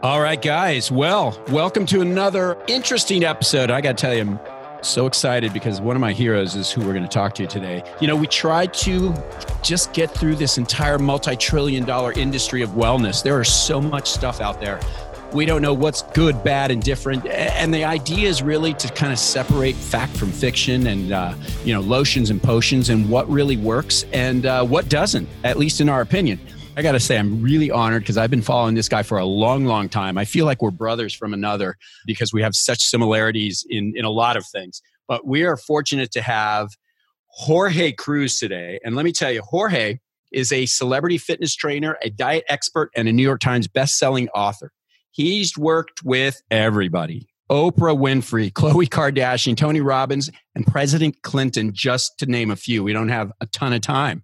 All 0.00 0.20
right, 0.20 0.40
guys. 0.40 0.92
Well, 0.92 1.36
welcome 1.48 1.84
to 1.86 2.00
another 2.00 2.56
interesting 2.68 3.24
episode. 3.24 3.68
I 3.68 3.80
got 3.80 3.96
to 3.96 4.00
tell 4.00 4.14
you, 4.14 4.20
I'm 4.20 4.38
so 4.84 5.06
excited 5.06 5.52
because 5.52 5.80
one 5.80 5.96
of 5.96 6.00
my 6.00 6.12
heroes 6.12 6.54
is 6.54 6.70
who 6.70 6.82
we're 6.82 6.92
going 6.92 7.02
to 7.02 7.08
talk 7.08 7.34
to 7.34 7.48
today. 7.48 7.82
You 8.00 8.06
know, 8.06 8.14
we 8.14 8.28
tried 8.28 8.72
to 8.74 9.12
just 9.60 9.92
get 9.94 10.12
through 10.12 10.36
this 10.36 10.56
entire 10.56 11.00
multi 11.00 11.34
trillion 11.34 11.84
dollar 11.84 12.12
industry 12.12 12.62
of 12.62 12.70
wellness. 12.70 13.24
There 13.24 13.40
is 13.40 13.52
so 13.52 13.80
much 13.80 14.08
stuff 14.08 14.40
out 14.40 14.60
there. 14.60 14.78
We 15.32 15.46
don't 15.46 15.62
know 15.62 15.74
what's 15.74 16.02
good, 16.02 16.44
bad, 16.44 16.70
and 16.70 16.80
different. 16.80 17.26
And 17.26 17.74
the 17.74 17.82
idea 17.82 18.28
is 18.28 18.40
really 18.40 18.74
to 18.74 18.88
kind 18.92 19.12
of 19.12 19.18
separate 19.18 19.74
fact 19.74 20.16
from 20.16 20.30
fiction 20.30 20.86
and, 20.86 21.10
uh, 21.10 21.34
you 21.64 21.74
know, 21.74 21.80
lotions 21.80 22.30
and 22.30 22.40
potions 22.40 22.88
and 22.88 23.10
what 23.10 23.28
really 23.28 23.56
works 23.56 24.04
and 24.12 24.46
uh, 24.46 24.64
what 24.64 24.88
doesn't, 24.88 25.28
at 25.42 25.56
least 25.56 25.80
in 25.80 25.88
our 25.88 26.02
opinion. 26.02 26.38
I 26.78 26.82
got 26.82 26.92
to 26.92 27.00
say, 27.00 27.18
I'm 27.18 27.42
really 27.42 27.72
honored 27.72 28.02
because 28.02 28.16
I've 28.16 28.30
been 28.30 28.40
following 28.40 28.76
this 28.76 28.88
guy 28.88 29.02
for 29.02 29.18
a 29.18 29.24
long, 29.24 29.64
long 29.64 29.88
time. 29.88 30.16
I 30.16 30.24
feel 30.24 30.46
like 30.46 30.62
we're 30.62 30.70
brothers 30.70 31.12
from 31.12 31.34
another 31.34 31.76
because 32.06 32.32
we 32.32 32.40
have 32.40 32.54
such 32.54 32.84
similarities 32.84 33.66
in, 33.68 33.94
in 33.96 34.04
a 34.04 34.10
lot 34.10 34.36
of 34.36 34.46
things. 34.46 34.80
But 35.08 35.26
we 35.26 35.42
are 35.42 35.56
fortunate 35.56 36.12
to 36.12 36.22
have 36.22 36.68
Jorge 37.30 37.90
Cruise 37.90 38.38
today. 38.38 38.78
And 38.84 38.94
let 38.94 39.04
me 39.04 39.10
tell 39.10 39.32
you, 39.32 39.42
Jorge 39.42 39.98
is 40.30 40.52
a 40.52 40.66
celebrity 40.66 41.18
fitness 41.18 41.56
trainer, 41.56 41.98
a 42.00 42.10
diet 42.10 42.44
expert, 42.48 42.92
and 42.94 43.08
a 43.08 43.12
New 43.12 43.24
York 43.24 43.40
Times 43.40 43.66
best-selling 43.66 44.28
author. 44.28 44.70
He's 45.10 45.58
worked 45.58 46.04
with 46.04 46.40
everybody 46.48 47.26
Oprah 47.50 47.98
Winfrey, 47.98 48.52
Khloe 48.52 48.88
Kardashian, 48.88 49.56
Tony 49.56 49.80
Robbins, 49.80 50.30
and 50.54 50.64
President 50.64 51.22
Clinton, 51.22 51.72
just 51.74 52.20
to 52.20 52.26
name 52.26 52.52
a 52.52 52.56
few. 52.56 52.84
We 52.84 52.92
don't 52.92 53.08
have 53.08 53.32
a 53.40 53.46
ton 53.46 53.72
of 53.72 53.80
time. 53.80 54.22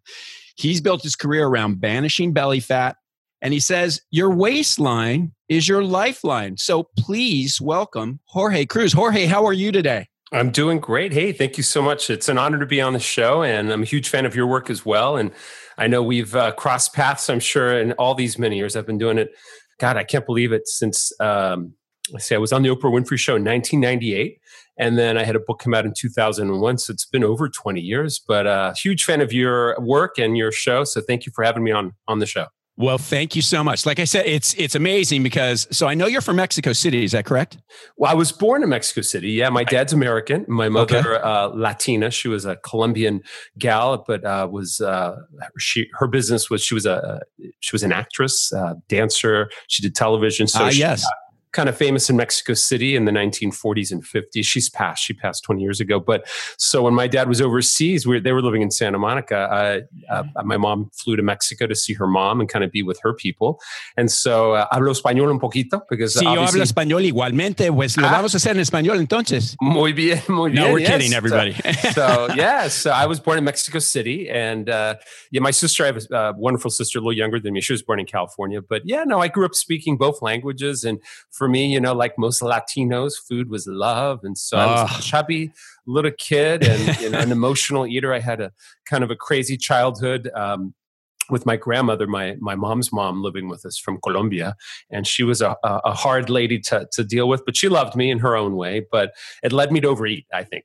He's 0.55 0.81
built 0.81 1.03
his 1.03 1.17
career 1.17 1.47
around 1.47 1.81
banishing 1.81 2.33
belly 2.33 2.61
fat. 2.61 2.97
And 3.43 3.53
he 3.53 3.61
says, 3.61 4.01
Your 4.11 4.35
waistline 4.35 5.33
is 5.49 5.69
your 5.69 5.85
lifeline. 5.85 6.57
So 6.57 6.89
please 6.99 7.61
welcome 7.61 8.21
Jorge 8.27 8.65
Cruise. 8.65 8.93
Jorge, 8.93 9.27
how 9.27 9.45
are 9.45 9.53
you 9.53 9.71
today? 9.73 10.09
I'm 10.33 10.51
doing 10.51 10.81
great. 10.81 11.13
Hey, 11.13 11.33
thank 11.33 11.57
you 11.57 11.63
so 11.63 11.81
much. 11.81 12.11
It's 12.11 12.29
an 12.29 12.39
honor 12.39 12.59
to 12.59 12.67
be 12.67 12.81
on 12.81 12.93
the 12.93 12.99
show, 12.99 13.43
and 13.43 13.71
I'm 13.71 13.83
a 13.83 13.87
huge 13.87 14.09
fan 14.09 14.27
of 14.27 14.35
your 14.35 14.47
work 14.47 14.69
as 14.69 14.85
well. 14.85 15.17
And 15.17 15.31
I 15.79 15.87
know 15.87 16.03
we've 16.03 16.35
uh, 16.35 16.53
crossed 16.53 16.93
paths, 16.93 17.31
I'm 17.31 17.39
sure, 17.39 17.79
in 17.79 17.93
all 17.93 18.15
these 18.15 18.39
many 18.39 18.57
years. 18.57 18.75
I've 18.75 18.87
been 18.87 18.99
doing 18.99 19.19
it. 19.19 19.31
God, 19.79 19.97
I 19.97 20.03
can't 20.03 20.27
believe 20.27 20.53
it 20.53 20.67
since 20.67 21.13
um, 21.21 21.75
I 22.15 22.19
say 22.19 22.35
I 22.35 22.39
was 22.39 22.53
on 22.53 22.63
the 22.63 22.69
Oprah 22.69 22.93
Winfrey 22.93 23.19
Show 23.19 23.37
in 23.37 23.45
1998, 23.45 24.39
and 24.79 24.99
then 24.99 25.17
I 25.17 25.25
had 25.25 25.37
a 25.37 25.41
book 25.41 25.61
come 25.61 25.73
out 25.73 25.87
in 25.87 25.95
2001. 25.97 26.79
So 26.79 26.93
it's 26.93 27.07
been 27.07 27.25
over 27.25 27.49
20 27.49 27.81
years. 27.81 28.21
But 28.27 28.47
uh, 28.47 28.75
huge 28.75 29.05
fan 29.05 29.21
of 29.21 29.33
your 29.33 29.81
work 29.81 30.19
and 30.19 30.37
your 30.37 30.53
show. 30.53 30.85
So 30.85 31.01
thank 31.01 31.27
you 31.27 31.33
for 31.35 31.45
having 31.45 31.65
me 31.65 31.71
on 31.71 31.95
on 32.09 32.19
the 32.19 32.27
show. 32.27 32.47
Well, 32.77 32.99
thank 32.99 33.37
you 33.37 33.43
so 33.43 33.63
much. 33.63 33.87
Like 33.87 34.01
I 34.01 34.05
said, 34.05 34.27
it's 34.27 34.53
it's 34.55 34.75
amazing 34.75 35.23
because 35.23 35.69
so 35.71 35.87
I 35.87 35.95
know 35.95 36.07
you're 36.07 36.21
from 36.21 36.37
Mexico 36.37 36.73
City. 36.73 37.05
Is 37.05 37.13
that 37.13 37.25
correct? 37.25 37.57
Well, 37.97 38.11
I 38.11 38.15
was 38.15 38.33
born 38.33 38.65
in 38.65 38.69
Mexico 38.69 39.01
City. 39.03 39.31
Yeah, 39.31 39.49
my 39.51 39.63
dad's 39.63 39.93
American. 39.93 40.45
My 40.49 40.69
mother 40.69 40.99
okay. 40.99 41.23
uh, 41.23 41.49
Latina. 41.51 42.11
She 42.11 42.27
was 42.27 42.45
a 42.45 42.57
Colombian 42.57 43.23
gal, 43.59 44.05
but 44.05 44.25
uh, 44.25 44.49
was 44.51 44.81
uh, 44.81 45.15
she 45.57 45.89
her 45.95 46.09
business 46.09 46.51
was 46.51 46.65
she 46.65 46.75
was 46.75 46.85
a 46.85 47.23
she 47.61 47.73
was 47.73 47.85
an 47.85 47.93
actress, 47.93 48.53
uh, 48.53 48.75
dancer. 48.89 49.51
She 49.69 49.81
did 49.81 49.95
television. 49.95 50.49
So 50.49 50.65
ah, 50.65 50.71
she, 50.71 50.81
yes 50.81 51.07
kind 51.55 51.69
of 51.69 51.77
famous 51.77 52.11
in 52.11 52.17
Mexico 52.17 52.53
City 52.53 52.97
in 52.97 53.07
the 53.07 53.13
1940s 53.13 53.93
and 53.93 54.03
50s. 54.03 54.45
She's 54.45 54.69
passed. 54.69 55.03
She 55.03 55.15
passed 55.15 55.45
20 55.45 55.63
years 55.63 55.81
ago. 55.81 55.99
But 55.99 56.27
so 56.59 56.83
when 56.83 56.95
my 56.95 57.07
dad 57.07 57.29
was 57.29 57.41
overseas, 57.41 58.07
we 58.07 58.17
were, 58.17 58.21
they 58.21 58.33
were 58.33 58.43
living 58.43 58.61
in 58.61 58.71
Santa 58.71 58.99
Monica. 58.99 59.87
Uh, 60.11 60.13
uh, 60.13 60.43
my 60.45 60.57
mom 60.57 60.91
flew 60.93 61.17
to 61.17 61.23
Mexico 61.23 61.67
to 61.67 61.75
see 61.75 61.95
her 61.95 62.07
mom 62.07 62.41
and 62.41 62.49
kind 62.49 62.65
of 62.65 62.71
be 62.71 62.83
with 62.83 63.01
her 63.03 63.15
people. 63.15 63.61
And 63.97 64.11
so 64.11 64.53
uh, 64.53 64.67
hablo 64.73 64.93
español 64.93 65.31
un 65.31 65.39
poquito 65.39 65.83
because 65.89 66.15
si 66.15 66.25
yo 66.25 66.45
hablo 66.45 66.63
español 66.63 67.05
igualmente, 67.05 67.73
pues 67.73 67.97
lo 67.97 68.07
ah, 68.07 68.13
vamos 68.13 68.35
a 68.35 68.39
hacer 68.39 68.57
en 68.57 68.61
español 68.61 68.99
entonces. 68.99 69.57
Muy 69.61 69.93
bien, 69.93 70.21
muy 70.29 70.51
bien. 70.51 70.65
No, 70.65 70.73
we're 70.73 70.81
yes. 70.81 70.91
kidding, 70.91 71.13
everybody. 71.15 71.53
so, 71.93 72.29
so 72.29 72.35
yeah, 72.35 72.69
so 72.69 72.91
I 72.91 73.07
was 73.07 73.21
born 73.21 73.39
in 73.39 73.45
Mexico 73.45 73.79
City, 73.79 74.29
and 74.29 74.69
uh, 74.69 74.97
yeah, 75.31 75.41
my 75.41 75.53
sister, 75.53 75.85
I 75.85 75.87
have 75.87 75.99
a 76.11 76.17
uh, 76.17 76.33
wonderful 76.37 76.71
sister, 76.71 76.99
a 76.99 77.01
little 77.01 77.13
younger 77.13 77.39
than 77.39 77.53
me. 77.53 77.61
She 77.61 77.73
was 77.73 77.83
born 77.83 78.01
in 78.01 78.07
California, 78.07 78.61
but 78.61 78.83
yeah, 78.85 79.05
no, 79.05 79.21
I 79.21 79.29
grew 79.29 79.45
up 79.45 79.55
speaking 79.55 79.97
both 79.97 80.21
languages, 80.23 80.85
and 80.85 81.01
for 81.31 81.44
me, 81.49 81.73
you 81.73 81.81
know, 81.81 81.93
like 81.95 82.19
most 82.19 82.43
Latinos, 82.43 83.15
food 83.17 83.51
was 83.51 83.67
love. 83.67 84.21
And 84.25 84.37
so 84.37 84.57
I 84.57 84.67
was 84.67 84.91
a 84.91 84.95
ah. 84.95 85.01
chubby 85.03 85.53
little 85.87 86.13
kid 86.19 86.63
and 86.63 87.01
you 87.01 87.11
know, 87.11 87.19
an 87.19 87.33
emotional 87.33 87.87
eater. 87.87 88.13
I 88.13 88.21
had 88.21 88.41
a 88.41 88.53
kind 88.87 89.05
of 89.05 89.11
a 89.11 89.17
crazy 89.17 89.57
childhood. 89.57 90.31
Um, 90.35 90.75
with 91.31 91.47
my 91.47 91.57
grandmother, 91.57 92.07
my 92.07 92.37
my 92.41 92.55
mom's 92.55 92.93
mom, 92.93 93.23
living 93.23 93.49
with 93.49 93.65
us 93.65 93.79
from 93.79 93.99
Colombia, 94.03 94.57
and 94.91 95.07
she 95.07 95.23
was 95.23 95.41
a, 95.41 95.57
a 95.63 95.93
hard 95.93 96.31
lady 96.31 96.59
to 96.61 96.89
to 96.93 97.05
deal 97.05 97.29
with, 97.29 97.45
but 97.45 97.57
she 97.57 97.69
loved 97.69 97.97
me 97.97 98.11
in 98.11 98.19
her 98.19 98.37
own 98.37 98.57
way. 98.57 98.87
But 98.91 99.13
it 99.43 99.53
led 99.53 99.73
me 99.73 99.81
to 99.81 99.89
overeat, 99.89 100.27
I 100.33 100.45
think. 100.45 100.65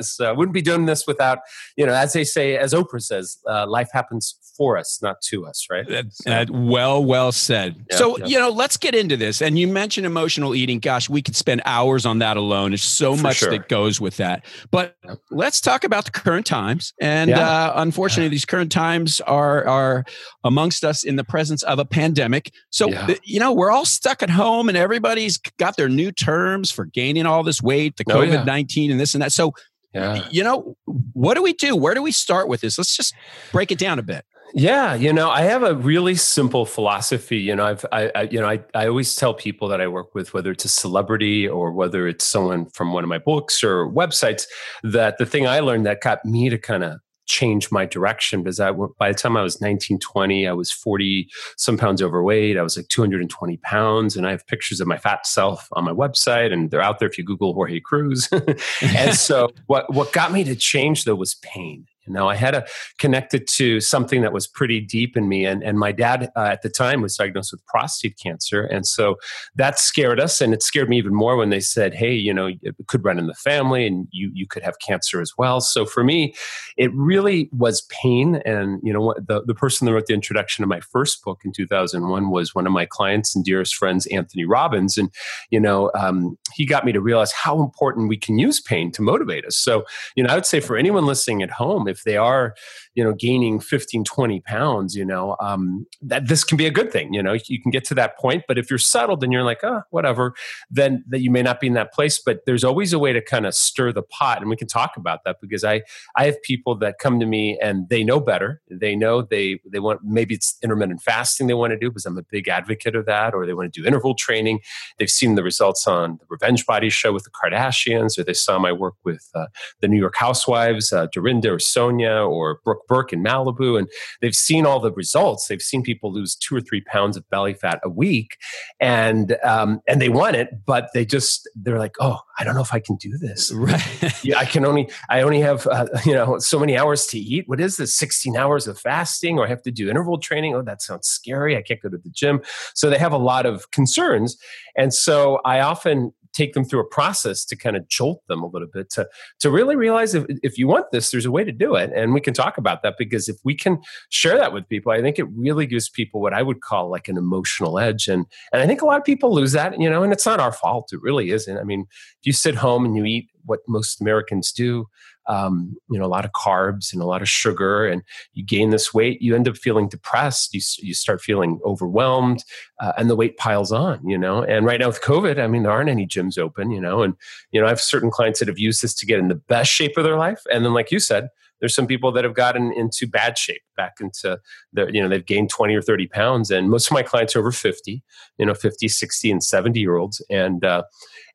so 0.04 0.28
I 0.28 0.32
wouldn't 0.32 0.54
be 0.54 0.62
doing 0.62 0.86
this 0.86 1.06
without, 1.06 1.38
you 1.76 1.86
know, 1.86 1.94
as 1.94 2.12
they 2.12 2.24
say, 2.24 2.56
as 2.56 2.72
Oprah 2.72 3.02
says, 3.02 3.38
uh, 3.48 3.66
life 3.66 3.90
happens 3.92 4.36
for 4.58 4.76
us, 4.76 4.98
not 5.00 5.20
to 5.22 5.46
us, 5.46 5.66
right? 5.70 5.86
so, 6.10 6.44
well, 6.50 7.02
well 7.02 7.30
said. 7.30 7.86
Yeah, 7.90 7.96
so 7.96 8.18
yeah. 8.18 8.26
you 8.26 8.38
know, 8.38 8.50
let's 8.50 8.76
get 8.76 8.94
into 8.94 9.16
this. 9.16 9.40
And 9.40 9.58
you 9.58 9.68
mentioned 9.68 10.04
emotional 10.04 10.54
eating. 10.54 10.80
Gosh, 10.80 11.08
we 11.08 11.22
could 11.22 11.36
spend 11.36 11.62
hours 11.64 12.04
on 12.04 12.18
that 12.18 12.36
alone. 12.36 12.72
There's 12.72 12.82
so 12.82 13.16
for 13.16 13.22
much 13.22 13.36
sure. 13.36 13.50
that 13.50 13.68
goes 13.68 14.00
with 14.00 14.16
that. 14.16 14.44
But 14.70 14.96
let's 15.30 15.60
talk 15.60 15.84
about 15.84 16.06
the 16.06 16.10
current 16.10 16.44
times. 16.44 16.92
And 17.00 17.30
yeah. 17.30 17.48
uh, 17.48 17.72
unfortunately, 17.76 18.28
these 18.28 18.44
current 18.44 18.72
times 18.72 19.20
are 19.22 19.66
are 19.68 20.04
amongst 20.42 20.84
us 20.84 21.04
in 21.04 21.16
the 21.16 21.24
presence 21.24 21.62
of 21.62 21.78
a 21.78 21.84
pandemic. 21.84 22.52
So, 22.70 22.88
yeah. 22.88 23.14
you 23.22 23.38
know, 23.38 23.52
we're 23.52 23.70
all 23.70 23.84
stuck 23.84 24.22
at 24.22 24.30
home 24.30 24.68
and 24.68 24.76
everybody's 24.76 25.38
got 25.58 25.76
their 25.76 25.88
new 25.88 26.10
terms 26.10 26.70
for 26.70 26.86
gaining 26.86 27.26
all 27.26 27.42
this 27.42 27.62
weight, 27.62 27.96
the 27.96 28.04
oh, 28.08 28.16
COVID 28.16 28.46
19 28.46 28.90
and 28.90 28.98
this 28.98 29.14
and 29.14 29.22
that. 29.22 29.32
So, 29.32 29.52
yeah. 29.94 30.26
you 30.30 30.42
know, 30.42 30.76
what 31.12 31.34
do 31.34 31.42
we 31.42 31.52
do? 31.52 31.76
Where 31.76 31.94
do 31.94 32.02
we 32.02 32.12
start 32.12 32.48
with 32.48 32.60
this? 32.60 32.78
Let's 32.78 32.96
just 32.96 33.14
break 33.52 33.70
it 33.70 33.78
down 33.78 33.98
a 33.98 34.02
bit. 34.02 34.24
Yeah, 34.54 34.94
you 34.94 35.12
know, 35.12 35.28
I 35.28 35.42
have 35.42 35.62
a 35.62 35.74
really 35.74 36.14
simple 36.14 36.64
philosophy. 36.64 37.38
You 37.38 37.54
know, 37.54 37.66
I've, 37.66 37.84
I, 37.92 38.10
I, 38.14 38.22
you 38.22 38.40
know, 38.40 38.48
I, 38.48 38.60
I 38.74 38.88
always 38.88 39.14
tell 39.14 39.34
people 39.34 39.68
that 39.68 39.80
I 39.80 39.88
work 39.88 40.14
with, 40.14 40.32
whether 40.32 40.50
it's 40.50 40.64
a 40.64 40.70
celebrity 40.70 41.46
or 41.46 41.72
whether 41.72 42.08
it's 42.08 42.24
someone 42.24 42.66
from 42.70 42.92
one 42.92 43.04
of 43.04 43.08
my 43.08 43.18
books 43.18 43.62
or 43.62 43.86
websites, 43.86 44.46
that 44.82 45.18
the 45.18 45.26
thing 45.26 45.46
I 45.46 45.60
learned 45.60 45.84
that 45.86 46.00
got 46.00 46.24
me 46.24 46.48
to 46.48 46.58
kind 46.58 46.82
of 46.82 46.98
change 47.28 47.70
my 47.70 47.86
direction 47.86 48.42
because 48.42 48.58
I, 48.58 48.72
by 48.72 49.12
the 49.12 49.18
time 49.18 49.36
I 49.36 49.42
was 49.42 49.60
19, 49.60 50.00
20, 50.00 50.48
I 50.48 50.52
was 50.52 50.72
40 50.72 51.28
some 51.56 51.76
pounds 51.76 52.02
overweight. 52.02 52.56
I 52.56 52.62
was 52.62 52.76
like 52.76 52.88
220 52.88 53.58
pounds. 53.58 54.16
And 54.16 54.26
I 54.26 54.30
have 54.30 54.46
pictures 54.46 54.80
of 54.80 54.88
my 54.88 54.98
fat 54.98 55.26
self 55.26 55.68
on 55.72 55.84
my 55.84 55.92
website 55.92 56.52
and 56.52 56.70
they're 56.70 56.82
out 56.82 56.98
there 56.98 57.08
if 57.08 57.18
you 57.18 57.24
Google 57.24 57.54
Jorge 57.54 57.80
Cruise. 57.80 58.28
and 58.82 59.14
so 59.14 59.50
what, 59.66 59.92
what 59.92 60.12
got 60.12 60.32
me 60.32 60.42
to 60.44 60.56
change 60.56 61.04
though 61.04 61.14
was 61.14 61.36
pain. 61.36 61.86
Know, 62.08 62.28
I 62.28 62.34
had 62.34 62.52
to 62.52 62.66
connect 62.98 63.34
it 63.34 63.46
to 63.48 63.80
something 63.80 64.22
that 64.22 64.32
was 64.32 64.46
pretty 64.46 64.80
deep 64.80 65.16
in 65.16 65.28
me. 65.28 65.44
And, 65.44 65.62
and 65.62 65.78
my 65.78 65.92
dad 65.92 66.30
uh, 66.36 66.44
at 66.44 66.62
the 66.62 66.68
time 66.68 67.00
was 67.00 67.16
diagnosed 67.16 67.52
with 67.52 67.64
prostate 67.66 68.18
cancer. 68.18 68.62
And 68.62 68.86
so 68.86 69.16
that 69.56 69.78
scared 69.78 70.20
us. 70.20 70.40
And 70.40 70.54
it 70.54 70.62
scared 70.62 70.88
me 70.88 70.98
even 70.98 71.14
more 71.14 71.36
when 71.36 71.50
they 71.50 71.60
said, 71.60 71.94
hey, 71.94 72.14
you 72.14 72.32
know, 72.32 72.46
it 72.62 72.76
could 72.86 73.04
run 73.04 73.18
in 73.18 73.26
the 73.26 73.34
family 73.34 73.86
and 73.86 74.06
you, 74.10 74.30
you 74.34 74.46
could 74.46 74.62
have 74.62 74.78
cancer 74.78 75.20
as 75.20 75.32
well. 75.36 75.60
So 75.60 75.84
for 75.84 76.04
me, 76.04 76.34
it 76.76 76.92
really 76.94 77.48
was 77.52 77.82
pain. 77.82 78.36
And, 78.44 78.80
you 78.82 78.92
know, 78.92 79.14
the, 79.18 79.42
the 79.44 79.54
person 79.54 79.86
that 79.86 79.92
wrote 79.92 80.06
the 80.06 80.14
introduction 80.14 80.62
to 80.62 80.66
my 80.66 80.80
first 80.80 81.22
book 81.24 81.40
in 81.44 81.52
2001 81.52 82.30
was 82.30 82.54
one 82.54 82.66
of 82.66 82.72
my 82.72 82.86
clients 82.86 83.34
and 83.34 83.44
dearest 83.44 83.74
friends, 83.74 84.06
Anthony 84.06 84.44
Robbins. 84.44 84.98
And, 84.98 85.10
you 85.50 85.60
know, 85.60 85.90
um, 85.94 86.38
he 86.54 86.64
got 86.64 86.84
me 86.84 86.92
to 86.92 87.00
realize 87.00 87.32
how 87.32 87.60
important 87.60 88.08
we 88.08 88.16
can 88.16 88.38
use 88.38 88.60
pain 88.60 88.90
to 88.92 89.02
motivate 89.02 89.44
us. 89.44 89.56
So, 89.56 89.84
you 90.14 90.22
know, 90.22 90.30
I 90.30 90.34
would 90.34 90.46
say 90.46 90.60
for 90.60 90.76
anyone 90.76 91.06
listening 91.06 91.42
at 91.42 91.50
home, 91.50 91.88
if 91.88 91.97
if 91.98 92.04
they 92.04 92.16
are 92.16 92.54
you 92.98 93.04
know 93.04 93.12
gaining 93.12 93.60
15 93.60 94.04
20 94.04 94.40
pounds 94.40 94.96
you 94.96 95.04
know 95.04 95.36
um, 95.40 95.86
that 96.02 96.26
this 96.28 96.44
can 96.44 96.56
be 96.56 96.66
a 96.66 96.70
good 96.70 96.92
thing 96.92 97.14
you 97.14 97.22
know 97.22 97.36
you 97.46 97.60
can 97.62 97.70
get 97.70 97.84
to 97.84 97.94
that 97.94 98.18
point 98.18 98.44
but 98.48 98.58
if 98.58 98.68
you're 98.70 98.78
settled 98.78 99.22
and 99.22 99.32
you're 99.32 99.44
like 99.44 99.62
oh 99.62 99.82
whatever 99.90 100.34
then 100.70 101.04
that 101.08 101.20
you 101.20 101.30
may 101.30 101.42
not 101.42 101.60
be 101.60 101.66
in 101.66 101.74
that 101.74 101.92
place 101.92 102.20
but 102.24 102.40
there's 102.46 102.64
always 102.64 102.92
a 102.92 102.98
way 102.98 103.12
to 103.12 103.22
kind 103.22 103.46
of 103.46 103.54
stir 103.54 103.92
the 103.92 104.02
pot 104.02 104.38
and 104.38 104.50
we 104.50 104.56
can 104.56 104.68
talk 104.68 104.96
about 104.96 105.20
that 105.24 105.36
because 105.40 105.64
i 105.64 105.80
i 106.16 106.24
have 106.24 106.40
people 106.42 106.76
that 106.76 106.98
come 106.98 107.20
to 107.20 107.26
me 107.26 107.58
and 107.62 107.88
they 107.88 108.04
know 108.04 108.20
better. 108.20 108.60
They 108.70 108.96
know 108.96 109.22
they 109.22 109.60
they 109.70 109.78
want 109.78 110.00
maybe 110.02 110.34
it's 110.34 110.56
intermittent 110.62 111.02
fasting 111.02 111.46
they 111.46 111.54
want 111.54 111.72
to 111.72 111.78
do 111.78 111.90
because 111.90 112.06
i'm 112.06 112.18
a 112.18 112.22
big 112.22 112.48
advocate 112.48 112.96
of 112.96 113.06
that 113.06 113.34
or 113.34 113.46
they 113.46 113.54
want 113.54 113.72
to 113.72 113.80
do 113.80 113.86
interval 113.86 114.14
training. 114.14 114.60
They've 114.98 115.10
seen 115.10 115.34
the 115.34 115.42
results 115.42 115.86
on 115.86 116.18
the 116.18 116.26
revenge 116.28 116.66
body 116.66 116.90
show 116.90 117.12
with 117.12 117.24
the 117.24 117.30
kardashians 117.30 118.18
or 118.18 118.24
they 118.24 118.34
saw 118.34 118.58
my 118.58 118.72
work 118.72 118.94
with 119.04 119.28
uh, 119.34 119.46
the 119.80 119.88
new 119.88 119.98
york 119.98 120.16
housewives 120.16 120.92
uh, 120.92 121.06
dorinda 121.12 121.50
or 121.50 121.58
sonja 121.58 122.28
or 122.28 122.60
brooke 122.64 122.86
burke 122.88 123.12
in 123.12 123.22
malibu 123.22 123.78
and 123.78 123.88
they've 124.20 124.34
seen 124.34 124.66
all 124.66 124.80
the 124.80 124.92
results. 124.92 125.46
They've 125.46 125.62
seen 125.62 125.82
people 125.82 126.12
lose 126.12 126.34
two 126.34 126.56
or 126.56 126.60
three 126.60 126.80
pounds 126.80 127.16
of 127.16 127.28
belly 127.30 127.54
fat 127.54 127.80
a 127.84 127.88
week 127.88 128.36
and 128.80 129.36
um, 129.44 129.80
and 129.86 130.00
they 130.00 130.08
want 130.08 130.36
it 130.36 130.48
but 130.66 130.88
they 130.94 131.04
just 131.04 131.48
they're 131.54 131.78
like 131.78 131.96
oh 132.00 132.18
i 132.38 132.44
don't 132.44 132.54
know 132.54 132.60
if 132.60 132.74
i 132.74 132.80
can 132.80 132.96
do 132.96 133.16
this. 133.18 133.52
Right. 133.58 134.24
Yeah 134.24 134.38
i 134.38 134.44
can 134.44 134.64
only 134.64 134.88
i 135.10 135.20
only 135.20 135.40
have 135.40 135.66
uh, 135.66 135.86
you 136.06 136.14
know 136.14 136.38
so 136.38 136.58
many 136.58 136.76
hours 136.76 137.06
to 137.08 137.18
eat. 137.18 137.44
What 137.48 137.60
is 137.60 137.76
this 137.76 137.94
16 137.94 138.36
hours 138.36 138.66
of 138.66 138.78
fasting 138.78 139.38
or 139.38 139.44
i 139.44 139.48
have 139.48 139.62
to 139.62 139.70
do 139.70 139.90
interval 139.90 140.18
training? 140.18 140.54
Oh 140.54 140.62
that 140.62 140.80
sounds 140.80 141.06
scary. 141.06 141.56
I 141.56 141.62
can't 141.62 141.80
go 141.80 141.88
to 141.88 141.98
the 141.98 142.10
gym. 142.10 142.40
So 142.74 142.88
they 142.88 142.98
have 142.98 143.12
a 143.12 143.18
lot 143.18 143.46
of 143.46 143.70
concerns 143.70 144.36
and 144.76 144.94
so 144.94 145.40
i 145.44 145.60
often 145.60 146.12
take 146.32 146.52
them 146.52 146.64
through 146.64 146.80
a 146.80 146.88
process 146.88 147.44
to 147.44 147.56
kind 147.56 147.76
of 147.76 147.86
jolt 147.88 148.26
them 148.28 148.42
a 148.42 148.46
little 148.46 148.68
bit 148.68 148.90
to 148.90 149.08
to 149.38 149.50
really 149.50 149.76
realize 149.76 150.14
if, 150.14 150.24
if 150.42 150.58
you 150.58 150.66
want 150.66 150.86
this 150.92 151.10
there's 151.10 151.26
a 151.26 151.30
way 151.30 151.44
to 151.44 151.52
do 151.52 151.74
it 151.74 151.90
and 151.94 152.14
we 152.14 152.20
can 152.20 152.34
talk 152.34 152.58
about 152.58 152.82
that 152.82 152.94
because 152.98 153.28
if 153.28 153.36
we 153.44 153.54
can 153.54 153.78
share 154.10 154.36
that 154.36 154.52
with 154.52 154.68
people 154.68 154.92
i 154.92 155.00
think 155.00 155.18
it 155.18 155.26
really 155.34 155.66
gives 155.66 155.88
people 155.88 156.20
what 156.20 156.34
i 156.34 156.42
would 156.42 156.60
call 156.60 156.90
like 156.90 157.08
an 157.08 157.16
emotional 157.16 157.78
edge 157.78 158.08
and 158.08 158.26
and 158.52 158.62
i 158.62 158.66
think 158.66 158.82
a 158.82 158.86
lot 158.86 158.98
of 158.98 159.04
people 159.04 159.32
lose 159.32 159.52
that 159.52 159.78
you 159.80 159.88
know 159.88 160.02
and 160.02 160.12
it's 160.12 160.26
not 160.26 160.40
our 160.40 160.52
fault 160.52 160.92
it 160.92 161.02
really 161.02 161.30
isn't. 161.30 161.58
I 161.58 161.64
mean 161.64 161.86
if 161.90 162.26
you 162.26 162.32
sit 162.32 162.54
home 162.54 162.84
and 162.84 162.96
you 162.96 163.04
eat 163.04 163.28
what 163.48 163.60
most 163.66 164.00
americans 164.00 164.52
do 164.52 164.86
um, 165.26 165.76
you 165.90 165.98
know 165.98 166.06
a 166.06 166.08
lot 166.08 166.24
of 166.24 166.32
carbs 166.32 166.92
and 166.92 167.02
a 167.02 167.06
lot 167.06 167.20
of 167.20 167.28
sugar 167.28 167.86
and 167.86 168.02
you 168.32 168.44
gain 168.44 168.70
this 168.70 168.94
weight 168.94 169.20
you 169.20 169.34
end 169.34 169.46
up 169.46 169.58
feeling 169.58 169.88
depressed 169.88 170.54
you, 170.54 170.60
you 170.78 170.94
start 170.94 171.20
feeling 171.20 171.60
overwhelmed 171.64 172.44
uh, 172.80 172.92
and 172.96 173.10
the 173.10 173.16
weight 173.16 173.36
piles 173.36 173.70
on 173.70 174.00
you 174.08 174.16
know? 174.16 174.42
And 174.42 174.64
right 174.64 174.80
now 174.80 174.86
with 174.86 175.02
covid 175.02 175.38
i 175.38 175.46
mean 175.46 175.64
there 175.64 175.72
aren't 175.72 175.90
any 175.90 176.06
gyms 176.06 176.38
open 176.38 176.70
you 176.70 176.80
know? 176.80 177.02
And 177.02 177.14
you 177.52 177.60
know 177.60 177.66
i 177.66 177.70
have 177.70 177.80
certain 177.80 178.10
clients 178.10 178.38
that 178.38 178.48
have 178.48 178.58
used 178.58 178.82
this 178.82 178.94
to 178.94 179.06
get 179.06 179.18
in 179.18 179.28
the 179.28 179.34
best 179.34 179.70
shape 179.70 179.96
of 179.98 180.04
their 180.04 180.16
life 180.16 180.42
and 180.52 180.64
then 180.64 180.72
like 180.72 180.90
you 180.90 180.98
said 180.98 181.28
there's 181.60 181.74
some 181.74 181.86
people 181.86 182.12
that 182.12 182.24
have 182.24 182.34
gotten 182.34 182.72
into 182.72 183.06
bad 183.06 183.36
shape 183.36 183.62
back 183.76 183.94
into 184.00 184.38
their 184.72 184.88
you 184.90 185.02
know 185.02 185.08
they've 185.08 185.26
gained 185.26 185.50
20 185.50 185.74
or 185.74 185.82
30 185.82 186.06
pounds 186.08 186.50
and 186.50 186.70
most 186.70 186.86
of 186.86 186.92
my 186.92 187.02
clients 187.02 187.34
are 187.36 187.40
over 187.40 187.52
50 187.52 188.02
you 188.38 188.46
know 188.46 188.54
50 188.54 188.88
60 188.88 189.30
and 189.30 189.42
70 189.42 189.80
year 189.80 189.96
olds 189.96 190.22
and 190.30 190.64
uh, 190.64 190.82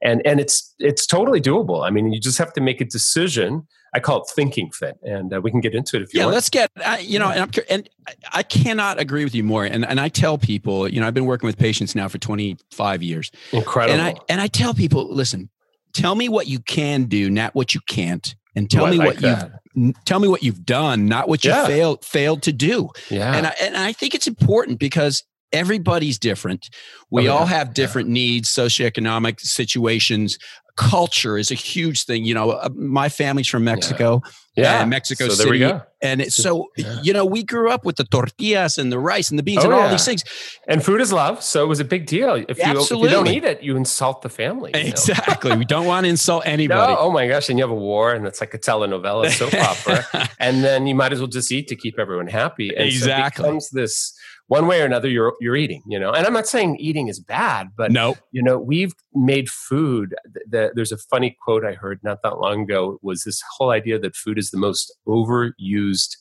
and 0.02 0.22
and 0.26 0.40
it's 0.40 0.74
it's 0.80 1.06
totally 1.06 1.42
doable 1.42 1.86
i 1.86 1.90
mean 1.90 2.12
you 2.12 2.20
just 2.20 2.38
have 2.38 2.54
to 2.54 2.62
make 2.62 2.82
a 2.82 2.86
decision 2.86 3.68
I 3.96 4.00
call 4.00 4.24
it 4.24 4.28
thinking 4.28 4.72
fit, 4.72 4.98
and 5.04 5.32
uh, 5.32 5.40
we 5.40 5.52
can 5.52 5.60
get 5.60 5.76
into 5.76 5.98
it 5.98 6.02
if 6.02 6.14
you 6.14 6.20
want. 6.20 6.22
yeah, 6.22 6.26
want. 6.26 6.34
let's 6.34 6.50
get 6.50 6.72
uh, 6.84 6.98
you 7.00 7.20
know, 7.20 7.30
and, 7.30 7.42
I'm, 7.42 7.52
and 7.70 7.90
I 8.32 8.42
cannot 8.42 9.00
agree 9.00 9.24
with 9.24 9.36
you 9.36 9.44
more. 9.44 9.66
And 9.66 9.86
and 9.86 10.00
I 10.00 10.10
tell 10.10 10.40
people, 10.40 10.88
you 10.88 11.00
know, 11.00 11.06
I've 11.06 11.14
been 11.14 11.28
working 11.28 11.46
with 11.46 11.58
patients 11.58 11.94
now 11.94 12.08
for 12.08 12.18
25 12.18 13.04
years. 13.04 13.32
Incredible. 13.52 14.00
And 14.00 14.02
I 14.02 14.16
and 14.30 14.42
I 14.42 14.48
tell 14.48 14.74
people, 14.74 15.14
listen, 15.14 15.50
tell 15.94 16.16
me 16.16 16.28
what 16.28 16.48
you 16.48 16.60
can 16.60 17.04
do, 17.04 17.30
not 17.30 17.54
what 17.54 17.76
you 17.76 17.82
can't, 17.88 18.36
and 18.56 18.70
tell 18.70 18.88
Ooh, 18.88 18.92
me 18.92 18.98
like 18.98 19.08
what 19.08 19.18
that. 19.20 19.52
you've 19.76 19.94
tell 20.06 20.20
me 20.20 20.28
what 20.28 20.44
you've 20.44 20.64
done, 20.66 21.08
not 21.08 21.28
what 21.28 21.44
you 21.44 21.50
Yeah. 21.52 21.66
failed 21.66 22.06
failed 22.06 22.44
to 22.44 22.54
do. 22.54 22.90
Yeah. 23.10 23.36
And 23.36 23.48
I, 23.48 23.56
and 23.62 23.76
I 23.76 23.92
think 23.92 24.14
it's 24.14 24.28
important 24.28 24.80
because 24.80 25.24
everybody's 25.52 26.20
different. 26.20 26.70
We 27.10 27.24
Oh, 27.24 27.26
yeah. 27.26 27.32
all 27.32 27.46
have 27.48 27.68
Yeah. 27.70 27.74
different 27.74 28.10
needs, 28.10 28.50
socioeconomic 28.54 29.40
situations. 29.40 30.38
Culture 30.78 31.38
is 31.38 31.52
a 31.52 31.56
huge 31.56 32.06
thing. 32.06 32.24
You 32.26 32.34
know, 32.36 32.52
uh, 32.52 32.70
my 32.76 33.10
family's 33.10 33.48
from 33.48 33.64
Mexico, 33.64 34.22
yeah. 34.24 34.32
And 34.56 34.90
Mexico 34.90 35.28
so 35.30 35.36
there 35.44 35.52
we 35.52 35.60
City. 35.60 35.72
go. 35.72 35.82
and 36.02 36.22
it's 36.22 36.36
so 36.36 36.70
Yeah. 36.78 37.00
you 37.02 37.12
know 37.14 37.26
we 37.26 37.44
grew 37.44 37.70
up 37.72 37.86
with 37.86 37.96
the 37.96 38.04
tortillas 38.04 38.78
and 38.78 38.92
the 38.92 39.00
rice 39.00 39.30
and 39.32 39.40
the 39.40 39.44
beans 39.44 39.64
Oh, 39.64 39.66
and 39.66 39.74
all 39.74 39.82
yeah. 39.86 39.92
these 39.92 40.06
things. 40.06 40.24
And 40.68 40.84
food 40.84 41.02
is 41.02 41.12
love, 41.12 41.42
so 41.44 41.64
it 41.64 41.68
was 41.68 41.80
a 41.80 41.86
big 41.86 42.06
deal. 42.06 42.36
If 42.36 42.58
you, 42.58 42.80
if 42.82 42.90
you 42.92 43.10
don't 43.10 43.28
eat 43.28 43.44
it, 43.44 43.64
you 43.64 43.76
insult 43.76 44.22
the 44.22 44.30
family. 44.30 44.72
you 44.76 44.84
know? 44.84 44.90
Exactly. 44.90 45.56
we 45.58 45.66
don't 45.66 45.86
want 45.86 46.06
to 46.06 46.10
insult 46.10 46.46
No, 46.46 46.52
anybody. 46.52 46.94
oh 46.98 47.12
my 47.12 47.28
gosh! 47.28 47.50
And 47.50 47.58
you 47.58 47.64
have 47.64 47.72
a 47.72 47.76
war, 47.94 48.14
and 48.14 48.26
it's 48.28 48.40
like 48.42 48.54
a 48.54 48.60
telenovela 48.60 49.30
soap 49.32 49.54
opera, 49.72 50.30
and 50.40 50.64
then 50.64 50.88
you 50.88 50.96
might 50.96 51.12
as 51.14 51.20
well 51.20 51.28
just 51.28 51.52
eat 51.52 51.68
to 51.70 51.76
keep 51.76 51.98
everyone 52.00 52.28
happy. 52.28 52.70
And 52.76 52.86
Exactly. 52.86 53.42
so 53.44 53.44
it 53.44 53.48
becomes 53.48 53.70
this 53.72 54.14
one 54.48 54.68
way 54.68 54.82
or 54.82 54.86
another. 54.86 55.08
You're 55.08 55.34
you're 55.40 55.56
eating, 55.56 55.82
you 55.88 56.00
know. 56.00 56.12
And 56.12 56.26
I'm 56.26 56.34
not 56.34 56.48
saying 56.48 56.76
eating 56.78 57.08
is 57.08 57.20
bad, 57.20 57.70
but 57.78 57.92
no. 57.92 58.16
you 58.32 58.44
know 58.44 58.58
we've 58.60 58.94
made 59.14 59.50
food 59.50 60.14
th- 60.34 60.46
th- 60.52 60.72
there's 60.76 60.92
a 60.92 60.98
funny 60.98 61.38
quote 61.44 61.64
i 61.64 61.74
heard 61.74 62.00
not 62.04 62.22
that 62.24 62.40
long 62.40 62.64
ago 62.64 62.98
was 63.04 63.24
this 63.24 63.42
whole 63.58 63.70
idea 63.70 64.00
that 64.00 64.16
food 64.16 64.38
is 64.40 64.50
the 64.52 64.58
most 64.58 64.92
overused 65.08 66.18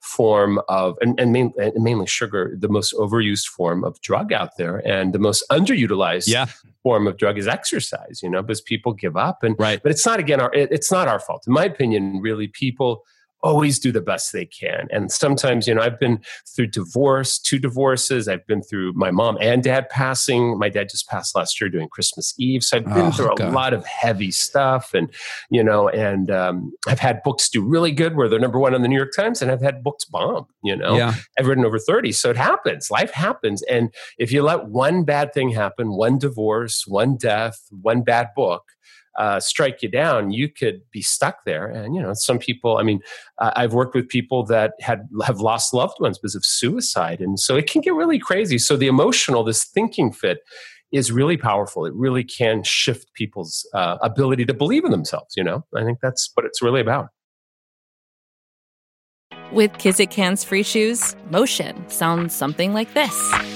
form 0.00 0.60
of 0.68 0.96
and, 1.00 1.18
and, 1.18 1.32
main, 1.32 1.52
and 1.58 1.72
mainly 1.82 2.06
sugar 2.06 2.54
the 2.56 2.68
most 2.68 2.94
overused 2.94 3.46
form 3.46 3.82
of 3.82 4.00
drug 4.02 4.32
out 4.32 4.56
there 4.56 4.76
and 4.86 5.12
the 5.12 5.18
most 5.18 5.42
underutilized 5.50 6.28
Yeah. 6.28 6.46
form 6.82 7.06
of 7.08 7.16
drug 7.16 7.36
is 7.38 7.48
exercise 7.48 8.20
you 8.22 8.30
know 8.30 8.42
because 8.42 8.60
people 8.60 8.92
give 8.92 9.16
up 9.16 9.42
and 9.42 9.56
Right. 9.58 9.82
but 9.82 9.90
it's 9.90 10.06
not 10.06 10.20
again 10.20 10.40
our 10.40 10.52
it, 10.54 10.70
it's 10.70 10.92
not 10.92 11.08
our 11.08 11.18
fault 11.18 11.44
in 11.46 11.52
my 11.52 11.64
opinion 11.64 12.20
really 12.20 12.46
people 12.46 13.02
always 13.46 13.78
do 13.78 13.90
the 13.92 14.00
best 14.00 14.32
they 14.32 14.44
can 14.44 14.88
and 14.90 15.10
sometimes 15.12 15.66
you 15.68 15.74
know 15.74 15.80
i've 15.82 15.98
been 16.00 16.18
through 16.54 16.66
divorce 16.66 17.38
two 17.38 17.58
divorces 17.58 18.28
i've 18.28 18.46
been 18.46 18.62
through 18.62 18.92
my 18.94 19.10
mom 19.10 19.38
and 19.40 19.62
dad 19.62 19.88
passing 19.88 20.58
my 20.58 20.68
dad 20.68 20.88
just 20.88 21.08
passed 21.08 21.34
last 21.36 21.60
year 21.60 21.70
doing 21.70 21.88
christmas 21.88 22.34
eve 22.38 22.62
so 22.62 22.76
i've 22.78 22.84
been 22.84 23.06
Oh, 23.06 23.10
through 23.12 23.32
a 23.32 23.50
lot 23.52 23.72
of 23.72 23.86
heavy 23.86 24.30
stuff 24.30 24.92
and 24.94 25.10
you 25.50 25.62
know 25.62 25.88
and 25.88 26.30
um, 26.30 26.72
i've 26.88 26.98
had 26.98 27.22
books 27.22 27.48
do 27.48 27.62
really 27.62 27.92
good 27.92 28.16
where 28.16 28.28
they're 28.28 28.40
number 28.40 28.58
one 28.58 28.74
on 28.74 28.82
the 28.82 28.88
new 28.88 28.96
york 28.96 29.12
times 29.14 29.40
and 29.40 29.50
i've 29.50 29.62
had 29.62 29.82
books 29.82 30.04
bomb 30.04 30.46
you 30.62 30.74
know 30.76 30.96
Yeah. 30.96 31.14
I've 31.38 31.46
written 31.46 31.64
over 31.64 31.78
30. 31.78 32.12
So 32.12 32.30
it 32.30 32.36
happens. 32.36 32.90
Life 32.90 33.10
happens. 33.12 33.62
And 33.64 33.92
if 34.18 34.32
you 34.32 34.42
let 34.42 34.66
one 34.68 35.04
bad 35.04 35.34
thing 35.34 35.50
happen, 35.50 35.92
one 35.92 36.18
divorce, 36.18 36.84
one 36.86 37.16
death, 37.16 37.58
one 37.70 38.02
bad 38.02 38.28
book, 38.34 38.62
uh, 39.18 39.40
strike 39.40 39.82
you 39.82 39.88
down, 39.88 40.30
you 40.30 40.48
could 40.48 40.82
be 40.90 41.02
stuck 41.02 41.44
there. 41.44 41.66
And 41.66 41.94
you 41.94 42.02
know, 42.02 42.12
some 42.14 42.38
people. 42.38 42.78
I 42.78 42.82
mean, 42.82 43.00
uh, 43.38 43.52
I've 43.56 43.72
worked 43.72 43.94
with 43.94 44.08
people 44.08 44.44
that 44.46 44.74
had 44.80 45.08
have 45.24 45.40
lost 45.40 45.74
loved 45.74 45.96
ones 46.00 46.18
because 46.18 46.34
of 46.34 46.44
suicide, 46.44 47.20
and 47.20 47.38
so 47.38 47.56
it 47.56 47.70
can 47.70 47.80
get 47.80 47.94
really 47.94 48.18
crazy. 48.18 48.58
So 48.58 48.76
the 48.76 48.86
emotional, 48.86 49.44
this 49.44 49.64
thinking 49.64 50.12
fit, 50.12 50.38
is 50.92 51.12
really 51.12 51.36
powerful. 51.36 51.86
It 51.86 51.94
really 51.94 52.24
can 52.24 52.62
shift 52.62 53.12
people's 53.14 53.68
uh, 53.74 53.98
ability 54.02 54.44
to 54.46 54.54
believe 54.54 54.84
in 54.84 54.90
themselves. 54.90 55.34
You 55.36 55.44
know, 55.44 55.64
I 55.74 55.84
think 55.84 55.98
that's 56.00 56.30
what 56.34 56.46
it's 56.46 56.62
really 56.62 56.80
about. 56.80 57.08
With 59.52 59.72
Kizik 59.74 60.12
hands 60.12 60.42
free 60.42 60.64
shoes, 60.64 61.14
motion 61.30 61.88
sounds 61.88 62.34
something 62.34 62.72
like 62.72 62.92
this. 62.94 63.55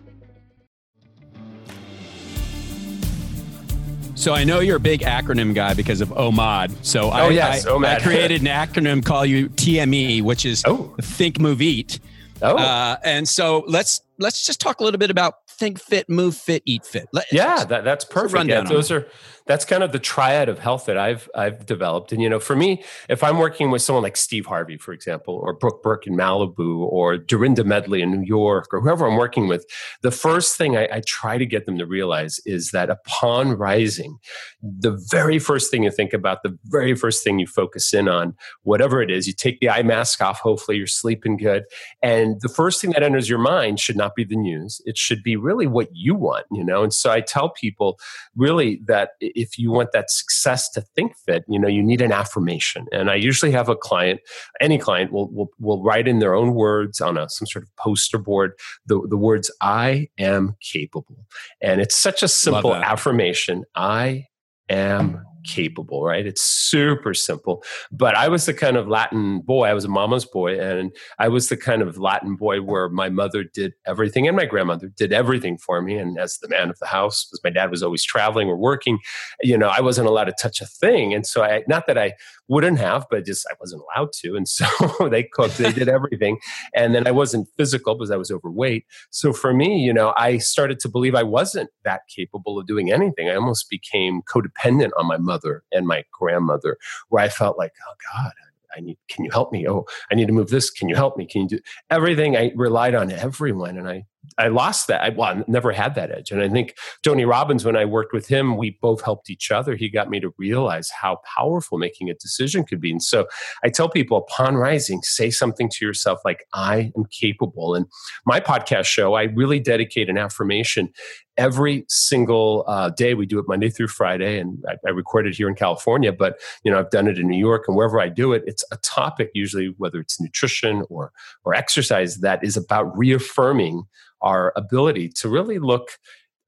So 4.21 4.35
I 4.35 4.43
know 4.43 4.59
you're 4.59 4.77
a 4.77 4.79
big 4.79 5.01
acronym 5.01 5.55
guy 5.55 5.73
because 5.73 5.99
of 5.99 6.09
OMAD. 6.09 6.85
So 6.85 7.09
I, 7.09 7.21
Oh, 7.25 7.29
yes, 7.29 7.65
I. 7.65 7.73
I 7.75 7.99
created 7.99 8.41
an 8.41 8.47
acronym 8.47 9.03
call 9.03 9.25
you 9.25 9.49
TME, 9.49 10.21
which 10.21 10.45
is 10.45 10.61
Oh. 10.67 10.93
Think, 11.01 11.39
Move, 11.39 11.59
Eat. 11.59 11.99
Oh, 12.43 12.55
Uh, 12.55 12.97
and 13.03 13.27
so 13.27 13.63
let's 13.67 14.01
let's 14.19 14.45
just 14.45 14.61
talk 14.61 14.79
a 14.79 14.83
little 14.83 14.99
bit 14.99 15.09
about 15.09 15.33
Think 15.49 15.79
Fit, 15.81 16.07
Move 16.07 16.37
Fit, 16.37 16.61
Eat 16.67 16.85
Fit. 16.85 17.07
Let- 17.11 17.25
yeah, 17.31 17.63
that, 17.65 17.83
that's 17.83 18.05
perfect. 18.05 18.45
Yeah, 18.47 18.61
those 18.61 18.91
are 18.91 19.07
that's 19.51 19.65
kind 19.65 19.83
of 19.83 19.91
the 19.91 19.99
triad 19.99 20.47
of 20.47 20.59
health 20.59 20.85
that 20.85 20.97
I've 20.97 21.29
I've 21.35 21.65
developed. 21.65 22.13
And 22.13 22.21
you 22.21 22.29
know, 22.29 22.39
for 22.39 22.55
me, 22.55 22.83
if 23.09 23.21
I'm 23.21 23.37
working 23.37 23.69
with 23.69 23.81
someone 23.81 24.01
like 24.01 24.15
Steve 24.15 24.45
Harvey, 24.45 24.77
for 24.77 24.93
example, 24.93 25.35
or 25.43 25.51
Brooke 25.51 25.83
Burke 25.83 26.07
in 26.07 26.15
Malibu, 26.15 26.79
or 26.79 27.17
Dorinda 27.17 27.65
Medley 27.65 28.01
in 28.01 28.11
New 28.11 28.25
York, 28.25 28.69
or 28.71 28.79
whoever 28.79 29.05
I'm 29.05 29.17
working 29.17 29.49
with, 29.49 29.65
the 30.03 30.11
first 30.11 30.57
thing 30.57 30.77
I, 30.77 30.87
I 30.89 31.01
try 31.05 31.37
to 31.37 31.45
get 31.45 31.65
them 31.65 31.77
to 31.79 31.85
realize 31.85 32.39
is 32.45 32.71
that 32.71 32.89
upon 32.89 33.57
rising, 33.57 34.19
the 34.61 34.97
very 35.09 35.37
first 35.37 35.69
thing 35.69 35.83
you 35.83 35.91
think 35.91 36.13
about, 36.13 36.43
the 36.43 36.57
very 36.65 36.95
first 36.95 37.21
thing 37.21 37.37
you 37.37 37.47
focus 37.47 37.93
in 37.93 38.07
on, 38.07 38.33
whatever 38.63 39.01
it 39.01 39.11
is, 39.11 39.27
you 39.27 39.33
take 39.33 39.59
the 39.59 39.69
eye 39.69 39.83
mask 39.83 40.21
off. 40.21 40.39
Hopefully, 40.39 40.77
you're 40.77 40.87
sleeping 40.87 41.35
good, 41.35 41.65
and 42.01 42.39
the 42.39 42.49
first 42.49 42.79
thing 42.79 42.91
that 42.91 43.03
enters 43.03 43.27
your 43.27 43.39
mind 43.39 43.81
should 43.81 43.97
not 43.97 44.15
be 44.15 44.23
the 44.23 44.37
news. 44.37 44.81
It 44.85 44.97
should 44.97 45.23
be 45.23 45.35
really 45.35 45.67
what 45.67 45.89
you 45.91 46.15
want, 46.15 46.45
you 46.53 46.63
know. 46.63 46.83
And 46.83 46.93
so 46.93 47.11
I 47.11 47.19
tell 47.19 47.49
people 47.49 47.99
really 48.33 48.79
that 48.85 49.11
if 49.41 49.57
you 49.57 49.71
want 49.71 49.91
that 49.93 50.09
success 50.11 50.69
to 50.71 50.81
think 50.81 51.13
fit, 51.25 51.43
you 51.47 51.59
know, 51.59 51.67
you 51.67 51.83
need 51.83 52.01
an 52.01 52.11
affirmation. 52.11 52.85
And 52.91 53.09
I 53.09 53.15
usually 53.15 53.51
have 53.51 53.69
a 53.69 53.75
client, 53.75 54.19
any 54.59 54.77
client 54.77 55.11
will 55.11 55.29
will, 55.31 55.49
will 55.59 55.83
write 55.83 56.07
in 56.07 56.19
their 56.19 56.35
own 56.35 56.53
words 56.53 57.01
on 57.01 57.17
a 57.17 57.29
some 57.29 57.47
sort 57.47 57.63
of 57.63 57.75
poster 57.75 58.17
board 58.17 58.53
the, 58.85 59.05
the 59.09 59.17
words 59.17 59.51
I 59.61 60.09
am 60.17 60.55
capable. 60.61 61.25
And 61.61 61.81
it's 61.81 61.97
such 61.97 62.23
a 62.23 62.27
simple 62.27 62.75
affirmation. 62.75 63.63
I 63.75 64.27
am 64.69 65.23
capable, 65.43 66.03
right? 66.03 66.25
It's 66.25 66.41
super 66.41 67.13
simple. 67.13 67.63
But 67.91 68.15
I 68.15 68.27
was 68.27 68.45
the 68.45 68.53
kind 68.53 68.77
of 68.77 68.87
Latin 68.87 69.39
boy, 69.39 69.67
I 69.67 69.73
was 69.73 69.85
a 69.85 69.89
mama's 69.89 70.25
boy, 70.25 70.59
and 70.59 70.95
I 71.19 71.27
was 71.27 71.49
the 71.49 71.57
kind 71.57 71.81
of 71.81 71.97
Latin 71.97 72.35
boy 72.35 72.61
where 72.61 72.89
my 72.89 73.09
mother 73.09 73.43
did 73.43 73.73
everything 73.85 74.27
and 74.27 74.37
my 74.37 74.45
grandmother 74.45 74.87
did 74.87 75.13
everything 75.13 75.57
for 75.57 75.81
me. 75.81 75.97
And 75.97 76.17
as 76.19 76.37
the 76.39 76.49
man 76.49 76.69
of 76.69 76.79
the 76.79 76.87
house, 76.87 77.25
because 77.25 77.43
my 77.43 77.49
dad 77.49 77.71
was 77.71 77.83
always 77.83 78.03
traveling 78.03 78.47
or 78.47 78.57
working, 78.57 78.99
you 79.41 79.57
know, 79.57 79.69
I 79.69 79.81
wasn't 79.81 80.07
allowed 80.07 80.25
to 80.25 80.35
touch 80.39 80.61
a 80.61 80.65
thing. 80.65 81.13
And 81.13 81.25
so 81.25 81.43
I, 81.43 81.63
not 81.67 81.87
that 81.87 81.97
I 81.97 82.13
wouldn't 82.51 82.79
have, 82.79 83.05
but 83.09 83.25
just 83.25 83.47
I 83.49 83.55
wasn't 83.61 83.81
allowed 83.81 84.11
to. 84.21 84.35
And 84.35 84.47
so 84.47 84.67
they 85.09 85.23
cooked, 85.23 85.57
they 85.57 85.71
did 85.71 85.87
everything. 85.87 86.37
And 86.75 86.93
then 86.93 87.07
I 87.07 87.11
wasn't 87.11 87.47
physical 87.57 87.95
because 87.95 88.11
I 88.11 88.17
was 88.17 88.29
overweight. 88.29 88.85
So 89.09 89.31
for 89.31 89.53
me, 89.53 89.79
you 89.79 89.93
know, 89.93 90.13
I 90.17 90.37
started 90.37 90.79
to 90.81 90.89
believe 90.89 91.15
I 91.15 91.23
wasn't 91.23 91.69
that 91.85 92.01
capable 92.13 92.59
of 92.59 92.67
doing 92.67 92.91
anything. 92.91 93.29
I 93.29 93.35
almost 93.35 93.69
became 93.69 94.21
codependent 94.23 94.91
on 94.97 95.07
my 95.07 95.17
mother 95.17 95.63
and 95.71 95.87
my 95.87 96.03
grandmother, 96.11 96.77
where 97.07 97.23
I 97.23 97.29
felt 97.29 97.57
like, 97.57 97.71
oh 97.87 97.93
God, 98.13 98.33
I 98.75 98.81
need, 98.81 98.97
can 99.09 99.23
you 99.23 99.31
help 99.31 99.51
me? 99.51 99.67
Oh, 99.67 99.85
I 100.11 100.15
need 100.15 100.27
to 100.27 100.33
move 100.33 100.49
this. 100.49 100.69
Can 100.69 100.89
you 100.89 100.95
help 100.95 101.17
me? 101.17 101.25
Can 101.25 101.43
you 101.43 101.47
do 101.47 101.59
everything? 101.89 102.35
I 102.35 102.51
relied 102.55 102.95
on 102.95 103.11
everyone 103.11 103.77
and 103.77 103.87
I 103.87 104.05
I 104.37 104.47
lost 104.47 104.87
that. 104.87 105.01
I, 105.01 105.09
well, 105.09 105.43
never 105.47 105.71
had 105.71 105.95
that 105.95 106.11
edge. 106.11 106.31
And 106.31 106.41
I 106.41 106.49
think 106.49 106.75
Tony 107.03 107.25
Robbins, 107.25 107.65
when 107.65 107.75
I 107.75 107.85
worked 107.85 108.13
with 108.13 108.27
him, 108.27 108.55
we 108.57 108.77
both 108.81 109.01
helped 109.03 109.29
each 109.29 109.51
other. 109.51 109.75
He 109.75 109.89
got 109.89 110.09
me 110.09 110.19
to 110.19 110.33
realize 110.37 110.89
how 110.89 111.21
powerful 111.37 111.77
making 111.77 112.09
a 112.09 112.13
decision 112.13 112.63
could 112.63 112.79
be. 112.79 112.91
And 112.91 113.03
so 113.03 113.27
I 113.63 113.69
tell 113.69 113.89
people 113.89 114.17
upon 114.17 114.55
rising, 114.55 115.01
say 115.03 115.31
something 115.31 115.69
to 115.69 115.85
yourself 115.85 116.19
like, 116.23 116.45
I 116.53 116.91
am 116.95 117.05
capable. 117.05 117.75
And 117.75 117.87
my 118.25 118.39
podcast 118.39 118.85
show, 118.85 119.15
I 119.15 119.23
really 119.23 119.59
dedicate 119.59 120.09
an 120.09 120.17
affirmation 120.17 120.89
every 121.37 121.85
single 121.87 122.63
uh, 122.67 122.89
day. 122.89 123.13
We 123.13 123.25
do 123.25 123.39
it 123.39 123.45
Monday 123.47 123.69
through 123.69 123.87
Friday. 123.87 124.39
And 124.39 124.63
I, 124.67 124.75
I 124.85 124.91
record 124.91 125.27
it 125.27 125.35
here 125.35 125.49
in 125.49 125.55
California, 125.55 126.11
but 126.11 126.39
you 126.63 126.71
know, 126.71 126.79
I've 126.79 126.91
done 126.91 127.07
it 127.07 127.17
in 127.17 127.27
New 127.27 127.39
York 127.39 127.65
and 127.67 127.75
wherever 127.75 127.99
I 127.99 128.09
do 128.09 128.33
it, 128.33 128.43
it's 128.45 128.63
a 128.71 128.77
topic 128.77 129.31
usually, 129.33 129.73
whether 129.77 129.99
it's 129.99 130.21
nutrition 130.21 130.83
or, 130.89 131.11
or 131.43 131.55
exercise 131.55 132.17
that 132.17 132.43
is 132.43 132.57
about 132.57 132.95
reaffirming 132.97 133.83
our 134.21 134.53
ability 134.55 135.09
to 135.09 135.29
really 135.29 135.59
look 135.59 135.89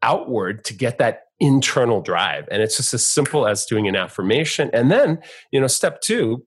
outward 0.01 0.63
to 0.65 0.73
get 0.73 0.97
that 0.97 1.23
internal 1.39 2.01
drive. 2.01 2.47
And 2.51 2.61
it's 2.61 2.77
just 2.77 2.93
as 2.93 3.05
simple 3.05 3.47
as 3.47 3.65
doing 3.65 3.87
an 3.87 3.95
affirmation. 3.95 4.69
And 4.73 4.91
then, 4.91 5.19
you 5.51 5.59
know, 5.59 5.67
step 5.67 6.01
two 6.01 6.45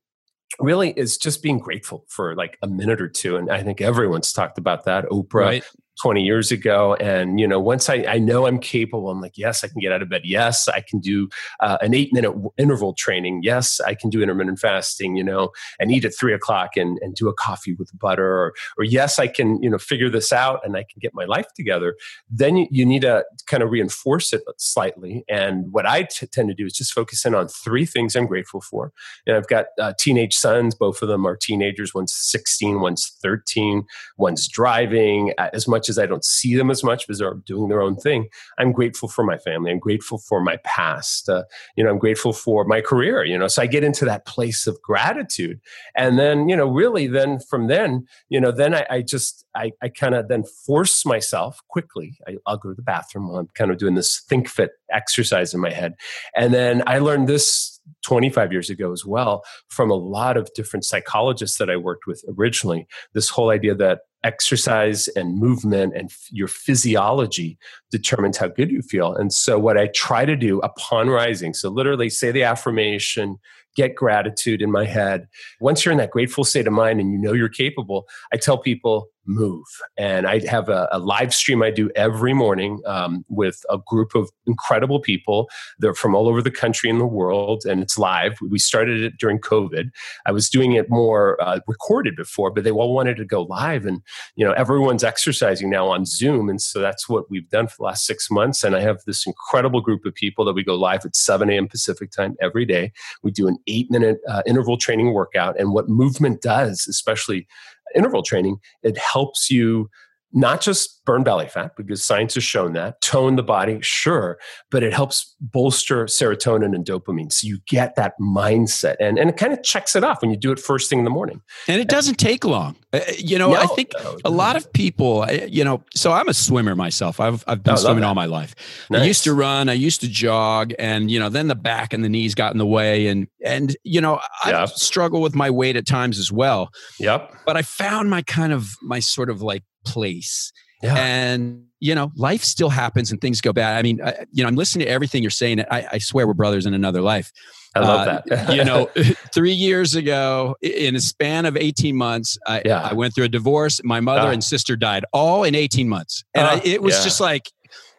really 0.60 0.90
is 0.90 1.16
just 1.18 1.42
being 1.42 1.58
grateful 1.58 2.04
for 2.08 2.34
like 2.34 2.58
a 2.62 2.68
minute 2.68 3.00
or 3.00 3.08
two. 3.08 3.36
And 3.36 3.50
I 3.50 3.62
think 3.62 3.80
everyone's 3.80 4.32
talked 4.32 4.58
about 4.58 4.84
that. 4.84 5.04
Oprah, 5.06 5.34
right. 5.34 5.64
20 6.00 6.22
years 6.22 6.52
ago. 6.52 6.94
And, 6.94 7.40
you 7.40 7.48
know, 7.48 7.58
once 7.58 7.88
I, 7.88 8.04
I 8.08 8.18
know 8.18 8.46
I'm 8.46 8.58
capable, 8.58 9.10
I'm 9.10 9.20
like, 9.20 9.38
yes, 9.38 9.64
I 9.64 9.68
can 9.68 9.80
get 9.80 9.92
out 9.92 10.02
of 10.02 10.08
bed. 10.08 10.22
Yes, 10.24 10.68
I 10.68 10.80
can 10.80 10.98
do 10.98 11.28
uh, 11.60 11.78
an 11.80 11.94
eight 11.94 12.12
minute 12.12 12.34
interval 12.58 12.92
training. 12.92 13.40
Yes, 13.42 13.80
I 13.80 13.94
can 13.94 14.10
do 14.10 14.22
intermittent 14.22 14.58
fasting, 14.58 15.16
you 15.16 15.24
know, 15.24 15.50
and 15.80 15.90
eat 15.90 16.04
at 16.04 16.14
three 16.14 16.34
o'clock 16.34 16.76
and, 16.76 16.98
and 17.00 17.14
do 17.14 17.28
a 17.28 17.34
coffee 17.34 17.74
with 17.74 17.96
butter. 17.98 18.26
Or, 18.26 18.54
or 18.76 18.84
yes, 18.84 19.18
I 19.18 19.26
can, 19.26 19.62
you 19.62 19.70
know, 19.70 19.78
figure 19.78 20.10
this 20.10 20.32
out 20.32 20.60
and 20.64 20.76
I 20.76 20.82
can 20.82 20.98
get 21.00 21.14
my 21.14 21.24
life 21.24 21.52
together. 21.54 21.96
Then 22.30 22.56
you, 22.56 22.66
you 22.70 22.84
need 22.86 23.02
to 23.02 23.24
kind 23.46 23.62
of 23.62 23.70
reinforce 23.70 24.32
it 24.32 24.42
slightly. 24.58 25.24
And 25.28 25.72
what 25.72 25.86
I 25.86 26.02
t- 26.02 26.26
tend 26.26 26.48
to 26.48 26.54
do 26.54 26.66
is 26.66 26.74
just 26.74 26.92
focus 26.92 27.24
in 27.24 27.34
on 27.34 27.48
three 27.48 27.86
things 27.86 28.14
I'm 28.14 28.26
grateful 28.26 28.60
for. 28.60 28.92
And 29.26 29.36
I've 29.36 29.48
got 29.48 29.66
uh, 29.80 29.94
teenage 29.98 30.34
sons. 30.34 30.74
Both 30.74 31.00
of 31.00 31.08
them 31.08 31.26
are 31.26 31.36
teenagers. 31.36 31.94
One's 31.94 32.14
16, 32.14 32.80
one's 32.80 33.16
13, 33.22 33.84
one's 34.18 34.46
driving 34.48 35.32
as 35.38 35.66
much 35.66 35.85
much 35.86 35.90
as 35.90 35.98
I 35.98 36.06
don't 36.06 36.24
see 36.24 36.56
them 36.56 36.70
as 36.70 36.82
much 36.82 37.06
because 37.06 37.18
they're 37.18 37.34
doing 37.46 37.68
their 37.68 37.82
own 37.82 37.96
thing, 37.96 38.28
I'm 38.58 38.72
grateful 38.72 39.08
for 39.08 39.24
my 39.24 39.38
family. 39.38 39.70
I'm 39.70 39.78
grateful 39.78 40.18
for 40.18 40.40
my 40.40 40.56
past. 40.64 41.28
Uh, 41.28 41.44
you 41.76 41.84
know, 41.84 41.90
I'm 41.90 41.98
grateful 41.98 42.32
for 42.32 42.64
my 42.64 42.80
career. 42.80 43.24
You 43.24 43.38
know, 43.38 43.48
so 43.48 43.62
I 43.62 43.66
get 43.66 43.84
into 43.84 44.04
that 44.04 44.26
place 44.26 44.66
of 44.66 44.80
gratitude, 44.82 45.60
and 45.94 46.18
then 46.18 46.48
you 46.48 46.56
know, 46.56 46.66
really, 46.66 47.06
then 47.06 47.38
from 47.38 47.68
then, 47.68 48.06
you 48.28 48.40
know, 48.40 48.50
then 48.52 48.74
I, 48.74 48.86
I 48.90 49.02
just 49.02 49.44
I, 49.54 49.72
I 49.82 49.88
kind 49.88 50.14
of 50.14 50.28
then 50.28 50.44
force 50.44 51.06
myself 51.06 51.60
quickly. 51.68 52.18
I, 52.26 52.36
I'll 52.46 52.58
go 52.58 52.70
to 52.70 52.74
the 52.74 52.82
bathroom 52.82 53.28
while 53.28 53.38
I'm 53.38 53.48
kind 53.54 53.70
of 53.70 53.78
doing 53.78 53.94
this 53.94 54.22
think 54.28 54.48
fit 54.48 54.70
exercise 54.90 55.54
in 55.54 55.60
my 55.60 55.70
head, 55.70 55.94
and 56.34 56.52
then 56.52 56.82
I 56.86 56.98
learned 56.98 57.28
this 57.28 57.76
25 58.02 58.52
years 58.52 58.68
ago 58.68 58.92
as 58.92 59.04
well 59.04 59.44
from 59.68 59.90
a 59.90 59.94
lot 59.94 60.36
of 60.36 60.50
different 60.54 60.84
psychologists 60.84 61.58
that 61.58 61.70
I 61.70 61.76
worked 61.76 62.06
with 62.06 62.24
originally. 62.36 62.86
This 63.14 63.28
whole 63.28 63.50
idea 63.50 63.76
that 63.76 64.00
exercise 64.26 65.06
and 65.08 65.38
movement 65.38 65.94
and 65.94 66.10
your 66.30 66.48
physiology 66.48 67.56
determines 67.92 68.36
how 68.36 68.48
good 68.48 68.70
you 68.70 68.82
feel. 68.82 69.14
And 69.14 69.32
so, 69.32 69.58
what 69.58 69.78
I 69.78 69.86
try 69.94 70.24
to 70.24 70.36
do 70.36 70.58
upon 70.60 71.08
rising, 71.08 71.54
so 71.54 71.70
literally 71.70 72.10
say 72.10 72.32
the 72.32 72.42
affirmation, 72.42 73.38
get 73.76 73.94
gratitude 73.94 74.60
in 74.60 74.72
my 74.72 74.84
head. 74.84 75.28
Once 75.60 75.84
you're 75.84 75.92
in 75.92 75.98
that 75.98 76.10
grateful 76.10 76.42
state 76.42 76.66
of 76.66 76.72
mind 76.72 77.00
and 77.00 77.12
you 77.12 77.18
know 77.18 77.34
you're 77.34 77.48
capable, 77.48 78.08
I 78.32 78.36
tell 78.36 78.58
people, 78.58 79.08
move. 79.26 79.64
And 79.96 80.26
I 80.26 80.46
have 80.46 80.68
a, 80.68 80.88
a 80.92 80.98
live 80.98 81.34
stream 81.34 81.62
I 81.62 81.70
do 81.70 81.90
every 81.96 82.32
morning 82.32 82.80
um, 82.86 83.24
with 83.28 83.64
a 83.70 83.78
group 83.78 84.14
of 84.14 84.30
incredible 84.46 85.00
people. 85.00 85.48
They're 85.78 85.94
from 85.94 86.14
all 86.14 86.28
over 86.28 86.42
the 86.42 86.50
country 86.50 86.90
and 86.90 87.00
the 87.00 87.06
world, 87.06 87.64
and 87.64 87.82
it's 87.82 87.98
live. 87.98 88.38
We 88.40 88.58
started 88.58 89.02
it 89.02 89.18
during 89.18 89.38
COVID. 89.38 89.90
I 90.26 90.32
was 90.32 90.48
doing 90.48 90.72
it 90.72 90.88
more 90.88 91.40
uh, 91.42 91.60
recorded 91.66 92.16
before, 92.16 92.50
but 92.50 92.64
they 92.64 92.70
all 92.70 92.94
wanted 92.94 93.16
to 93.18 93.24
go 93.24 93.42
live. 93.42 93.86
And, 93.86 94.02
you 94.36 94.44
know, 94.44 94.52
everyone's 94.52 95.04
exercising 95.04 95.70
now 95.70 95.88
on 95.88 96.04
Zoom. 96.04 96.48
And 96.48 96.60
so 96.60 96.80
that's 96.80 97.08
what 97.08 97.30
we've 97.30 97.48
done 97.50 97.66
for 97.68 97.76
the 97.78 97.84
last 97.84 98.06
six 98.06 98.30
months. 98.30 98.64
And 98.64 98.74
I 98.76 98.80
have 98.80 99.02
this 99.06 99.26
incredible 99.26 99.80
group 99.80 100.04
of 100.04 100.14
people 100.14 100.44
that 100.44 100.54
we 100.54 100.64
go 100.64 100.74
live 100.74 101.04
at 101.04 101.16
7 101.16 101.50
a.m. 101.50 101.68
Pacific 101.68 102.10
time 102.10 102.36
every 102.40 102.64
day. 102.64 102.92
We 103.22 103.30
do 103.30 103.48
an 103.48 103.58
eight 103.66 103.90
minute 103.90 104.18
uh, 104.28 104.42
interval 104.46 104.76
training 104.76 105.12
workout. 105.12 105.58
And 105.58 105.72
what 105.72 105.88
movement 105.88 106.42
does, 106.42 106.86
especially 106.88 107.46
interval 107.94 108.22
training, 108.22 108.58
it 108.82 108.98
helps 108.98 109.50
you 109.50 109.90
not 110.32 110.60
just 110.60 111.04
burn 111.04 111.22
belly 111.22 111.46
fat 111.46 111.72
because 111.76 112.04
science 112.04 112.34
has 112.34 112.44
shown 112.44 112.72
that 112.72 113.00
tone 113.00 113.36
the 113.36 113.42
body 113.42 113.78
sure 113.80 114.38
but 114.70 114.82
it 114.82 114.92
helps 114.92 115.34
bolster 115.40 116.06
serotonin 116.06 116.74
and 116.74 116.84
dopamine. 116.84 117.32
So 117.32 117.46
you 117.46 117.58
get 117.68 117.94
that 117.96 118.14
mindset 118.20 118.96
and, 119.00 119.18
and 119.18 119.30
it 119.30 119.36
kind 119.36 119.52
of 119.52 119.62
checks 119.62 119.94
it 119.94 120.04
off 120.04 120.22
when 120.22 120.30
you 120.30 120.36
do 120.36 120.52
it 120.52 120.58
first 120.58 120.90
thing 120.90 120.98
in 120.98 121.04
the 121.04 121.10
morning. 121.10 121.42
And 121.68 121.80
it 121.80 121.88
doesn't 121.88 122.16
take 122.16 122.44
long. 122.44 122.76
Uh, 122.92 123.00
you 123.18 123.36
know 123.36 123.52
no, 123.52 123.58
i 123.58 123.66
think 123.66 123.90
no, 124.02 124.16
a 124.24 124.30
lot 124.30 124.54
of 124.54 124.72
people 124.72 125.26
you 125.48 125.64
know 125.64 125.82
so 125.94 126.12
i'm 126.12 126.28
a 126.28 126.34
swimmer 126.34 126.74
myself. 126.76 127.18
I've, 127.18 127.44
I've 127.46 127.62
been 127.62 127.76
swimming 127.76 128.04
all 128.04 128.14
my 128.14 128.26
life. 128.26 128.54
Nice. 128.88 129.02
i 129.02 129.04
used 129.04 129.24
to 129.24 129.34
run 129.34 129.68
i 129.68 129.72
used 129.72 130.00
to 130.02 130.08
jog 130.08 130.72
and 130.78 131.10
you 131.10 131.18
know 131.18 131.28
then 131.28 131.48
the 131.48 131.56
back 131.56 131.92
and 131.92 132.04
the 132.04 132.08
knees 132.08 132.34
got 132.34 132.52
in 132.52 132.58
the 132.58 132.66
way 132.66 133.08
and 133.08 133.26
and 133.44 133.76
you 133.82 134.00
know 134.00 134.20
i 134.44 134.50
yep. 134.50 134.68
struggle 134.70 135.20
with 135.20 135.34
my 135.34 135.50
weight 135.50 135.76
at 135.76 135.86
times 135.86 136.18
as 136.18 136.30
well. 136.30 136.70
Yep. 137.00 137.34
But 137.44 137.56
i 137.56 137.62
found 137.62 138.08
my 138.08 138.22
kind 138.22 138.52
of 138.52 138.70
my 138.82 139.00
sort 139.00 139.30
of 139.30 139.42
like 139.42 139.64
place 139.86 140.52
yeah. 140.82 140.94
And 140.96 141.64
you 141.80 141.94
know, 141.94 142.10
life 142.16 142.42
still 142.42 142.70
happens 142.70 143.10
and 143.10 143.20
things 143.20 143.40
go 143.40 143.52
bad. 143.52 143.76
I 143.76 143.82
mean, 143.82 144.00
I, 144.02 144.26
you 144.32 144.42
know, 144.42 144.48
I'm 144.48 144.56
listening 144.56 144.86
to 144.86 144.92
everything 144.92 145.22
you're 145.22 145.30
saying. 145.30 145.60
I, 145.70 145.86
I 145.92 145.98
swear 145.98 146.26
we're 146.26 146.34
brothers 146.34 146.66
in 146.66 146.74
another 146.74 147.00
life. 147.00 147.32
I 147.74 147.80
love 147.80 148.08
uh, 148.08 148.22
that. 148.26 148.54
you 148.56 148.64
know, 148.64 148.86
three 149.34 149.52
years 149.52 149.94
ago, 149.94 150.56
in 150.62 150.96
a 150.96 151.00
span 151.00 151.44
of 151.44 151.56
18 151.56 151.94
months, 151.94 152.38
I, 152.46 152.62
yeah. 152.64 152.80
I 152.80 152.94
went 152.94 153.14
through 153.14 153.24
a 153.24 153.28
divorce. 153.28 153.80
My 153.84 154.00
mother 154.00 154.28
uh, 154.28 154.32
and 154.32 154.42
sister 154.42 154.74
died 154.74 155.04
all 155.12 155.44
in 155.44 155.54
18 155.54 155.86
months. 155.86 156.24
And 156.34 156.46
uh, 156.46 156.50
I, 156.52 156.62
it 156.64 156.82
was 156.82 156.96
yeah. 156.96 157.04
just 157.04 157.20
like, 157.20 157.50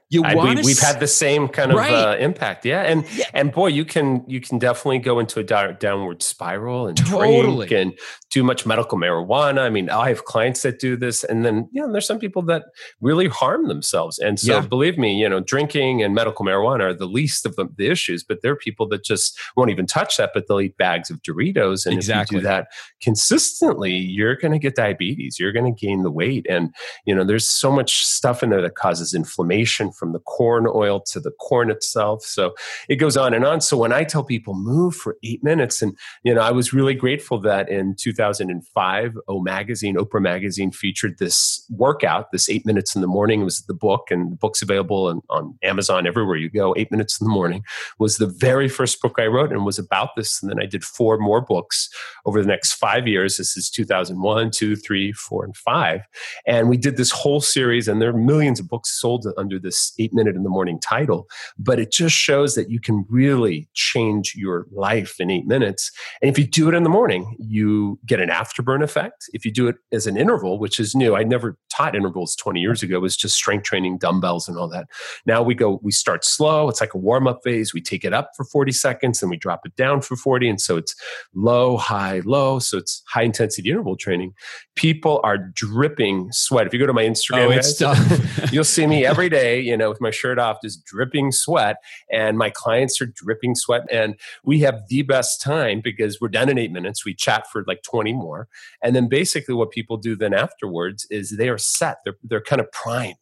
You 0.09 0.21
want 0.21 0.63
we, 0.63 0.71
have 0.73 0.79
had 0.79 0.99
the 1.01 1.07
same 1.07 1.49
kind 1.49 1.69
of 1.71 1.77
Right. 1.77 1.91
uh, 1.91 2.15
impact, 2.17 2.65
yeah. 2.65 2.83
And 2.83 3.03
Yeah. 3.13 3.25
and 3.33 3.51
boy, 3.51 3.67
you 3.67 3.83
can 3.83 4.23
you 4.25 4.39
can 4.39 4.57
definitely 4.57 4.99
go 4.99 5.19
into 5.19 5.41
a 5.41 5.43
di- 5.43 5.73
downward 5.79 6.23
spiral 6.23 6.87
and 6.87 6.97
Totally. 6.97 7.67
drink 7.67 7.71
and 7.71 7.99
too 8.29 8.41
much 8.43 8.65
medical 8.65 8.97
marijuana. 8.97 9.59
I 9.59 9.69
mean, 9.69 9.89
I 9.89 10.07
have 10.07 10.23
clients 10.23 10.61
that 10.61 10.79
do 10.79 10.95
this, 10.95 11.25
and 11.25 11.43
then 11.43 11.67
you 11.73 11.81
know, 11.81 11.91
there's 11.91 12.07
some 12.07 12.19
people 12.19 12.41
that 12.43 12.63
really 13.01 13.27
harm 13.27 13.67
themselves. 13.67 14.17
And 14.17 14.39
so, 14.39 14.53
Yeah. 14.55 14.61
believe 14.61 14.97
me, 14.97 15.19
you 15.19 15.27
know, 15.27 15.41
drinking 15.41 16.01
and 16.01 16.15
medical 16.15 16.45
marijuana 16.45 16.83
are 16.83 16.93
the 16.93 17.05
least 17.05 17.45
of 17.45 17.57
the, 17.57 17.67
the 17.77 17.89
issues. 17.89 18.23
But 18.23 18.41
there 18.41 18.53
are 18.53 18.57
people 18.57 18.87
that 18.89 19.03
just 19.03 19.37
won't 19.57 19.71
even 19.71 19.87
touch 19.87 20.15
that, 20.17 20.31
but 20.33 20.47
they'll 20.47 20.61
eat 20.61 20.77
bags 20.77 21.09
of 21.09 21.21
Doritos, 21.21 21.85
and 21.85 21.95
Exactly. 21.95 22.21
if 22.23 22.31
you 22.31 22.39
do 22.39 22.43
that 22.47 22.67
consistently, 23.01 23.91
you're 23.93 24.35
going 24.35 24.53
to 24.53 24.59
get 24.59 24.75
diabetes. 24.75 25.37
You're 25.39 25.51
going 25.51 25.73
to 25.73 25.85
gain 25.85 26.03
the 26.03 26.11
weight, 26.11 26.45
and 26.49 26.73
you 27.05 27.13
know, 27.13 27.25
there's 27.25 27.49
so 27.49 27.71
much 27.71 28.05
stuff 28.05 28.41
in 28.41 28.49
there 28.51 28.61
that 28.61 28.75
causes 28.75 29.13
inflammation 29.13 29.91
from 29.97 30.13
the 30.13 30.19
corn 30.19 30.67
oil 30.67 30.99
to 31.11 31.19
the 31.19 31.31
corn 31.31 31.69
itself. 31.71 32.23
So 32.23 32.53
it 32.87 32.97
goes 32.97 33.17
on 33.17 33.33
and 33.33 33.45
on. 33.45 33.61
So 33.61 33.77
when 33.77 33.93
I 33.93 34.03
tell 34.03 34.23
people 34.23 34.53
move 34.53 34.95
for 34.95 35.17
eight 35.23 35.43
minutes, 35.43 35.81
and 35.81 35.97
you 36.23 36.33
know, 36.33 36.41
I 36.41 36.51
was 36.51 36.73
really 36.73 36.93
grateful 36.93 37.39
that 37.41 37.69
in 37.69 37.95
2005, 37.97 39.17
O 39.27 39.41
Magazine, 39.41 39.95
Oprah 39.95 40.21
Magazine 40.21 40.71
featured 40.71 41.17
this 41.17 41.65
workout, 41.69 42.31
this 42.31 42.49
eight 42.49 42.65
minutes 42.65 42.95
in 42.95 43.01
the 43.01 43.07
morning. 43.07 43.43
Was 43.43 43.61
the 43.61 43.73
book, 43.73 44.11
and 44.11 44.31
the 44.33 44.35
book's 44.35 44.61
available 44.61 45.07
on, 45.07 45.21
on 45.29 45.57
Amazon 45.63 46.07
everywhere 46.07 46.37
you 46.37 46.49
go. 46.49 46.73
Eight 46.77 46.91
minutes 46.91 47.19
in 47.19 47.25
the 47.25 47.33
morning 47.33 47.63
was 47.99 48.17
the 48.17 48.27
very 48.27 48.67
first 48.67 49.01
book 49.01 49.15
I 49.17 49.27
wrote 49.27 49.51
and 49.51 49.65
was 49.65 49.79
about 49.79 50.15
this. 50.15 50.41
And 50.41 50.49
then 50.49 50.61
I 50.61 50.65
did 50.65 50.83
four 50.83 51.17
more 51.17 51.41
books 51.41 51.89
over 52.25 52.41
the 52.41 52.47
next 52.47 52.73
five 52.73 53.07
years. 53.07 53.37
This 53.37 53.57
is 53.57 53.69
2001, 53.69 54.51
two, 54.51 54.75
three, 54.75 55.11
four, 55.13 55.43
and 55.45 55.55
five. 55.55 56.01
And 56.45 56.69
we 56.69 56.77
did 56.77 56.97
this 56.97 57.11
whole 57.11 57.41
series, 57.41 57.87
and 57.87 58.01
there 58.01 58.09
are 58.09 58.17
millions 58.17 58.59
of 58.59 58.67
books 58.67 58.99
sold 58.99 59.25
under 59.37 59.59
this 59.59 59.86
eight 59.99 60.13
minute 60.13 60.35
in 60.35 60.43
the 60.43 60.49
morning 60.49 60.79
title. 60.79 61.27
But 61.57 61.79
it 61.79 61.91
just 61.91 62.15
shows 62.15 62.55
that 62.55 62.69
you 62.69 62.79
can 62.79 63.05
really 63.09 63.67
change 63.73 64.33
your 64.35 64.65
life 64.71 65.19
in 65.19 65.29
eight 65.29 65.45
minutes. 65.47 65.91
And 66.21 66.29
if 66.29 66.37
you 66.37 66.45
do 66.45 66.69
it 66.69 66.75
in 66.75 66.83
the 66.83 66.89
morning, 66.89 67.35
you 67.39 67.99
get 68.05 68.19
an 68.19 68.29
afterburn 68.29 68.83
effect. 68.83 69.25
If 69.33 69.45
you 69.45 69.51
do 69.51 69.67
it 69.67 69.77
as 69.91 70.07
an 70.07 70.17
interval, 70.17 70.59
which 70.59 70.79
is 70.79 70.95
new, 70.95 71.15
I 71.15 71.23
never 71.23 71.57
taught 71.69 71.95
intervals 71.95 72.35
20 72.35 72.59
years 72.59 72.83
ago, 72.83 72.97
it 72.97 73.01
was 73.01 73.15
just 73.17 73.35
strength 73.35 73.63
training, 73.63 73.97
dumbbells, 73.99 74.47
and 74.47 74.57
all 74.57 74.67
that. 74.69 74.87
Now 75.25 75.41
we 75.41 75.55
go, 75.55 75.79
we 75.83 75.91
start 75.91 76.25
slow. 76.25 76.69
It's 76.69 76.81
like 76.81 76.93
a 76.93 76.97
warm 76.97 77.27
up 77.27 77.39
phase. 77.43 77.73
We 77.73 77.81
take 77.81 78.03
it 78.03 78.13
up 78.13 78.31
for 78.35 78.45
40 78.45 78.71
seconds 78.71 79.21
and 79.21 79.29
we 79.29 79.37
drop 79.37 79.61
it 79.65 79.75
down 79.75 80.01
for 80.01 80.15
40. 80.15 80.49
And 80.49 80.61
so 80.61 80.77
it's 80.77 80.95
low, 81.33 81.77
high, 81.77 82.21
low. 82.25 82.59
So 82.59 82.77
it's 82.77 83.03
high 83.07 83.23
intensity 83.23 83.69
interval 83.69 83.95
training. 83.95 84.33
People 84.75 85.21
are 85.23 85.37
dripping 85.37 86.29
sweat. 86.31 86.67
If 86.67 86.73
you 86.73 86.79
go 86.79 86.85
to 86.87 86.93
my 86.93 87.03
Instagram, 87.03 87.47
Oh, 87.47 87.51
it's 87.51 87.79
guys, 87.79 87.97
tough. 88.07 88.51
you'll 88.53 88.63
see 88.63 88.87
me 88.87 89.05
every 89.05 89.29
day, 89.29 89.59
you 89.59 89.76
know, 89.77 89.89
with 89.89 90.01
my 90.01 90.11
shirt 90.11 90.39
off, 90.39 90.61
just 90.61 90.85
dripping 90.85 91.31
sweat. 91.31 91.77
And 92.11 92.37
my 92.37 92.49
clients 92.49 93.01
are 93.01 93.05
dripping 93.05 93.55
sweat. 93.55 93.83
And 93.91 94.15
we 94.43 94.59
have 94.59 94.87
the 94.89 95.03
best 95.03 95.41
time 95.41 95.81
because 95.83 96.19
we're 96.19 96.27
done 96.29 96.49
in 96.49 96.57
eight 96.57 96.71
minutes. 96.71 97.05
We 97.05 97.13
chat 97.13 97.47
for 97.51 97.63
like 97.67 97.83
20 97.83 98.13
more. 98.13 98.47
And 98.83 98.95
then 98.95 99.07
basically 99.07 99.55
what 99.55 99.71
people 99.71 99.97
do 99.97 100.15
then 100.15 100.33
afterwards 100.33 101.05
is 101.09 101.37
they 101.37 101.49
are 101.49 101.57
set. 101.57 101.97
They're, 102.03 102.17
they're 102.23 102.41
kind 102.41 102.61
of 102.61 102.71
primed 102.71 103.15